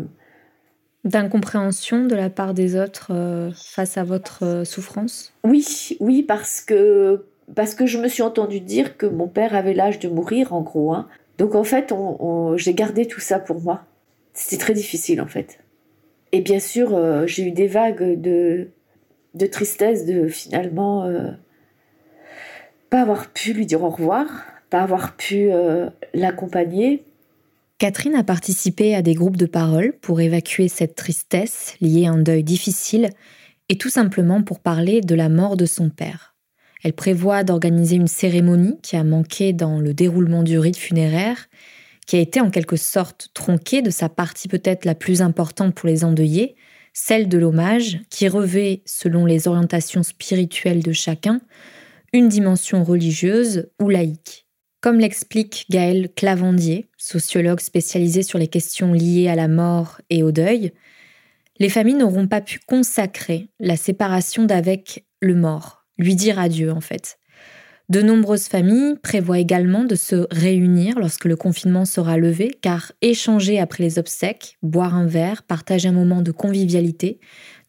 d'incompréhension 1.08 2.05
de 2.05 2.16
la 2.16 2.30
part 2.30 2.53
des 2.53 2.80
autres 2.80 3.12
euh, 3.12 3.51
face 3.55 3.97
à 3.97 4.03
votre 4.03 4.43
euh, 4.43 4.66
souffrance? 4.66 5.34
Oui, 5.43 5.97
oui, 5.99 6.24
parce 6.24 6.62
que 6.62 7.26
parce 7.55 7.76
que 7.76 7.86
je 7.86 7.97
me 7.97 8.08
suis 8.08 8.24
entendu 8.24 8.60
dire 8.60 8.97
que 8.97 9.05
mon 9.05 9.28
père 9.28 9.55
avait 9.55 9.74
l'âge 9.74 9.99
de 9.99 10.10
mourir, 10.10 10.53
en 10.53 10.62
gros. 10.62 10.93
Hein. 10.93 11.08
Donc 11.38 11.55
en 11.55 11.64
fait, 11.64 11.93
j'ai 12.58 12.74
gardé 12.74 13.08
tout 13.08 13.22
ça 13.22 13.39
pour 13.39 13.62
moi. 13.62 13.86
C'était 14.34 14.58
très 14.58 14.74
difficile 14.74 15.22
en 15.22 15.28
fait. 15.28 15.60
Et 16.34 16.41
bien 16.41 16.60
sûr, 16.60 17.26
j'ai 17.26 17.43
eu 17.43 17.51
des 17.51 17.68
vagues 17.68 18.20
de 18.20 18.68
de 19.34 19.45
tristesse 19.45 20.05
de 20.05 20.28
finalement 20.28 21.10
pas 22.89 23.01
avoir 23.01 23.30
pu 23.30 23.53
lui 23.53 23.66
dire 23.66 23.84
au 23.84 23.89
revoir 23.89 24.28
pas 24.70 24.82
avoir 24.82 25.16
pu 25.16 25.51
euh, 25.51 25.89
l'accompagner. 26.14 27.05
Catherine 27.80 28.15
a 28.15 28.23
participé 28.23 28.95
à 28.95 29.03
des 29.03 29.13
groupes 29.13 29.38
de 29.38 29.45
parole 29.45 29.93
pour 30.01 30.19
évacuer 30.19 30.67
cette 30.67 30.95
tristesse 30.95 31.75
liée 31.80 32.07
à 32.07 32.11
un 32.11 32.17
deuil 32.17 32.43
difficile 32.43 33.11
et 33.69 33.78
tout 33.78 33.91
simplement 33.91 34.41
pour 34.41 34.61
parler 34.61 35.01
de 35.01 35.13
la 35.13 35.30
mort 35.30 35.57
de 35.57 35.67
son 35.67 35.91
père. 35.91 36.36
Elle 36.84 36.93
prévoit 36.93 37.43
d'organiser 37.43 37.95
une 37.95 38.07
cérémonie 38.07 38.80
qui 38.82 38.95
a 38.95 39.03
manqué 39.03 39.53
dans 39.53 39.80
le 39.80 39.93
déroulement 39.93 40.41
du 40.41 40.57
rite 40.57 40.78
funéraire, 40.78 41.49
qui 42.07 42.15
a 42.15 42.19
été 42.19 42.41
en 42.41 42.49
quelque 42.49 42.78
sorte 42.78 43.30
tronquée 43.36 43.84
de 43.84 43.91
sa 43.91 44.09
partie 44.09 44.47
peut-être 44.47 44.86
la 44.86 44.95
plus 44.95 45.21
importante 45.21 45.75
pour 45.75 45.88
les 45.88 46.03
endeuillés, 46.03 46.55
celle 46.93 47.30
de 47.30 47.38
l'hommage, 47.38 47.99
qui 48.09 48.28
revêt, 48.28 48.82
selon 48.86 49.23
les 49.28 49.47
orientations 49.47 50.01
spirituelles 50.01 50.82
de 50.82 50.93
chacun, 50.93 51.41
une 52.11 52.28
dimension 52.28 52.84
religieuse 52.84 53.69
ou 53.80 53.89
laïque. 53.89 54.46
Comme 54.80 54.99
l'explique 54.99 55.65
Gaël 55.71 56.09
Clavandier, 56.15 56.89
sociologue 56.97 57.61
spécialisé 57.61 58.21
sur 58.21 58.38
les 58.38 58.47
questions 58.47 58.93
liées 58.93 59.28
à 59.28 59.36
la 59.36 59.47
mort 59.47 59.99
et 60.11 60.21
au 60.21 60.32
deuil, 60.32 60.71
les 61.57 61.69
familles 61.69 61.95
n'auront 61.95 62.28
pas 62.28 62.41
pu 62.41 62.59
consacrer 62.59 63.49
la 63.59 63.75
séparation 63.75 64.45
d'avec 64.45 65.05
le 65.19 65.34
mort, 65.34 65.86
lui 65.97 66.15
dire 66.15 66.38
adieu 66.38 66.71
en 66.71 66.82
fait. 66.82 67.17
De 67.89 68.03
nombreuses 68.03 68.49
familles 68.49 68.97
prévoient 69.01 69.39
également 69.39 69.84
de 69.84 69.95
se 69.95 70.28
réunir 70.30 70.99
lorsque 70.99 71.25
le 71.25 71.38
confinement 71.38 71.86
sera 71.86 72.17
levé, 72.17 72.51
car 72.61 72.91
échanger 73.01 73.59
après 73.59 73.84
les 73.84 73.97
obsèques, 73.97 74.57
boire 74.61 74.93
un 74.93 75.07
verre, 75.07 75.41
partager 75.41 75.88
un 75.88 75.93
moment 75.93 76.21
de 76.21 76.32
convivialité, 76.32 77.19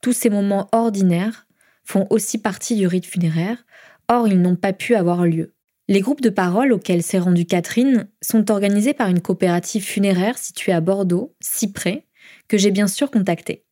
tous 0.02 0.12
ces 0.12 0.28
moments 0.28 0.68
ordinaires 0.72 1.46
font 1.84 2.06
aussi 2.10 2.36
partie 2.36 2.76
du 2.76 2.86
rite 2.86 3.06
funéraire, 3.06 3.64
or 4.08 4.28
ils 4.28 4.42
n'ont 4.42 4.56
pas 4.56 4.74
pu 4.74 4.94
avoir 4.94 5.24
lieu. 5.24 5.54
Les 5.90 6.00
groupes 6.00 6.20
de 6.20 6.28
parole 6.28 6.74
auxquels 6.74 7.02
s'est 7.02 7.18
rendue 7.18 7.46
Catherine 7.46 8.08
sont 8.20 8.50
organisés 8.50 8.92
par 8.92 9.08
une 9.08 9.22
coopérative 9.22 9.82
funéraire 9.82 10.36
située 10.36 10.72
à 10.72 10.82
Bordeaux, 10.82 11.34
Cyprès, 11.40 12.04
que 12.46 12.58
j'ai 12.58 12.70
bien 12.70 12.86
sûr 12.86 13.10
contactée. 13.10 13.64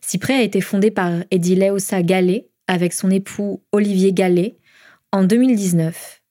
Cyprès 0.00 0.34
a 0.34 0.42
été 0.42 0.60
fondé 0.60 0.90
par 0.90 1.12
Edileosa 1.30 2.02
Gallet 2.02 2.48
avec 2.66 2.92
son 2.92 3.08
époux 3.08 3.62
Olivier 3.70 4.12
Gallet 4.12 4.56
en 5.12 5.22
2019. 5.22 6.22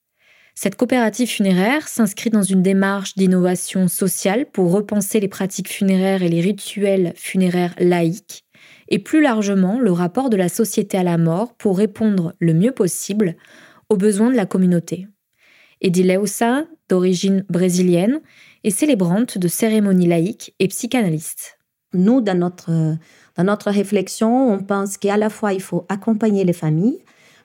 Cette 0.55 0.75
coopérative 0.75 1.29
funéraire 1.29 1.87
s'inscrit 1.87 2.29
dans 2.29 2.43
une 2.43 2.61
démarche 2.61 3.15
d'innovation 3.15 3.87
sociale 3.87 4.45
pour 4.51 4.73
repenser 4.73 5.21
les 5.21 5.29
pratiques 5.29 5.71
funéraires 5.71 6.21
et 6.21 6.29
les 6.29 6.41
rituels 6.41 7.13
funéraires 7.15 7.75
laïques, 7.79 8.43
et 8.89 8.99
plus 8.99 9.21
largement 9.21 9.79
le 9.79 9.91
rapport 9.93 10.29
de 10.29 10.37
la 10.37 10.49
société 10.49 10.97
à 10.97 11.03
la 11.03 11.17
mort 11.17 11.55
pour 11.55 11.77
répondre 11.77 12.33
le 12.39 12.53
mieux 12.53 12.73
possible 12.73 13.35
aux 13.89 13.97
besoins 13.97 14.29
de 14.29 14.35
la 14.35 14.45
communauté. 14.45 15.07
Edileusa, 15.83 16.63
d'origine 16.89 17.45
brésilienne, 17.49 18.21
est 18.63 18.69
célébrante 18.69 19.37
de 19.37 19.47
cérémonies 19.49 20.07
laïques 20.07 20.55
et 20.59 20.69
psychanalyste. 20.69 21.59
Nous, 21.93 22.21
dans 22.21 22.37
notre, 22.37 22.71
dans 23.35 23.43
notre 23.43 23.69
réflexion, 23.69 24.51
on 24.51 24.59
pense 24.59 24.97
qu'à 24.97 25.17
la 25.17 25.29
fois 25.29 25.53
il 25.53 25.61
faut 25.61 25.85
accompagner 25.89 26.45
les 26.45 26.53
familles, 26.53 26.99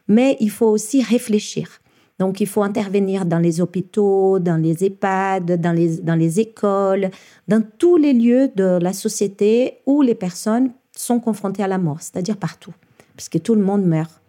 mais 0.06 0.36
il 0.40 0.50
faut 0.50 0.68
aussi 0.68 1.02
réfléchir. 1.02 1.80
Donc, 2.18 2.40
il 2.40 2.46
faut 2.48 2.62
intervenir 2.62 3.26
dans 3.26 3.38
les 3.38 3.60
hôpitaux, 3.60 4.40
dans 4.40 4.56
les 4.56 4.84
EHPAD, 4.84 5.60
dans 5.60 5.72
les, 5.72 5.98
dans 5.98 6.16
les 6.16 6.40
écoles, 6.40 7.10
dans 7.46 7.62
tous 7.78 7.96
les 7.96 8.12
lieux 8.12 8.50
de 8.56 8.78
la 8.80 8.92
société 8.92 9.78
où 9.86 10.02
les 10.02 10.16
personnes 10.16 10.72
sont 10.96 11.20
confrontées 11.20 11.62
à 11.62 11.68
la 11.68 11.78
mort, 11.78 11.98
c'est-à-dire 12.00 12.36
partout, 12.36 12.72
puisque 13.16 13.40
tout 13.40 13.54
le 13.54 13.62
monde 13.62 13.84
meurt. 13.84 14.20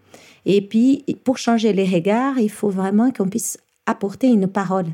Et 0.46 0.62
puis, 0.62 1.04
pour 1.24 1.40
changer 1.40 1.74
les 1.74 1.86
regards, 1.86 2.38
il 2.38 2.52
faut 2.52 2.70
vraiment 2.70 3.12
qu'on 3.12 3.28
puisse 3.28 3.58
apporter 3.90 4.28
une 4.28 4.48
parole, 4.48 4.86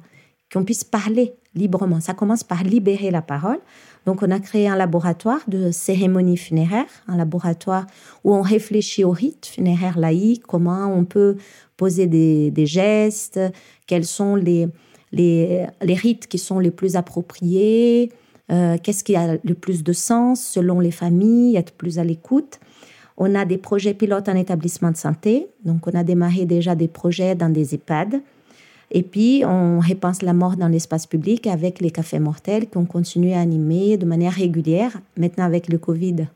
qu'on 0.51 0.63
puisse 0.63 0.83
parler 0.83 1.33
librement. 1.53 1.99
Ça 1.99 2.13
commence 2.13 2.43
par 2.43 2.63
libérer 2.63 3.11
la 3.11 3.21
parole. 3.21 3.59
Donc, 4.05 4.21
on 4.21 4.31
a 4.31 4.39
créé 4.39 4.67
un 4.67 4.75
laboratoire 4.75 5.41
de 5.47 5.71
cérémonie 5.71 6.37
funéraire, 6.37 6.85
un 7.07 7.17
laboratoire 7.17 7.87
où 8.23 8.33
on 8.33 8.41
réfléchit 8.41 9.03
au 9.03 9.11
rite 9.11 9.47
funéraire 9.47 9.97
laïque, 9.97 10.43
comment 10.47 10.93
on 10.93 11.05
peut 11.05 11.37
poser 11.75 12.07
des, 12.07 12.65
gestes, 12.65 13.39
quels 13.87 14.05
sont 14.05 14.35
les, 14.35 14.67
les, 15.11 15.67
rites 15.81 16.27
qui 16.27 16.37
sont 16.37 16.59
les 16.59 16.71
plus 16.71 16.95
appropriés, 16.95 18.11
euh, 18.51 18.77
qu'est-ce 18.81 19.03
qui 19.03 19.15
a 19.15 19.37
le 19.43 19.55
plus 19.55 19.83
de 19.83 19.91
sens 19.91 20.41
selon 20.41 20.79
les 20.79 20.91
familles, 20.91 21.55
être 21.55 21.73
plus 21.73 21.97
à 21.99 22.03
l'écoute. 22.03 22.59
On 23.17 23.33
a 23.33 23.45
des 23.45 23.57
projets 23.57 23.93
pilotes 23.93 24.29
en 24.29 24.35
établissement 24.35 24.91
de 24.91 24.97
santé, 24.97 25.47
donc 25.63 25.87
on 25.87 25.97
a 25.97 26.03
démarré 26.03 26.45
déjà 26.45 26.75
des 26.75 26.89
projets 26.89 27.33
dans 27.33 27.49
des 27.49 27.73
EHPAD. 27.73 28.21
Et 28.95 29.03
puis, 29.03 29.43
on 29.45 29.81
repense 29.81 30.21
la 30.21 30.31
mort 30.31 30.55
dans 30.55 30.69
l'espace 30.69 31.05
public 31.05 31.47
avec 31.47 31.81
les 31.81 31.91
cafés 31.91 32.17
mortels 32.17 32.69
qu'on 32.69 32.85
continue 32.85 33.33
à 33.33 33.41
animer 33.41 33.97
de 33.97 34.05
manière 34.05 34.31
régulière. 34.31 34.93
Maintenant, 35.17 35.43
avec 35.43 35.67
le 35.67 35.77
Covid, 35.77 36.27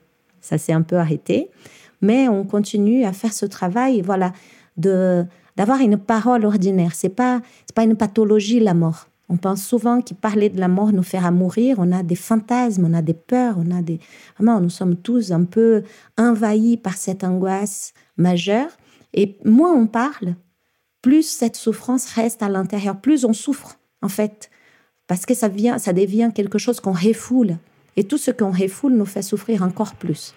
ça 0.41 0.57
s'est 0.57 0.73
un 0.73 0.81
peu 0.81 0.97
arrêté. 0.97 1.49
Mais 2.01 2.27
on 2.27 2.43
continue 2.43 3.05
à 3.05 3.13
faire 3.13 3.31
ce 3.31 3.45
travail. 3.45 4.01
Voilà, 4.01 4.33
d'avoir 4.75 5.79
une 5.79 5.97
parole 5.97 6.43
ordinaire. 6.43 6.95
C'est 6.95 7.15
pas 7.15 7.41
pas 7.75 7.83
une 7.83 7.95
pathologie 7.95 8.59
la 8.59 8.73
mort. 8.73 9.07
On 9.29 9.37
pense 9.37 9.63
souvent 9.63 10.01
que 10.01 10.13
parler 10.13 10.49
de 10.49 10.59
la 10.59 10.67
mort 10.67 10.91
nous 10.91 11.03
fera 11.03 11.31
mourir. 11.31 11.77
On 11.79 11.93
a 11.93 12.03
des 12.03 12.15
fantasmes, 12.15 12.83
on 12.83 12.93
a 12.93 13.01
des 13.01 13.13
peurs, 13.13 13.55
on 13.57 13.71
a 13.71 13.81
des 13.81 14.01
vraiment 14.37 14.59
nous 14.59 14.69
sommes 14.69 14.97
tous 14.97 15.31
un 15.31 15.45
peu 15.45 15.83
envahis 16.17 16.75
par 16.75 16.95
cette 16.97 17.23
angoisse 17.23 17.93
majeure. 18.17 18.69
Et 19.13 19.37
moins 19.45 19.73
on 19.73 19.87
parle, 19.87 20.35
plus 21.01 21.23
cette 21.23 21.55
souffrance 21.55 22.13
reste 22.13 22.43
à 22.43 22.49
l'intérieur, 22.49 22.99
plus 22.99 23.25
on 23.25 23.33
souffre 23.33 23.77
en 24.01 24.09
fait, 24.09 24.49
parce 25.07 25.25
que 25.25 25.33
ça 25.33 25.47
vient, 25.47 25.77
ça 25.77 25.93
devient 25.93 26.31
quelque 26.33 26.57
chose 26.57 26.79
qu'on 26.79 26.93
refoule. 26.93 27.57
Et 27.97 28.03
tout 28.03 28.17
ce 28.17 28.31
qu'on 28.31 28.51
refoule 28.51 28.93
nous 28.93 29.05
fait 29.05 29.21
souffrir 29.21 29.63
encore 29.63 29.95
plus. 29.95 30.33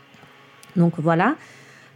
Donc 0.77 0.95
voilà, 0.99 1.37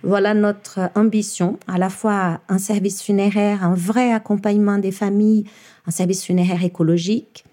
voilà 0.02 0.34
notre 0.34 0.90
ambition, 0.94 1.58
à 1.66 1.78
la 1.78 1.90
fois 1.90 2.40
un 2.48 2.58
service 2.58 3.02
funéraire, 3.02 3.64
un 3.64 3.74
vrai 3.74 4.12
accompagnement 4.12 4.78
des 4.78 4.92
familles, 4.92 5.44
un 5.86 5.90
service 5.90 6.24
funéraire 6.24 6.62
écologique, 6.62 7.44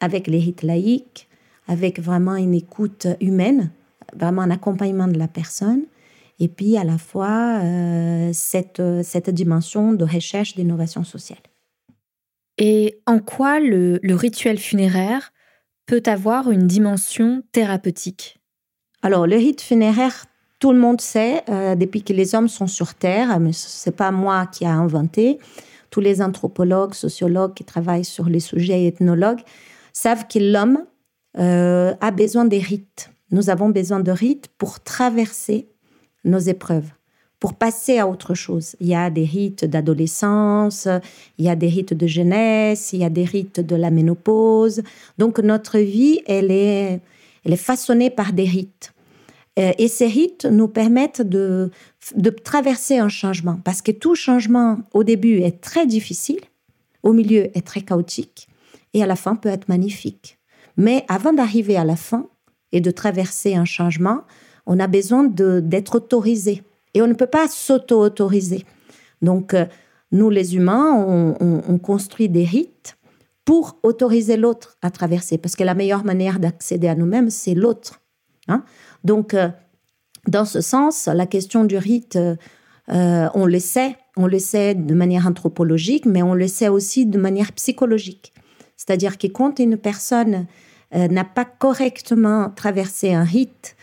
avec 0.00 0.26
les 0.26 0.38
rites 0.38 0.62
laïques, 0.62 1.28
avec 1.68 2.00
vraiment 2.00 2.36
une 2.36 2.54
écoute 2.54 3.06
humaine, 3.20 3.70
vraiment 4.16 4.42
un 4.42 4.50
accompagnement 4.50 5.08
de 5.08 5.18
la 5.18 5.28
personne, 5.28 5.82
et 6.38 6.48
puis 6.48 6.76
à 6.76 6.84
la 6.84 6.98
fois 6.98 7.60
euh, 7.62 8.30
cette, 8.32 8.82
cette 9.02 9.30
dimension 9.30 9.92
de 9.92 10.04
recherche 10.04 10.54
d'innovation 10.54 11.04
sociale. 11.04 11.38
Et 12.58 13.00
en 13.06 13.18
quoi 13.18 13.60
le, 13.60 13.98
le 14.02 14.14
rituel 14.14 14.58
funéraire 14.58 15.32
peut 15.86 16.02
avoir 16.06 16.50
une 16.50 16.66
dimension 16.66 17.42
thérapeutique? 17.52 18.38
Alors, 19.02 19.26
le 19.26 19.36
rite 19.36 19.60
funéraire 19.60 20.24
tout 20.64 20.72
le 20.72 20.78
monde 20.78 21.02
sait, 21.02 21.42
euh, 21.50 21.74
depuis 21.74 22.02
que 22.02 22.14
les 22.14 22.34
hommes 22.34 22.48
sont 22.48 22.66
sur 22.66 22.94
Terre, 22.94 23.38
mais 23.38 23.52
ce 23.52 23.90
n'est 23.90 23.94
pas 23.94 24.10
moi 24.10 24.46
qui 24.46 24.64
ai 24.64 24.68
inventé, 24.68 25.38
tous 25.90 26.00
les 26.00 26.22
anthropologues, 26.22 26.94
sociologues 26.94 27.52
qui 27.52 27.64
travaillent 27.64 28.06
sur 28.06 28.30
les 28.30 28.40
sujets 28.40 28.86
ethnologues 28.86 29.42
savent 29.92 30.26
que 30.26 30.38
l'homme 30.38 30.86
euh, 31.38 31.94
a 32.00 32.10
besoin 32.10 32.46
des 32.46 32.60
rites. 32.60 33.10
Nous 33.30 33.50
avons 33.50 33.68
besoin 33.68 34.00
de 34.00 34.10
rites 34.10 34.48
pour 34.56 34.80
traverser 34.80 35.68
nos 36.24 36.38
épreuves, 36.38 36.90
pour 37.40 37.54
passer 37.54 37.98
à 37.98 38.08
autre 38.08 38.34
chose. 38.34 38.76
Il 38.80 38.86
y 38.86 38.94
a 38.94 39.10
des 39.10 39.24
rites 39.24 39.64
d'adolescence, 39.64 40.88
il 41.38 41.44
y 41.44 41.48
a 41.48 41.56
des 41.56 41.68
rites 41.68 41.94
de 41.94 42.06
jeunesse, 42.06 42.92
il 42.92 43.00
y 43.00 43.04
a 43.04 43.10
des 43.10 43.24
rites 43.24 43.60
de 43.60 43.76
la 43.76 43.90
ménopause. 43.90 44.82
Donc 45.18 45.38
notre 45.38 45.78
vie, 45.78 46.22
elle 46.26 46.50
est, 46.50 47.00
elle 47.44 47.52
est 47.52 47.56
façonnée 47.56 48.10
par 48.10 48.32
des 48.32 48.44
rites. 48.44 48.94
Euh, 49.58 49.72
et 49.78 49.88
ces 49.88 50.06
rites 50.06 50.46
nous 50.46 50.68
permettent 50.68 51.22
de, 51.22 51.70
de 52.16 52.30
traverser 52.30 52.98
un 52.98 53.08
changement, 53.08 53.60
parce 53.62 53.82
que 53.82 53.92
tout 53.92 54.14
changement 54.14 54.78
au 54.92 55.04
début 55.04 55.40
est 55.40 55.60
très 55.60 55.86
difficile, 55.86 56.40
au 57.02 57.12
milieu 57.12 57.56
est 57.56 57.66
très 57.66 57.82
chaotique, 57.82 58.48
et 58.94 59.02
à 59.02 59.06
la 59.06 59.16
fin 59.16 59.36
peut 59.36 59.50
être 59.50 59.68
magnifique. 59.68 60.38
Mais 60.76 61.04
avant 61.08 61.32
d'arriver 61.32 61.76
à 61.76 61.84
la 61.84 61.96
fin 61.96 62.26
et 62.72 62.80
de 62.80 62.90
traverser 62.90 63.54
un 63.54 63.64
changement, 63.64 64.22
on 64.66 64.78
a 64.80 64.86
besoin 64.86 65.24
d'être 65.24 65.96
autorisé. 65.96 66.62
Et 66.94 67.02
on 67.02 67.06
ne 67.06 67.14
peut 67.14 67.26
pas 67.26 67.48
s'auto-autoriser. 67.48 68.64
Donc, 69.20 69.54
euh, 69.54 69.66
nous, 70.12 70.30
les 70.30 70.54
humains, 70.56 70.94
on, 70.94 71.62
on, 71.68 71.78
construit 71.78 72.28
des 72.28 72.44
rites 72.44 72.96
pour 73.44 73.78
autoriser 73.82 74.36
l'autre 74.36 74.76
à 74.80 74.90
traverser, 74.90 75.38
parce 75.38 75.56
que 75.56 75.64
la 75.64 75.74
meilleure 75.74 76.04
manière 76.04 76.38
d'accéder 76.38 76.86
à 76.86 76.94
nous-mêmes, 76.94 77.30
c'est 77.30 77.54
l'autre. 77.54 78.00
Hein 78.46 78.64
donc, 79.02 79.34
euh, 79.34 79.48
dans 80.28 80.44
ce 80.44 80.60
sens, 80.60 81.06
la 81.06 81.26
question 81.26 81.64
du 81.64 81.76
rite, 81.76 82.16
euh, 82.16 83.28
on 83.34 83.44
le 83.44 83.58
sait, 83.58 83.96
on 84.16 84.26
le 84.26 84.38
sait 84.38 84.74
de 84.74 84.94
manière 84.94 85.26
anthropologique, 85.26 86.06
mais 86.06 86.22
on 86.22 86.34
le 86.34 86.46
sait 86.46 86.68
aussi 86.68 87.06
de 87.06 87.18
manière 87.18 87.52
psychologique. 87.52 88.32
C'est-à-dire 88.76 89.18
que 89.18 89.26
quand 89.26 89.58
une 89.58 89.76
personne 89.76 90.46
n'a 90.92 91.24
pas 91.24 91.44
correctement 91.44 92.50
traversé 92.50 93.12
un 93.12 93.24
rite 93.24 93.74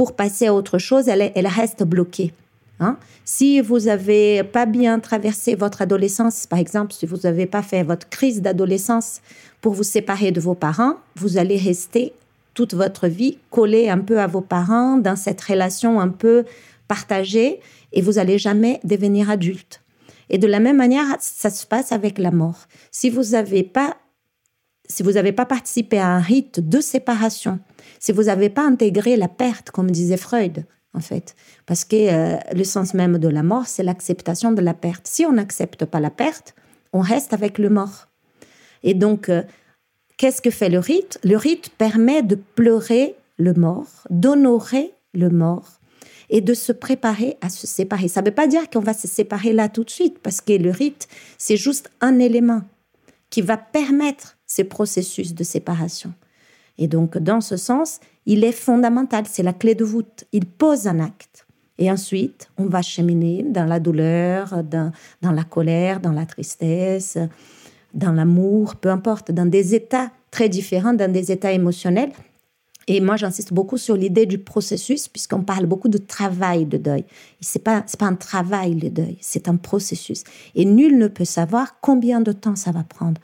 pour 0.00 0.16
passer 0.16 0.46
à 0.46 0.54
autre 0.54 0.78
chose, 0.78 1.08
elle, 1.08 1.46
reste 1.46 1.82
bloquée. 1.82 2.32
Hein. 2.78 2.96
Si 3.26 3.60
vous 3.60 3.80
n'avez 3.80 4.42
pas 4.42 4.64
bien 4.64 4.98
traversé 4.98 5.54
votre 5.54 5.82
adolescence, 5.82 6.46
par 6.46 6.58
exemple, 6.58 6.94
si 6.94 7.04
vous 7.04 7.18
n'avez 7.24 7.44
pas 7.44 7.60
fait 7.60 7.82
votre 7.82 8.08
crise 8.08 8.40
d'adolescence 8.40 9.20
pour 9.60 9.74
vous 9.74 9.82
séparer 9.82 10.32
de 10.32 10.40
vos 10.40 10.54
parents, 10.54 10.94
vous 11.16 11.36
allez 11.36 11.58
rester 11.58 12.14
toute 12.54 12.72
votre 12.72 13.08
vie 13.08 13.36
collé 13.50 13.90
un 13.90 13.98
peu 13.98 14.20
à 14.20 14.26
vos 14.26 14.40
parents, 14.40 14.96
dans 14.96 15.16
cette 15.16 15.42
relation 15.42 16.00
un 16.00 16.08
peu 16.08 16.46
partagée, 16.88 17.60
et 17.92 18.00
vous 18.00 18.18
allez 18.18 18.38
jamais 18.38 18.80
devenir 18.84 19.28
adulte. 19.28 19.82
Et 20.30 20.38
de 20.38 20.46
la 20.46 20.60
même 20.60 20.78
manière, 20.78 21.04
ça 21.20 21.50
se 21.50 21.66
passe 21.66 21.92
avec 21.92 22.16
la 22.16 22.30
mort. 22.30 22.68
Si 22.90 23.10
vous 23.10 23.32
n'avez 23.32 23.64
pas, 23.64 23.98
si 24.90 25.02
vous 25.02 25.12
n'avez 25.12 25.32
pas 25.32 25.46
participé 25.46 25.98
à 25.98 26.08
un 26.08 26.20
rite 26.20 26.60
de 26.60 26.80
séparation, 26.80 27.60
si 27.98 28.12
vous 28.12 28.24
n'avez 28.24 28.50
pas 28.50 28.62
intégré 28.66 29.16
la 29.16 29.28
perte, 29.28 29.70
comme 29.70 29.90
disait 29.90 30.16
Freud, 30.16 30.66
en 30.92 31.00
fait, 31.00 31.36
parce 31.66 31.84
que 31.84 31.96
euh, 31.96 32.36
le 32.54 32.64
sens 32.64 32.94
même 32.94 33.18
de 33.18 33.28
la 33.28 33.42
mort, 33.42 33.66
c'est 33.66 33.84
l'acceptation 33.84 34.52
de 34.52 34.60
la 34.60 34.74
perte. 34.74 35.06
Si 35.06 35.24
on 35.24 35.32
n'accepte 35.32 35.84
pas 35.84 36.00
la 36.00 36.10
perte, 36.10 36.54
on 36.92 37.00
reste 37.00 37.32
avec 37.32 37.58
le 37.58 37.70
mort. 37.70 38.08
Et 38.82 38.94
donc, 38.94 39.28
euh, 39.28 39.42
Qu'est-ce 40.20 40.42
que 40.42 40.50
fait 40.50 40.68
le 40.68 40.80
rite? 40.80 41.18
Le 41.24 41.38
rite 41.38 41.70
permet 41.78 42.22
de 42.22 42.34
pleurer 42.34 43.14
le 43.38 43.54
mort, 43.54 44.06
d'honorer 44.10 44.92
le 45.14 45.30
mort 45.30 45.80
et 46.28 46.42
de 46.42 46.52
se 46.52 46.72
préparer 46.72 47.38
à 47.40 47.48
se 47.48 47.66
séparer. 47.66 48.06
Ça 48.08 48.20
ne 48.20 48.26
veut 48.26 48.34
pas 48.34 48.46
dire 48.46 48.68
qu'on 48.68 48.80
va 48.80 48.92
se 48.92 49.08
séparer 49.08 49.54
là 49.54 49.70
tout 49.70 49.82
de 49.82 49.88
suite, 49.88 50.18
parce 50.18 50.42
que 50.42 50.52
le 50.52 50.72
rite, 50.72 51.08
c'est 51.38 51.56
juste 51.56 51.90
un 52.02 52.18
élément 52.18 52.60
qui 53.30 53.40
va 53.40 53.56
permettre 53.56 54.36
ces 54.50 54.64
processus 54.64 55.32
de 55.32 55.44
séparation. 55.44 56.12
Et 56.76 56.88
donc, 56.88 57.16
dans 57.18 57.40
ce 57.40 57.56
sens, 57.56 58.00
il 58.26 58.42
est 58.42 58.50
fondamental, 58.50 59.24
c'est 59.28 59.44
la 59.44 59.52
clé 59.52 59.76
de 59.76 59.84
voûte. 59.84 60.24
Il 60.32 60.44
pose 60.44 60.88
un 60.88 60.98
acte. 60.98 61.46
Et 61.78 61.88
ensuite, 61.88 62.50
on 62.58 62.66
va 62.66 62.82
cheminer 62.82 63.44
dans 63.44 63.64
la 63.64 63.78
douleur, 63.78 64.64
dans, 64.64 64.92
la 65.22 65.44
colère, 65.44 66.00
dans 66.00 66.10
la 66.10 66.26
tristesse, 66.26 67.16
dans 67.94 68.10
l'amour, 68.10 68.74
peu 68.74 68.88
importe, 68.88 69.30
dans 69.30 69.46
des 69.46 69.76
états 69.76 70.10
très 70.32 70.48
différents, 70.48 70.94
dans 70.94 71.12
des 71.12 71.30
états 71.30 71.52
émotionnels. 71.52 72.10
Et 72.88 73.00
moi, 73.00 73.14
j'insiste 73.14 73.52
beaucoup 73.52 73.78
sur 73.78 73.94
l'idée 73.94 74.26
du 74.26 74.38
processus, 74.38 75.06
puisqu'on 75.06 75.42
parle 75.42 75.66
beaucoup 75.66 75.88
de 75.88 75.98
travail 75.98 76.64
de 76.64 76.76
deuil. 76.76 77.04
Ce 77.40 77.56
n'est 77.56 77.62
pas, 77.62 77.84
pas 77.96 78.06
un 78.06 78.16
travail, 78.16 78.74
le 78.74 78.90
deuil, 78.90 79.16
c'est 79.20 79.46
un 79.46 79.56
processus. 79.56 80.24
Et 80.56 80.64
nul 80.64 80.98
ne 80.98 81.06
peut 81.06 81.24
savoir 81.24 81.78
combien 81.80 82.20
de 82.20 82.32
temps 82.32 82.56
ça 82.56 82.72
va 82.72 82.82
prendre. 82.82 83.20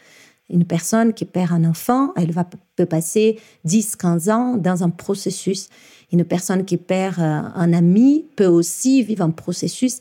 Une 0.49 0.65
personne 0.65 1.13
qui 1.13 1.25
perd 1.25 1.53
un 1.53 1.65
enfant, 1.65 2.13
elle 2.17 2.31
va 2.31 2.49
peut 2.77 2.87
passer 2.87 3.41
10, 3.65 3.97
15 3.97 4.29
ans 4.29 4.57
dans 4.57 4.85
un 4.85 4.91
processus. 4.91 5.69
Une 6.13 6.25
personne 6.25 6.65
qui 6.65 6.77
perd 6.77 7.19
euh, 7.19 7.41
un 7.55 7.73
ami 7.73 8.27
peut 8.37 8.47
aussi 8.47 9.03
vivre 9.03 9.25
un 9.25 9.31
processus 9.31 9.99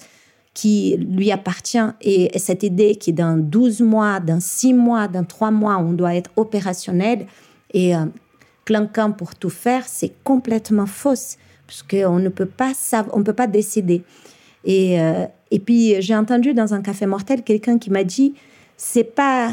qui 0.54 0.98
lui 0.98 1.32
appartient. 1.32 1.86
Et 2.02 2.38
cette 2.38 2.64
idée 2.64 2.96
qui 2.96 3.12
dans 3.12 3.38
12 3.38 3.82
mois, 3.82 4.20
dans 4.20 4.40
6 4.40 4.74
mois, 4.74 5.08
dans 5.08 5.24
3 5.24 5.52
mois, 5.52 5.78
on 5.78 5.94
doit 5.94 6.16
être 6.16 6.30
opérationnel 6.36 7.26
et 7.74 7.96
euh, 7.96 8.06
clinquant 8.66 9.12
pour 9.12 9.36
tout 9.36 9.50
faire, 9.50 9.84
c'est 9.88 10.14
complètement 10.24 10.86
fausse, 10.86 11.38
parce 11.68 11.84
qu'on 11.84 12.20
ne 12.20 12.30
peut 12.30 12.46
pas 12.46 12.74
on 13.14 13.24
peut 13.24 13.34
pas 13.34 13.48
décider. 13.48 14.04
Et, 14.64 15.00
euh, 15.00 15.26
et 15.52 15.60
puis 15.60 16.02
j'ai 16.02 16.16
entendu 16.16 16.54
dans 16.54 16.74
un 16.74 16.82
café 16.82 17.06
mortel 17.06 17.44
quelqu'un 17.44 17.78
qui 17.78 17.92
m'a 17.92 18.04
dit 18.04 18.34
c'est 18.78 19.04
pas 19.04 19.52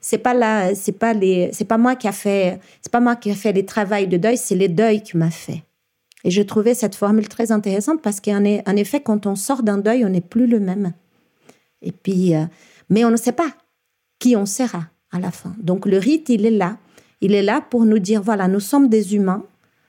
c'est 0.00 0.18
pas 0.18 0.34
là, 0.34 0.74
c'est 0.74 0.92
pas 0.92 1.12
les, 1.12 1.50
c'est 1.52 1.64
pas 1.64 1.78
moi 1.78 1.94
qui 1.94 2.08
a 2.08 2.12
fait, 2.12 2.58
c'est 2.80 2.90
pas 2.90 3.00
moi 3.00 3.16
qui 3.16 3.30
a 3.30 3.34
fait 3.34 3.52
les 3.52 3.66
travaux 3.66 4.06
de 4.06 4.16
deuil, 4.16 4.36
c'est 4.36 4.54
les 4.54 4.68
deuils 4.68 5.02
qui 5.02 5.16
m'a 5.16 5.30
fait. 5.30 5.62
Et 6.24 6.30
je 6.30 6.42
trouvais 6.42 6.74
cette 6.74 6.94
formule 6.94 7.28
très 7.28 7.52
intéressante 7.52 8.02
parce 8.02 8.20
qu'en 8.20 8.44
en 8.44 8.76
effet, 8.76 9.00
quand 9.00 9.26
on 9.26 9.36
sort 9.36 9.62
d'un 9.62 9.78
deuil, 9.78 10.04
on 10.04 10.10
n'est 10.10 10.20
plus 10.20 10.46
le 10.46 10.60
même. 10.60 10.92
Et 11.82 11.92
puis, 11.92 12.34
euh, 12.34 12.44
mais 12.88 13.04
on 13.04 13.10
ne 13.10 13.16
sait 13.16 13.32
pas 13.32 13.50
qui 14.18 14.36
on 14.36 14.46
sera 14.46 14.84
à 15.12 15.18
la 15.18 15.30
fin. 15.30 15.54
Donc 15.58 15.86
le 15.86 15.98
rite, 15.98 16.28
il 16.28 16.44
est 16.46 16.50
là. 16.50 16.76
Il 17.20 17.34
est 17.34 17.42
là 17.42 17.60
pour 17.60 17.84
nous 17.84 17.98
dire 17.98 18.22
voilà, 18.22 18.48
nous 18.48 18.60
sommes 18.60 18.88
des 18.88 19.14
humains. 19.14 19.44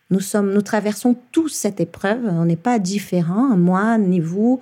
Nous 0.09 0.19
sommes, 0.19 0.53
nous 0.53 0.61
traversons 0.61 1.15
tous 1.31 1.49
cette 1.49 1.79
épreuve. 1.79 2.19
On 2.25 2.45
n'est 2.45 2.57
pas 2.57 2.79
différents, 2.79 3.55
moi 3.55 3.97
ni 3.97 4.19
vous, 4.19 4.59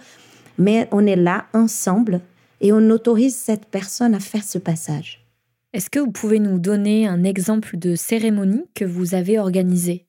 mais 0.60 0.88
on 0.91 1.06
est 1.08 1.16
là 1.16 1.45
ensemble 1.54 2.22
et 2.62 2.72
on 2.72 2.89
autorise 2.89 3.36
cette 3.36 3.66
personne 3.66 4.14
à 4.14 4.20
faire 4.20 4.43
ce 4.43 4.60
passage. 4.60 5.26
Est-ce 5.72 5.91
que 5.91 5.99
vous 5.99 6.11
pouvez 6.11 6.39
nous 6.39 6.57
donner 6.57 7.05
un 7.05 7.24
exemple 7.24 7.78
de 7.78 7.95
cérémonie 7.95 8.65
que 8.74 8.86
vous 8.86 9.13
avez 9.13 9.38
organisée? 9.38 10.07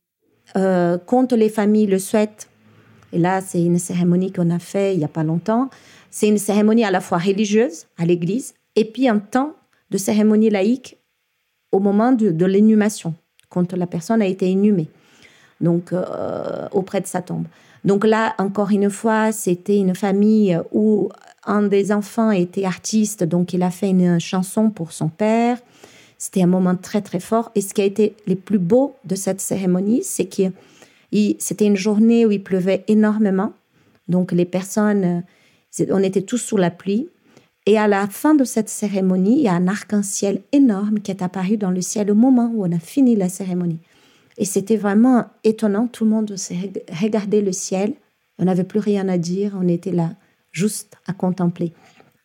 Euh, 0.56 0.96
Quand 1.04 1.32
les 1.32 1.50
familles 1.50 1.86
le 1.86 1.98
souhaitent, 1.98 2.48
et 3.12 3.18
là 3.18 3.42
c'est 3.42 3.62
une 3.62 3.78
cérémonie 3.78 4.32
qu'on 4.32 4.48
a 4.48 4.58
fait 4.58 4.94
il 4.94 4.98
n'y 4.98 5.04
a 5.04 5.08
pas 5.08 5.22
longtemps, 5.22 5.68
c'est 6.10 6.28
une 6.28 6.38
cérémonie 6.38 6.84
à 6.84 6.90
la 6.90 7.02
fois 7.02 7.18
religieuse 7.18 7.84
à 7.98 8.06
l'église 8.06 8.54
et 8.74 8.86
puis 8.86 9.06
un 9.06 9.18
temps 9.18 9.54
de 9.90 9.98
cérémonie 9.98 10.48
laïque 10.48 10.96
au 11.72 11.78
moment 11.78 12.12
de, 12.12 12.46
l'inhumation, 12.46 13.14
quand 13.50 13.74
la 13.74 13.86
personne 13.86 14.22
a 14.22 14.26
été 14.26 14.48
inhumée, 14.48 14.88
donc 15.60 15.92
euh, 15.92 16.68
auprès 16.72 17.02
de 17.02 17.06
sa 17.06 17.20
tombe. 17.20 17.44
Donc 17.84 18.06
là, 18.06 18.34
encore 18.38 18.70
une 18.70 18.90
fois, 18.90 19.30
c'était 19.30 19.76
une 19.76 19.94
famille 19.94 20.58
où 20.72 21.10
un 21.50 21.62
des 21.62 21.92
enfants 21.92 22.30
était 22.30 22.64
artiste, 22.64 23.24
donc 23.24 23.52
il 23.52 23.62
a 23.62 23.70
fait 23.70 23.90
une 23.90 24.20
chanson 24.20 24.70
pour 24.70 24.92
son 24.92 25.08
père. 25.08 25.58
C'était 26.16 26.42
un 26.42 26.46
moment 26.46 26.76
très 26.76 27.00
très 27.00 27.20
fort. 27.20 27.50
Et 27.54 27.60
ce 27.60 27.74
qui 27.74 27.80
a 27.80 27.84
été 27.84 28.14
le 28.26 28.36
plus 28.36 28.58
beau 28.58 28.94
de 29.04 29.14
cette 29.14 29.40
cérémonie, 29.40 30.02
c'est 30.04 30.26
que 30.26 30.52
c'était 31.38 31.66
une 31.66 31.76
journée 31.76 32.24
où 32.26 32.30
il 32.30 32.42
pleuvait 32.42 32.84
énormément. 32.88 33.52
Donc 34.08 34.32
les 34.32 34.44
personnes, 34.44 35.24
on 35.90 36.02
était 36.02 36.22
tous 36.22 36.38
sous 36.38 36.56
la 36.56 36.70
pluie. 36.70 37.08
Et 37.66 37.78
à 37.78 37.88
la 37.88 38.06
fin 38.06 38.34
de 38.34 38.44
cette 38.44 38.68
cérémonie, 38.68 39.38
il 39.38 39.42
y 39.42 39.48
a 39.48 39.54
un 39.54 39.66
arc-en-ciel 39.66 40.42
énorme 40.52 41.00
qui 41.00 41.10
est 41.10 41.22
apparu 41.22 41.56
dans 41.56 41.70
le 41.70 41.80
ciel 41.80 42.10
au 42.10 42.14
moment 42.14 42.50
où 42.54 42.64
on 42.64 42.72
a 42.72 42.78
fini 42.78 43.16
la 43.16 43.28
cérémonie. 43.28 43.78
Et 44.38 44.44
c'était 44.44 44.76
vraiment 44.76 45.26
étonnant. 45.44 45.86
Tout 45.86 46.04
le 46.04 46.10
monde 46.10 46.36
s'est 46.36 46.72
regardé 47.02 47.42
le 47.42 47.52
ciel. 47.52 47.94
On 48.38 48.44
n'avait 48.44 48.64
plus 48.64 48.80
rien 48.80 49.08
à 49.08 49.18
dire. 49.18 49.56
On 49.60 49.68
était 49.68 49.92
là 49.92 50.10
juste 50.52 50.96
à 51.06 51.12
contempler. 51.12 51.72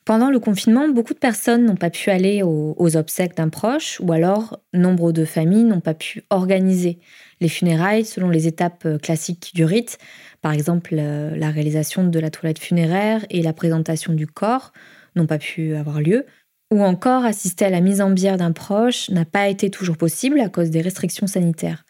Pendant 0.06 0.30
le 0.30 0.40
confinement, 0.40 0.88
beaucoup 0.88 1.16
de 1.16 1.20
personnes 1.20 1.66
n'ont 1.66 1.76
pas 1.76 1.90
pu 1.90 2.12
aller 2.12 2.44
aux, 2.44 2.96
obsèques 2.96 3.36
d'un 3.36 3.50
proche 3.50 4.00
ou 4.02 4.12
alors 4.12 4.60
nombre 4.72 5.12
de 5.12 5.26
familles 5.26 5.64
n'ont 5.64 5.80
pas 5.80 5.96
pu 5.96 6.22
organiser 6.30 7.00
les 7.42 7.50
funérailles 7.50 8.06
selon 8.06 8.30
les 8.30 8.46
étapes 8.46 8.84
euh, 8.86 8.98
classiques 9.00 9.52
du 9.56 9.66
rite, 9.66 9.98
par 10.42 10.54
exemple 10.54 10.96
euh, 10.98 11.36
la 11.36 11.50
réalisation 11.50 12.08
de 12.08 12.20
la 12.20 12.30
toilette 12.30 12.60
funéraire 12.60 13.26
et 13.32 13.42
la 13.42 13.52
présentation 13.52 14.14
du 14.14 14.28
corps 14.28 14.74
n'ont 15.16 15.26
pas 15.26 15.40
pu 15.40 15.76
avoir 15.76 16.00
lieu, 16.00 16.26
ou 16.72 16.84
encore 16.84 17.26
assister 17.26 17.66
à 17.66 17.70
la 17.72 17.82
mise 17.82 18.00
en 18.00 18.12
bière 18.12 18.38
d'un 18.38 18.52
proche 18.52 19.10
n'a 19.10 19.26
pas 19.26 19.50
été 19.50 19.72
toujours 19.72 19.98
possible 19.98 20.40
à 20.40 20.50
cause 20.50 20.70
des 20.70 20.82
restrictions 20.82 21.28
sanitaires. 21.28 21.84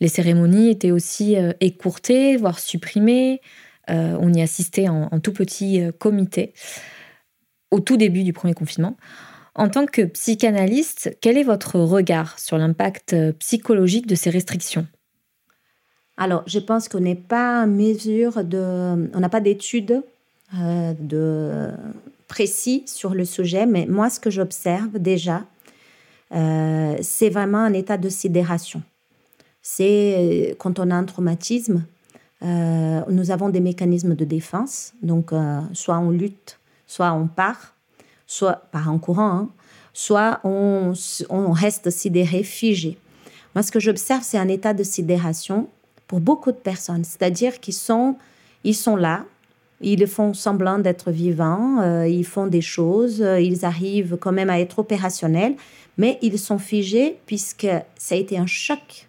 Les 0.00 0.08
cérémonies 0.08 0.70
étaient 0.70 0.90
aussi 0.90 1.36
euh, 1.36 1.52
écourtées, 1.60 2.36
voire 2.36 2.58
supprimées, 2.58 3.40
euh, 3.90 4.16
on 4.20 4.32
y 4.32 4.40
assistait 4.40 4.88
en, 4.88 5.20
tout 5.20 5.32
petit 5.32 5.80
euh, 5.80 5.92
comité 5.92 6.54
au 7.70 7.80
tout 7.80 7.96
début 7.96 8.22
du 8.22 8.32
premier 8.32 8.54
confinement. 8.54 8.96
En 9.54 9.68
tant 9.68 9.86
que 9.86 10.02
psychanalyste, 10.02 11.16
quel 11.20 11.38
est 11.38 11.44
votre 11.44 11.78
regard 11.78 12.38
sur 12.38 12.58
l'impact 12.58 13.12
euh, 13.12 13.32
psychologique 13.32 14.06
de 14.06 14.14
ces 14.14 14.30
restrictions? 14.30 14.86
Alors, 16.16 16.44
je 16.46 16.58
pense 16.58 16.88
qu'on 16.88 17.00
n'est 17.00 17.14
pas 17.14 17.64
en 17.64 17.66
mesure 17.66 18.44
de... 18.44 19.10
On 19.14 19.20
n'a 19.20 19.28
pas 19.28 19.40
d'études 19.40 20.02
de 20.52 21.70
précis 22.28 22.84
sur 22.86 23.14
le 23.14 23.24
sujet, 23.24 23.66
mais 23.66 23.86
moi, 23.86 24.08
ce 24.08 24.20
que 24.20 24.30
j'observe 24.30 25.00
déjà, 25.00 25.44
c'est 26.30 27.30
vraiment 27.30 27.58
un 27.58 27.72
état 27.72 27.96
de 27.96 28.08
sidération. 28.08 28.82
C'est 29.62 30.54
quand 30.60 30.78
on 30.78 30.92
a 30.92 30.94
un 30.94 31.02
traumatisme, 31.02 31.84
euh, 32.44 33.00
nous 33.08 33.30
avons 33.30 33.48
des 33.48 33.60
mécanismes 33.60 34.14
de 34.14 34.24
défense, 34.24 34.92
donc 35.02 35.32
euh, 35.32 35.60
soit 35.72 35.98
on 35.98 36.10
lutte, 36.10 36.58
soit 36.86 37.12
on 37.12 37.26
part, 37.26 37.74
soit 38.26 38.66
part 38.70 38.90
en 38.90 38.98
courant, 38.98 39.30
hein, 39.30 39.48
soit 39.94 40.40
on, 40.44 40.92
reste 41.52 41.90
sidéré, 41.90 42.42
figé. 42.42 42.98
Moi, 43.54 43.62
ce 43.62 43.72
que 43.72 43.80
j'observe, 43.80 44.22
c'est 44.22 44.36
un 44.36 44.48
état 44.48 44.74
de 44.74 44.82
sidération 44.82 45.68
pour 46.06 46.20
beaucoup 46.20 46.52
de 46.52 46.56
personnes, 46.56 47.04
c'est-à-dire 47.04 47.60
qu'ils 47.60 47.74
sont, 47.74 48.16
ils 48.62 48.74
sont 48.74 48.96
là, 48.96 49.24
ils 49.80 50.06
font 50.06 50.34
semblant 50.34 50.78
d'être 50.78 51.10
vivants, 51.10 51.80
euh, 51.80 52.06
ils 52.06 52.26
font 52.26 52.46
des 52.46 52.60
choses, 52.60 53.20
ils 53.20 53.64
arrivent 53.64 54.18
quand 54.20 54.32
même 54.32 54.50
à 54.50 54.60
être 54.60 54.80
opérationnels, 54.80 55.54
mais 55.96 56.18
ils 56.20 56.38
sont 56.38 56.58
figés 56.58 57.18
puisque 57.24 57.68
ça 57.96 58.14
a 58.14 58.18
été 58.18 58.36
un 58.36 58.46
choc 58.46 59.08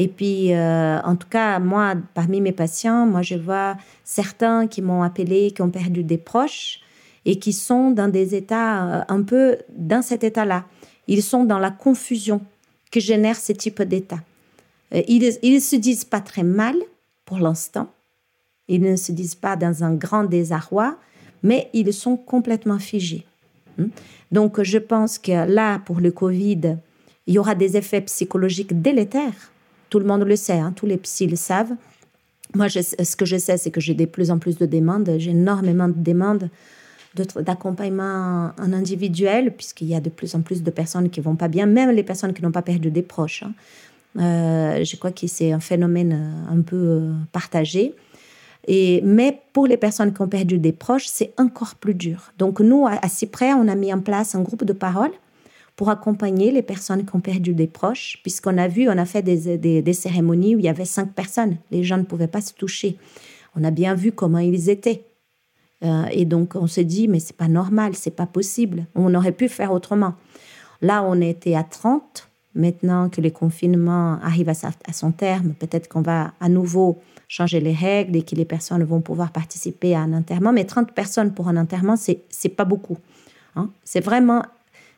et 0.00 0.06
puis, 0.06 0.54
euh, 0.54 1.00
en 1.00 1.16
tout 1.16 1.26
cas, 1.28 1.58
moi, 1.58 1.94
parmi 2.14 2.40
mes 2.40 2.52
patients, 2.52 3.04
moi, 3.04 3.22
je 3.22 3.34
vois 3.34 3.76
certains 4.04 4.68
qui 4.68 4.80
m'ont 4.80 5.02
appelé, 5.02 5.50
qui 5.50 5.60
ont 5.60 5.70
perdu 5.70 6.04
des 6.04 6.18
proches 6.18 6.78
et 7.24 7.40
qui 7.40 7.52
sont 7.52 7.90
dans 7.90 8.06
des 8.06 8.36
états 8.36 9.00
euh, 9.00 9.02
un 9.08 9.22
peu 9.22 9.58
dans 9.76 10.00
cet 10.00 10.22
état-là. 10.22 10.66
Ils 11.08 11.20
sont 11.20 11.42
dans 11.42 11.58
la 11.58 11.72
confusion 11.72 12.40
que 12.92 13.00
génère 13.00 13.40
ce 13.40 13.50
type 13.50 13.82
d'état. 13.82 14.20
Euh, 14.94 15.02
ils 15.08 15.36
ne 15.42 15.58
se 15.58 15.74
disent 15.74 16.04
pas 16.04 16.20
très 16.20 16.44
mal 16.44 16.76
pour 17.24 17.40
l'instant. 17.40 17.88
Ils 18.68 18.82
ne 18.82 18.94
se 18.94 19.10
disent 19.10 19.34
pas 19.34 19.56
dans 19.56 19.82
un 19.82 19.94
grand 19.94 20.22
désarroi, 20.22 20.96
mais 21.42 21.70
ils 21.72 21.92
sont 21.92 22.16
complètement 22.16 22.78
figés. 22.78 23.26
Hmm? 23.78 23.88
Donc, 24.30 24.62
je 24.62 24.78
pense 24.78 25.18
que 25.18 25.52
là, 25.52 25.80
pour 25.80 25.98
le 25.98 26.12
Covid, 26.12 26.76
il 27.26 27.34
y 27.34 27.38
aura 27.40 27.56
des 27.56 27.76
effets 27.76 28.02
psychologiques 28.02 28.80
délétères 28.80 29.50
tout 29.88 29.98
le 29.98 30.04
monde 30.04 30.22
le 30.22 30.36
sait, 30.36 30.58
hein, 30.58 30.72
tous 30.74 30.86
les 30.86 30.96
psys 30.96 31.26
le 31.26 31.36
savent. 31.36 31.72
Moi, 32.54 32.68
ce 32.68 33.16
que 33.16 33.26
je 33.26 33.36
sais, 33.36 33.58
c'est 33.58 33.70
que 33.70 33.80
j'ai 33.80 33.94
de 33.94 34.06
plus 34.06 34.30
en 34.30 34.38
plus 34.38 34.56
de 34.56 34.66
demandes. 34.66 35.10
J'ai 35.18 35.30
énormément 35.30 35.88
de 35.88 35.98
demandes 35.98 36.48
d'accompagnement 37.14 38.52
en 38.58 38.72
individuel, 38.72 39.54
puisqu'il 39.54 39.88
y 39.88 39.94
a 39.94 40.00
de 40.00 40.08
plus 40.08 40.34
en 40.34 40.40
plus 40.42 40.62
de 40.62 40.70
personnes 40.70 41.10
qui 41.10 41.20
vont 41.20 41.36
pas 41.36 41.48
bien, 41.48 41.66
même 41.66 41.90
les 41.90 42.02
personnes 42.02 42.32
qui 42.32 42.42
n'ont 42.42 42.52
pas 42.52 42.62
perdu 42.62 42.90
des 42.90 43.02
proches. 43.02 43.42
Hein. 43.42 43.52
Euh, 44.18 44.84
je 44.84 44.96
crois 44.96 45.10
que 45.10 45.26
c'est 45.26 45.52
un 45.52 45.60
phénomène 45.60 46.12
euh, 46.12 46.54
un 46.54 46.62
peu 46.62 46.76
euh, 46.76 47.12
partagé. 47.32 47.94
Et, 48.66 49.00
mais 49.02 49.40
pour 49.52 49.66
les 49.66 49.76
personnes 49.76 50.12
qui 50.12 50.20
ont 50.20 50.28
perdu 50.28 50.58
des 50.58 50.72
proches, 50.72 51.06
c'est 51.06 51.32
encore 51.38 51.74
plus 51.74 51.94
dur. 51.94 52.32
Donc 52.38 52.60
nous, 52.60 52.86
à, 52.86 52.98
à 53.02 53.08
Cyprès, 53.08 53.52
on 53.54 53.68
a 53.68 53.74
mis 53.74 53.92
en 53.92 54.00
place 54.00 54.34
un 54.34 54.42
groupe 54.42 54.64
de 54.64 54.72
parole 54.72 55.10
pour 55.78 55.90
accompagner 55.90 56.50
les 56.50 56.62
personnes 56.62 57.06
qui 57.06 57.14
ont 57.14 57.20
perdu 57.20 57.54
des 57.54 57.68
proches, 57.68 58.18
puisqu'on 58.24 58.58
a 58.58 58.66
vu, 58.66 58.88
on 58.88 58.98
a 58.98 59.04
fait 59.04 59.22
des, 59.22 59.92
cérémonies 59.92 60.56
où 60.56 60.58
il 60.58 60.64
y 60.64 60.68
avait 60.68 60.84
cinq 60.84 61.12
personnes. 61.14 61.56
Les 61.70 61.84
gens 61.84 61.98
ne 61.98 62.02
pouvaient 62.02 62.26
pas 62.26 62.40
se 62.40 62.52
toucher. 62.52 62.96
On 63.54 63.62
a 63.62 63.70
bien 63.70 63.94
vu 63.94 64.10
comment 64.10 64.40
ils 64.40 64.70
étaient. 64.70 65.04
Euh, 65.84 66.06
et 66.10 66.24
donc, 66.24 66.56
on 66.56 66.66
se 66.66 66.80
dit, 66.80 67.06
mais 67.06 67.20
c'est 67.20 67.36
pas 67.36 67.46
normal, 67.46 67.94
c'est 67.94 68.10
pas 68.10 68.26
possible. 68.26 68.86
On 68.96 69.14
aurait 69.14 69.30
pu 69.30 69.48
faire 69.48 69.70
autrement. 69.70 70.14
Là, 70.82 71.04
on 71.04 71.20
était 71.20 71.54
à 71.54 71.62
30. 71.62 72.28
Maintenant 72.56 73.08
que 73.08 73.20
le 73.20 73.30
confinement 73.30 74.18
arrive 74.20 74.48
à, 74.48 74.92
son 74.92 75.12
terme, 75.12 75.54
peut-être 75.54 75.86
qu'on 75.86 76.02
va 76.02 76.32
à 76.40 76.48
nouveau 76.48 76.98
changer 77.28 77.60
les 77.60 77.72
règles 77.72 78.16
et 78.16 78.22
que 78.22 78.34
les 78.34 78.46
personnes 78.46 78.82
vont 78.82 79.00
pouvoir 79.00 79.30
participer 79.30 79.94
à 79.94 80.00
un 80.00 80.12
enterrement. 80.12 80.52
Mais 80.52 80.64
30 80.64 80.90
personnes 80.90 81.32
pour 81.34 81.46
un 81.46 81.56
enterrement, 81.56 81.94
c'est 81.96 82.48
pas 82.48 82.64
beaucoup. 82.64 82.98
Hein. 83.54 83.70
C'est 83.84 84.00
vraiment 84.00 84.42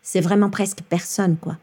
c'est 0.03 0.21
vraiment 0.21 0.51
presque 0.51 0.81
personne, 0.89 1.37
quoi. 1.37 1.57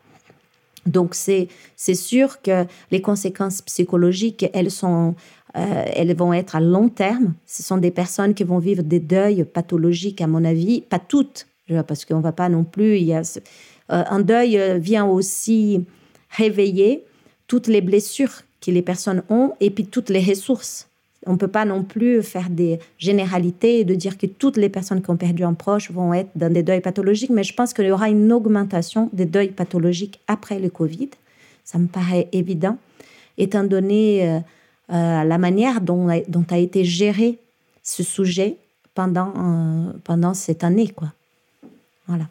Donc 0.86 1.16
c'est 1.16 1.50
sûr 1.96 2.42
que 2.42 2.66
les 2.92 3.02
conséquences 3.02 3.62
psychologiques, 3.62 4.46
elles, 4.54 4.72
sont, 4.72 5.16
euh, 5.58 5.84
elles 5.94 6.16
vont 6.16 6.32
être 6.32 6.56
à 6.56 6.62
long 6.62 6.88
terme. 6.88 7.34
Ce 7.46 7.62
sont 7.62 7.78
des 7.78 7.92
personnes 7.92 8.34
qui 8.34 8.46
vont 8.46 8.60
vivre 8.60 8.84
des 8.84 9.02
deuils 9.02 9.44
pathologiques, 9.44 10.22
à 10.22 10.28
mon 10.28 10.46
avis, 10.46 10.82
pas 10.82 11.00
toutes, 11.00 11.48
parce 11.88 12.06
qu'on 12.06 12.22
va 12.22 12.32
pas 12.32 12.48
non 12.48 12.64
plus... 12.64 13.00
Y 13.00 13.14
a, 13.14 13.22
euh, 13.90 14.04
un 14.10 14.20
deuil 14.20 14.80
vient 14.80 15.06
aussi 15.06 15.86
réveiller 16.30 17.04
toutes 17.48 17.68
les 17.68 17.82
blessures 17.82 18.42
que 18.62 18.72
les 18.72 18.82
personnes 18.82 19.24
ont 19.30 19.54
et 19.60 19.70
puis 19.70 19.86
toutes 19.86 20.10
les 20.10 20.22
ressources. 20.22 20.88
On 21.28 21.34
ne 21.34 21.38
peut 21.38 21.48
pas 21.48 21.66
non 21.66 21.84
plus 21.84 22.24
faire 22.24 22.50
des 22.50 22.80
généralités 22.98 23.80
et 23.80 23.86
de 23.86 23.96
dire 23.96 24.18
que 24.18 24.26
toutes 24.26 24.58
les 24.58 24.70
personnes 24.70 25.02
qui 25.02 25.10
ont 25.10 25.18
perdu 25.18 25.44
un 25.44 25.54
proche 25.54 25.92
vont 25.92 26.14
être 26.14 26.30
dans 26.36 26.52
des 26.52 26.64
deuils 26.64 26.82
pathologiques, 26.82 27.30
mais 27.30 27.44
je 27.44 27.54
pense 27.54 27.74
qu'il 27.74 27.86
y 27.86 27.92
aura 27.92 28.10
une 28.10 28.32
augmentation 28.32 29.10
des 29.14 29.26
deuils 29.26 29.52
pathologiques 29.52 30.20
après 30.28 30.60
le 30.60 30.70
Covid. 30.70 31.10
Ça 31.64 31.78
me 31.78 31.88
paraît 31.88 32.30
évident, 32.32 32.78
étant 33.38 33.66
donné 33.66 34.28
euh, 34.28 34.40
euh, 34.94 35.24
la 35.24 35.38
manière 35.38 35.82
dont, 35.82 36.08
a 36.08 36.58
été 36.58 36.86
géré 36.86 37.40
ce 37.84 38.04
sujet 38.04 38.56
pendant, 38.96 39.34
euh, 39.36 39.92
pendant 40.06 40.34
cette 40.34 40.64
année. 40.64 40.88
Quoi. 40.88 41.12
Voilà. 42.08 42.28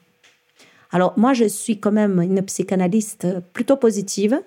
Alors 0.91 1.13
moi, 1.19 1.35
je 1.35 1.45
suis 1.45 1.79
quand 1.79 1.93
même 1.93 2.23
une 2.23 2.43
psychanalyste 2.43 3.27
plutôt 3.53 3.77
positive 3.77 4.41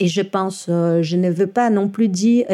et 0.00 0.08
je 0.08 0.22
pense, 0.22 0.64
je 0.66 1.16
ne 1.16 1.30
veux 1.30 1.46
pas 1.46 1.70
non 1.70 1.88
plus 1.88 2.08
dire 2.08 2.46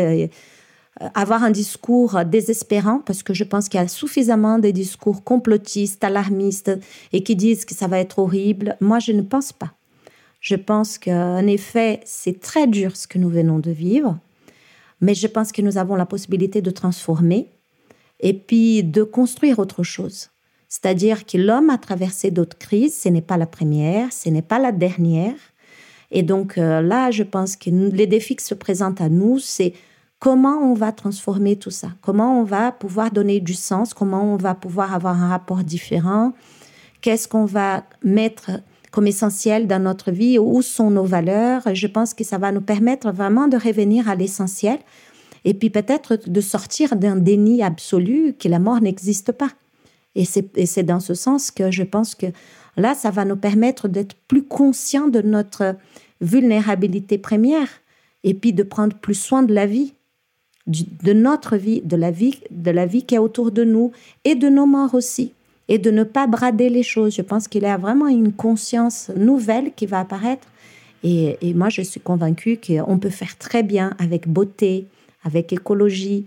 avoir 1.14 1.44
un 1.44 1.50
discours 1.50 2.24
désespérant 2.24 3.00
parce 3.04 3.22
que 3.22 3.34
je 3.34 3.44
pense 3.44 3.68
qu'il 3.68 3.80
y 3.80 3.82
a 3.82 3.88
suffisamment 3.88 4.58
de 4.58 4.70
discours 4.70 5.22
complotistes, 5.22 6.02
alarmistes 6.02 6.72
et 7.12 7.22
qui 7.22 7.36
disent 7.36 7.64
que 7.64 7.74
ça 7.74 7.86
va 7.86 7.98
être 7.98 8.18
horrible. 8.18 8.76
Moi, 8.80 8.98
je 8.98 9.12
ne 9.12 9.22
pense 9.22 9.52
pas. 9.52 9.72
Je 10.40 10.54
pense 10.54 10.98
qu'en 10.98 11.46
effet, 11.46 12.00
c'est 12.04 12.40
très 12.40 12.66
dur 12.66 12.96
ce 12.96 13.06
que 13.06 13.18
nous 13.18 13.28
venons 13.28 13.58
de 13.58 13.70
vivre, 13.70 14.18
mais 15.00 15.14
je 15.14 15.26
pense 15.26 15.52
que 15.52 15.62
nous 15.62 15.78
avons 15.78 15.96
la 15.96 16.06
possibilité 16.06 16.62
de 16.62 16.70
transformer 16.70 17.48
et 18.20 18.34
puis 18.34 18.82
de 18.82 19.02
construire 19.02 19.58
autre 19.58 19.82
chose. 19.82 20.30
C'est-à-dire 20.68 21.24
que 21.24 21.38
l'homme 21.38 21.70
a 21.70 21.78
traversé 21.78 22.30
d'autres 22.30 22.58
crises, 22.58 22.96
ce 22.96 23.08
n'est 23.08 23.22
pas 23.22 23.36
la 23.36 23.46
première, 23.46 24.12
ce 24.12 24.28
n'est 24.28 24.42
pas 24.42 24.58
la 24.58 24.70
dernière. 24.70 25.36
Et 26.10 26.22
donc 26.22 26.58
euh, 26.58 26.80
là, 26.82 27.10
je 27.10 27.22
pense 27.22 27.56
que 27.56 27.70
les 27.70 28.06
défis 28.06 28.36
qui 28.36 28.44
se 28.44 28.54
présentent 28.54 29.00
à 29.00 29.08
nous, 29.08 29.38
c'est 29.38 29.72
comment 30.18 30.58
on 30.58 30.74
va 30.74 30.92
transformer 30.92 31.56
tout 31.56 31.70
ça, 31.70 31.88
comment 32.02 32.40
on 32.40 32.44
va 32.44 32.72
pouvoir 32.72 33.10
donner 33.10 33.40
du 33.40 33.54
sens, 33.54 33.94
comment 33.94 34.34
on 34.34 34.36
va 34.36 34.54
pouvoir 34.54 34.94
avoir 34.94 35.22
un 35.22 35.28
rapport 35.28 35.62
différent, 35.64 36.32
qu'est-ce 37.00 37.28
qu'on 37.28 37.44
va 37.44 37.84
mettre 38.02 38.50
comme 38.90 39.06
essentiel 39.06 39.66
dans 39.66 39.82
notre 39.82 40.10
vie, 40.10 40.38
où 40.38 40.62
sont 40.62 40.90
nos 40.90 41.04
valeurs? 41.04 41.62
Je 41.74 41.86
pense 41.86 42.14
que 42.14 42.24
ça 42.24 42.38
va 42.38 42.52
nous 42.52 42.62
permettre 42.62 43.10
vraiment 43.12 43.46
de 43.46 43.56
revenir 43.56 44.08
à 44.08 44.14
l'essentiel 44.14 44.78
et 45.44 45.54
puis 45.54 45.70
peut-être 45.70 46.18
de 46.26 46.40
sortir 46.40 46.96
d'un 46.96 47.16
déni 47.16 47.62
absolu 47.62 48.34
que 48.38 48.48
la 48.48 48.58
mort 48.58 48.80
n'existe 48.80 49.32
pas. 49.32 49.50
Et 50.14 50.24
c'est 50.24 50.82
dans 50.82 51.00
ce 51.00 51.14
sens 51.14 51.52
que 51.52 51.70
je 51.70 51.84
pense 51.84 52.16
que 52.16 52.26
là, 52.76 52.94
ça 52.94 53.10
va 53.10 53.24
nous 53.24 53.36
permettre 53.36 53.86
d'être 53.86 54.16
plus 54.26 54.42
conscients 54.42 55.06
de 55.06 55.20
notre 55.20 55.76
vulnérabilité 56.20 57.18
première 57.18 57.68
et 58.24 58.34
puis 58.34 58.52
de 58.52 58.64
prendre 58.64 58.96
plus 58.96 59.14
soin 59.14 59.44
de 59.44 59.54
la 59.54 59.66
vie, 59.66 59.94
de 60.68 61.12
notre 61.12 61.56
vie, 61.56 61.80
de 61.82 61.96
la 61.96 62.10
vie, 62.10 62.40
de 62.50 62.70
la 62.70 62.86
vie 62.86 63.04
qui 63.04 63.14
est 63.14 63.18
autour 63.18 63.50
de 63.50 63.64
nous 63.64 63.92
et 64.24 64.34
de 64.34 64.48
nos 64.48 64.66
morts 64.66 64.94
aussi. 64.94 65.32
Et 65.70 65.78
de 65.78 65.90
ne 65.90 66.02
pas 66.02 66.26
brader 66.26 66.70
les 66.70 66.82
choses. 66.82 67.14
Je 67.14 67.22
pense 67.22 67.46
qu'il 67.46 67.62
y 67.62 67.66
a 67.66 67.76
vraiment 67.76 68.08
une 68.08 68.32
conscience 68.32 69.10
nouvelle 69.16 69.72
qui 69.74 69.84
va 69.84 70.00
apparaître. 70.00 70.46
Et, 71.02 71.36
et 71.42 71.52
moi, 71.52 71.68
je 71.68 71.82
suis 71.82 72.00
convaincue 72.00 72.58
qu'on 72.58 72.98
peut 72.98 73.10
faire 73.10 73.36
très 73.36 73.62
bien 73.62 73.94
avec 73.98 74.28
beauté, 74.28 74.86
avec 75.24 75.52
écologie. 75.52 76.24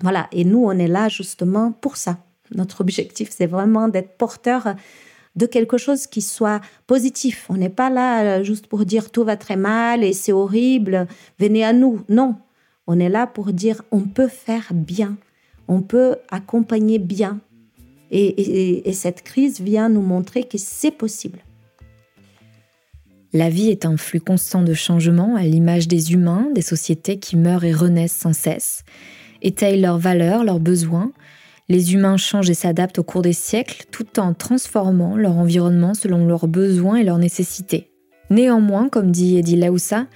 Voilà. 0.00 0.28
Et 0.32 0.44
nous, 0.44 0.64
on 0.64 0.72
est 0.72 0.88
là 0.88 1.08
justement 1.08 1.72
pour 1.72 1.96
ça. 1.96 2.18
Notre 2.54 2.82
objectif, 2.82 3.30
c'est 3.30 3.46
vraiment 3.46 3.88
d'être 3.88 4.16
porteur 4.18 4.74
de 5.36 5.46
quelque 5.46 5.78
chose 5.78 6.06
qui 6.06 6.22
soit 6.22 6.60
positif. 6.86 7.46
On 7.48 7.56
n'est 7.56 7.68
pas 7.68 7.90
là 7.90 8.22
euh, 8.22 8.44
juste 8.44 8.66
pour 8.66 8.84
dire 8.84 9.10
tout 9.10 9.24
va 9.24 9.36
très 9.36 9.56
mal 9.56 10.02
et 10.02 10.12
c'est 10.12 10.32
horrible, 10.32 11.06
venez 11.38 11.64
à 11.64 11.72
nous. 11.72 12.00
Non, 12.08 12.36
on 12.90 12.98
est 12.98 13.08
là 13.08 13.28
pour 13.28 13.52
dire 13.52 13.82
on 13.92 14.00
peut 14.00 14.26
faire 14.26 14.72
bien, 14.72 15.16
on 15.68 15.80
peut 15.80 16.16
accompagner 16.28 16.98
bien. 16.98 17.40
Et, 18.10 18.88
et 18.88 18.92
cette 18.92 19.22
crise 19.22 19.60
vient 19.60 19.88
nous 19.88 20.02
montrer 20.02 20.42
que 20.42 20.58
c'est 20.58 20.90
possible. 20.90 21.38
La 23.32 23.48
vie 23.48 23.70
est 23.70 23.84
un 23.84 23.96
flux 23.96 24.18
constant 24.18 24.62
de 24.62 24.74
changements 24.74 25.36
à 25.36 25.44
l'image 25.44 25.86
des 25.86 26.12
humains, 26.12 26.48
des 26.52 26.62
sociétés 26.62 27.20
qui 27.20 27.36
meurent 27.36 27.62
et 27.62 27.72
renaissent 27.72 28.16
sans 28.16 28.32
cesse, 28.32 28.82
étayent 29.40 29.80
leurs 29.80 29.98
valeurs, 29.98 30.42
leurs 30.42 30.58
besoins, 30.58 31.12
les 31.68 31.94
humains 31.94 32.16
changent 32.16 32.50
et 32.50 32.54
s'adaptent 32.54 32.98
au 32.98 33.04
cours 33.04 33.22
des 33.22 33.32
siècles 33.32 33.84
tout 33.92 34.18
en 34.18 34.34
transformant 34.34 35.16
leur 35.16 35.36
environnement 35.36 35.94
selon 35.94 36.26
leurs 36.26 36.48
besoins 36.48 36.96
et 36.96 37.04
leurs 37.04 37.18
nécessités. 37.18 37.92
Néanmoins, 38.30 38.88
comme 38.88 39.12
dit 39.12 39.36
Eddie 39.36 39.54
Laoussa, 39.54 40.08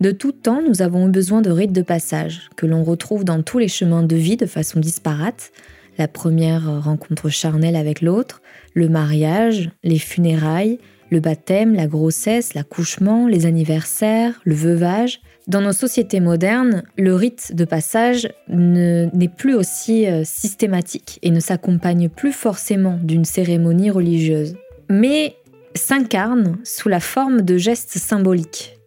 de 0.00 0.12
tout 0.12 0.32
temps, 0.32 0.62
nous 0.62 0.80
avons 0.80 1.08
eu 1.08 1.10
besoin 1.10 1.42
de 1.42 1.50
rites 1.50 1.72
de 1.72 1.82
passage, 1.82 2.50
que 2.56 2.66
l'on 2.66 2.84
retrouve 2.84 3.24
dans 3.24 3.42
tous 3.42 3.58
les 3.58 3.66
chemins 3.66 4.04
de 4.04 4.14
vie 4.14 4.36
de 4.36 4.46
façon 4.46 4.78
disparate. 4.78 5.50
La 5.98 6.06
première 6.06 6.84
rencontre 6.84 7.28
charnelle 7.28 7.74
avec 7.74 8.00
l'autre, 8.00 8.40
le 8.74 8.88
mariage, 8.88 9.70
les 9.82 9.98
funérailles, 9.98 10.78
le 11.10 11.18
baptême, 11.18 11.74
la 11.74 11.88
grossesse, 11.88 12.54
l'accouchement, 12.54 13.26
les 13.26 13.46
anniversaires, 13.46 14.40
le 14.44 14.54
veuvage. 14.54 15.20
Dans 15.48 15.62
nos 15.62 15.72
sociétés 15.72 16.20
modernes, 16.20 16.84
le 16.96 17.14
rite 17.14 17.56
de 17.56 17.64
passage 17.64 18.28
n'est 18.48 19.32
plus 19.36 19.54
aussi 19.54 20.06
euh, 20.06 20.22
systématique 20.24 21.18
et 21.22 21.30
ne 21.30 21.40
s'accompagne 21.40 22.08
plus 22.08 22.32
forcément 22.32 22.98
d'une 23.02 23.24
cérémonie 23.24 23.90
religieuse, 23.90 24.54
mais 24.88 25.34
s'incarne 25.74 26.58
sous 26.64 26.88
la 26.88 27.00
forme 27.00 27.42
de 27.42 27.56
gestes 27.56 27.98
symboliques. 27.98 28.77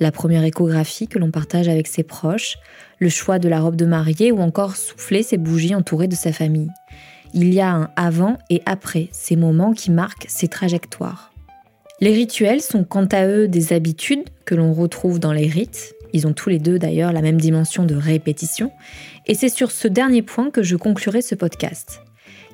La 0.00 0.10
première 0.10 0.44
échographie 0.44 1.06
que 1.06 1.18
l'on 1.18 1.30
partage 1.30 1.68
avec 1.68 1.86
ses 1.86 2.02
proches, 2.02 2.56
le 2.98 3.08
choix 3.08 3.38
de 3.38 3.48
la 3.48 3.60
robe 3.60 3.76
de 3.76 3.86
mariée 3.86 4.32
ou 4.32 4.40
encore 4.40 4.76
souffler 4.76 5.22
ses 5.22 5.38
bougies 5.38 5.74
entourées 5.74 6.08
de 6.08 6.14
sa 6.14 6.32
famille. 6.32 6.70
Il 7.32 7.52
y 7.52 7.60
a 7.60 7.70
un 7.70 7.90
avant 7.96 8.38
et 8.50 8.62
après 8.66 9.08
ces 9.12 9.36
moments 9.36 9.72
qui 9.72 9.90
marquent 9.90 10.26
ces 10.28 10.48
trajectoires. 10.48 11.32
Les 12.00 12.12
rituels 12.12 12.60
sont 12.60 12.84
quant 12.84 13.06
à 13.06 13.26
eux 13.26 13.48
des 13.48 13.72
habitudes 13.72 14.24
que 14.44 14.54
l'on 14.54 14.72
retrouve 14.72 15.20
dans 15.20 15.32
les 15.32 15.46
rites. 15.46 15.94
Ils 16.12 16.26
ont 16.26 16.32
tous 16.32 16.48
les 16.48 16.58
deux 16.58 16.78
d'ailleurs 16.78 17.12
la 17.12 17.22
même 17.22 17.40
dimension 17.40 17.84
de 17.84 17.94
répétition. 17.94 18.72
Et 19.26 19.34
c'est 19.34 19.48
sur 19.48 19.70
ce 19.70 19.88
dernier 19.88 20.22
point 20.22 20.50
que 20.50 20.62
je 20.62 20.76
conclurai 20.76 21.22
ce 21.22 21.34
podcast. 21.34 22.00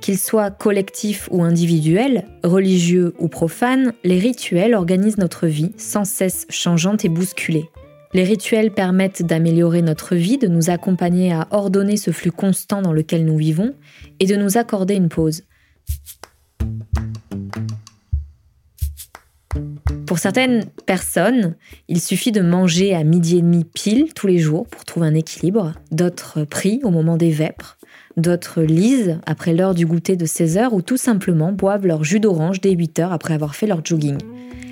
Qu'ils 0.01 0.19
soient 0.19 0.51
collectifs 0.51 1.29
ou 1.31 1.43
individuels, 1.43 2.25
religieux 2.43 3.15
ou 3.19 3.29
profanes, 3.29 3.93
les 4.03 4.19
rituels 4.19 4.75
organisent 4.75 5.19
notre 5.19 5.47
vie 5.47 5.73
sans 5.77 6.05
cesse 6.05 6.47
changeante 6.49 7.05
et 7.05 7.11
bousculée. 7.11 7.69
Les 8.13 8.25
rituels 8.25 8.73
permettent 8.73 9.23
d'améliorer 9.23 9.83
notre 9.83 10.17
vie, 10.17 10.39
de 10.39 10.49
nous 10.49 10.71
accompagner 10.71 11.33
à 11.33 11.47
ordonner 11.51 11.97
ce 11.97 12.11
flux 12.11 12.33
constant 12.33 12.83
dans 12.83 12.93
lequel 12.93 13.25
nous 13.25 13.37
vivons 13.37 13.75
et 14.19 14.27
de 14.27 14.37
nous 14.37 14.57
accorder 14.57 14.95
une 14.95 15.11
pause. 15.11 15.45
Pour 20.07 20.19
certaines 20.19 20.65
personnes, 20.87 21.55
il 21.89 22.01
suffit 22.01 22.33
de 22.33 22.41
manger 22.41 22.97
à 22.97 23.05
midi 23.05 23.37
et 23.39 23.43
demi 23.43 23.65
pile 23.65 24.13
tous 24.13 24.27
les 24.27 24.39
jours 24.39 24.67
pour 24.67 24.85
trouver 24.85 25.07
un 25.07 25.15
équilibre. 25.15 25.75
D'autres 25.93 26.43
prient 26.45 26.81
au 26.83 26.91
moment 26.91 27.17
des 27.17 27.31
vêpres. 27.31 27.79
D'autres 28.17 28.63
lisent 28.63 29.19
après 29.25 29.55
l'heure 29.55 29.75
du 29.75 29.87
goûter 29.87 30.17
de 30.17 30.27
16 30.27 30.59
heures 30.59 30.75
ou 30.75 30.83
tout 30.83 30.97
simplement 30.97 31.53
boivent 31.53 31.87
leur 31.87 32.05
jus 32.05 32.21
d'orange 32.21 32.61
dès 32.61 32.73
8 32.73 32.99
heures 32.99 33.13
après 33.13 33.35
avoir 33.35 33.55
fait 33.55 33.67
leur 33.67 33.85
jogging. 33.85 34.19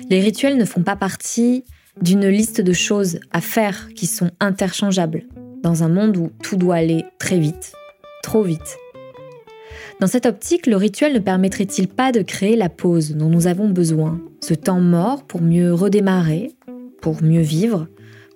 Les 0.09 0.19
rituels 0.19 0.57
ne 0.57 0.65
font 0.65 0.83
pas 0.83 0.95
partie 0.95 1.63
d'une 2.01 2.27
liste 2.27 2.61
de 2.61 2.73
choses 2.73 3.19
à 3.31 3.41
faire 3.41 3.89
qui 3.95 4.07
sont 4.07 4.31
interchangeables 4.39 5.23
dans 5.63 5.83
un 5.83 5.89
monde 5.89 6.17
où 6.17 6.31
tout 6.43 6.55
doit 6.55 6.75
aller 6.75 7.05
très 7.17 7.39
vite, 7.39 7.73
trop 8.23 8.43
vite. 8.43 8.77
Dans 9.99 10.07
cette 10.07 10.25
optique, 10.25 10.65
le 10.65 10.77
rituel 10.77 11.13
ne 11.13 11.19
permettrait-il 11.19 11.89
pas 11.89 12.11
de 12.11 12.21
créer 12.21 12.55
la 12.55 12.69
pause 12.69 13.15
dont 13.15 13.27
nous 13.27 13.47
avons 13.47 13.69
besoin, 13.69 14.21
ce 14.41 14.53
temps 14.53 14.79
mort 14.79 15.23
pour 15.23 15.41
mieux 15.41 15.73
redémarrer, 15.73 16.51
pour 17.01 17.21
mieux 17.21 17.41
vivre, 17.41 17.87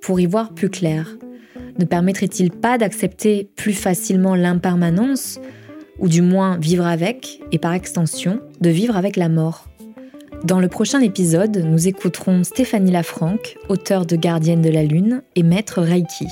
pour 0.01 0.19
y 0.19 0.25
voir 0.25 0.53
plus 0.53 0.69
clair? 0.69 1.15
Ne 1.79 1.85
permettrait-il 1.85 2.51
pas 2.51 2.77
d'accepter 2.77 3.49
plus 3.55 3.73
facilement 3.73 4.35
l'impermanence, 4.35 5.39
ou 5.99 6.07
du 6.07 6.21
moins 6.21 6.57
vivre 6.57 6.85
avec, 6.85 7.41
et 7.51 7.57
par 7.57 7.73
extension, 7.73 8.39
de 8.61 8.69
vivre 8.69 8.95
avec 8.95 9.15
la 9.15 9.29
mort? 9.29 9.67
Dans 10.43 10.59
le 10.59 10.67
prochain 10.67 10.99
épisode, 10.99 11.57
nous 11.57 11.87
écouterons 11.87 12.43
Stéphanie 12.43 12.91
Lafranc, 12.91 13.37
auteure 13.69 14.05
de 14.05 14.15
Gardienne 14.15 14.61
de 14.61 14.69
la 14.69 14.83
Lune 14.83 15.23
et 15.35 15.43
maître 15.43 15.81
Reiki. 15.81 16.27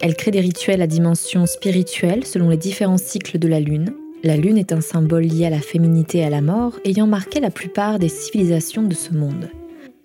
Elle 0.00 0.16
crée 0.16 0.30
des 0.30 0.40
rituels 0.40 0.82
à 0.82 0.86
dimension 0.86 1.46
spirituelle 1.46 2.26
selon 2.26 2.48
les 2.48 2.56
différents 2.56 2.98
cycles 2.98 3.38
de 3.38 3.48
la 3.48 3.60
Lune, 3.60 3.94
la 4.26 4.36
lune 4.36 4.58
est 4.58 4.72
un 4.72 4.80
symbole 4.80 5.22
lié 5.22 5.46
à 5.46 5.50
la 5.50 5.60
féminité 5.60 6.18
et 6.18 6.24
à 6.24 6.30
la 6.30 6.40
mort, 6.40 6.80
ayant 6.84 7.06
marqué 7.06 7.38
la 7.38 7.50
plupart 7.50 8.00
des 8.00 8.08
civilisations 8.08 8.82
de 8.82 8.94
ce 8.94 9.12
monde. 9.12 9.50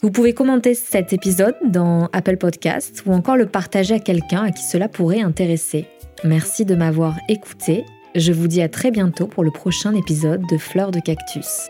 Vous 0.04 0.10
pouvez 0.10 0.34
commenter 0.34 0.74
cet 0.74 1.14
épisode 1.14 1.56
dans 1.64 2.10
Apple 2.12 2.38
Podcast 2.38 3.04
ou 3.06 3.14
encore 3.14 3.38
le 3.38 3.46
partager 3.46 3.94
à 3.94 4.00
quelqu'un 4.00 4.42
à 4.46 4.52
qui 4.52 4.64
cela 4.64 4.90
pourrait 4.90 5.22
intéresser. 5.22 5.86
Merci 6.24 6.66
de 6.66 6.74
m'avoir 6.74 7.18
écouté. 7.30 7.86
Je 8.16 8.34
vous 8.34 8.48
dis 8.48 8.64
à 8.64 8.68
très 8.68 8.90
bientôt 8.90 9.28
pour 9.28 9.44
le 9.44 9.52
prochain 9.52 9.94
épisode 9.94 10.42
de 10.50 10.58
Fleurs 10.58 10.90
de 10.90 11.00
Cactus. 11.00 11.70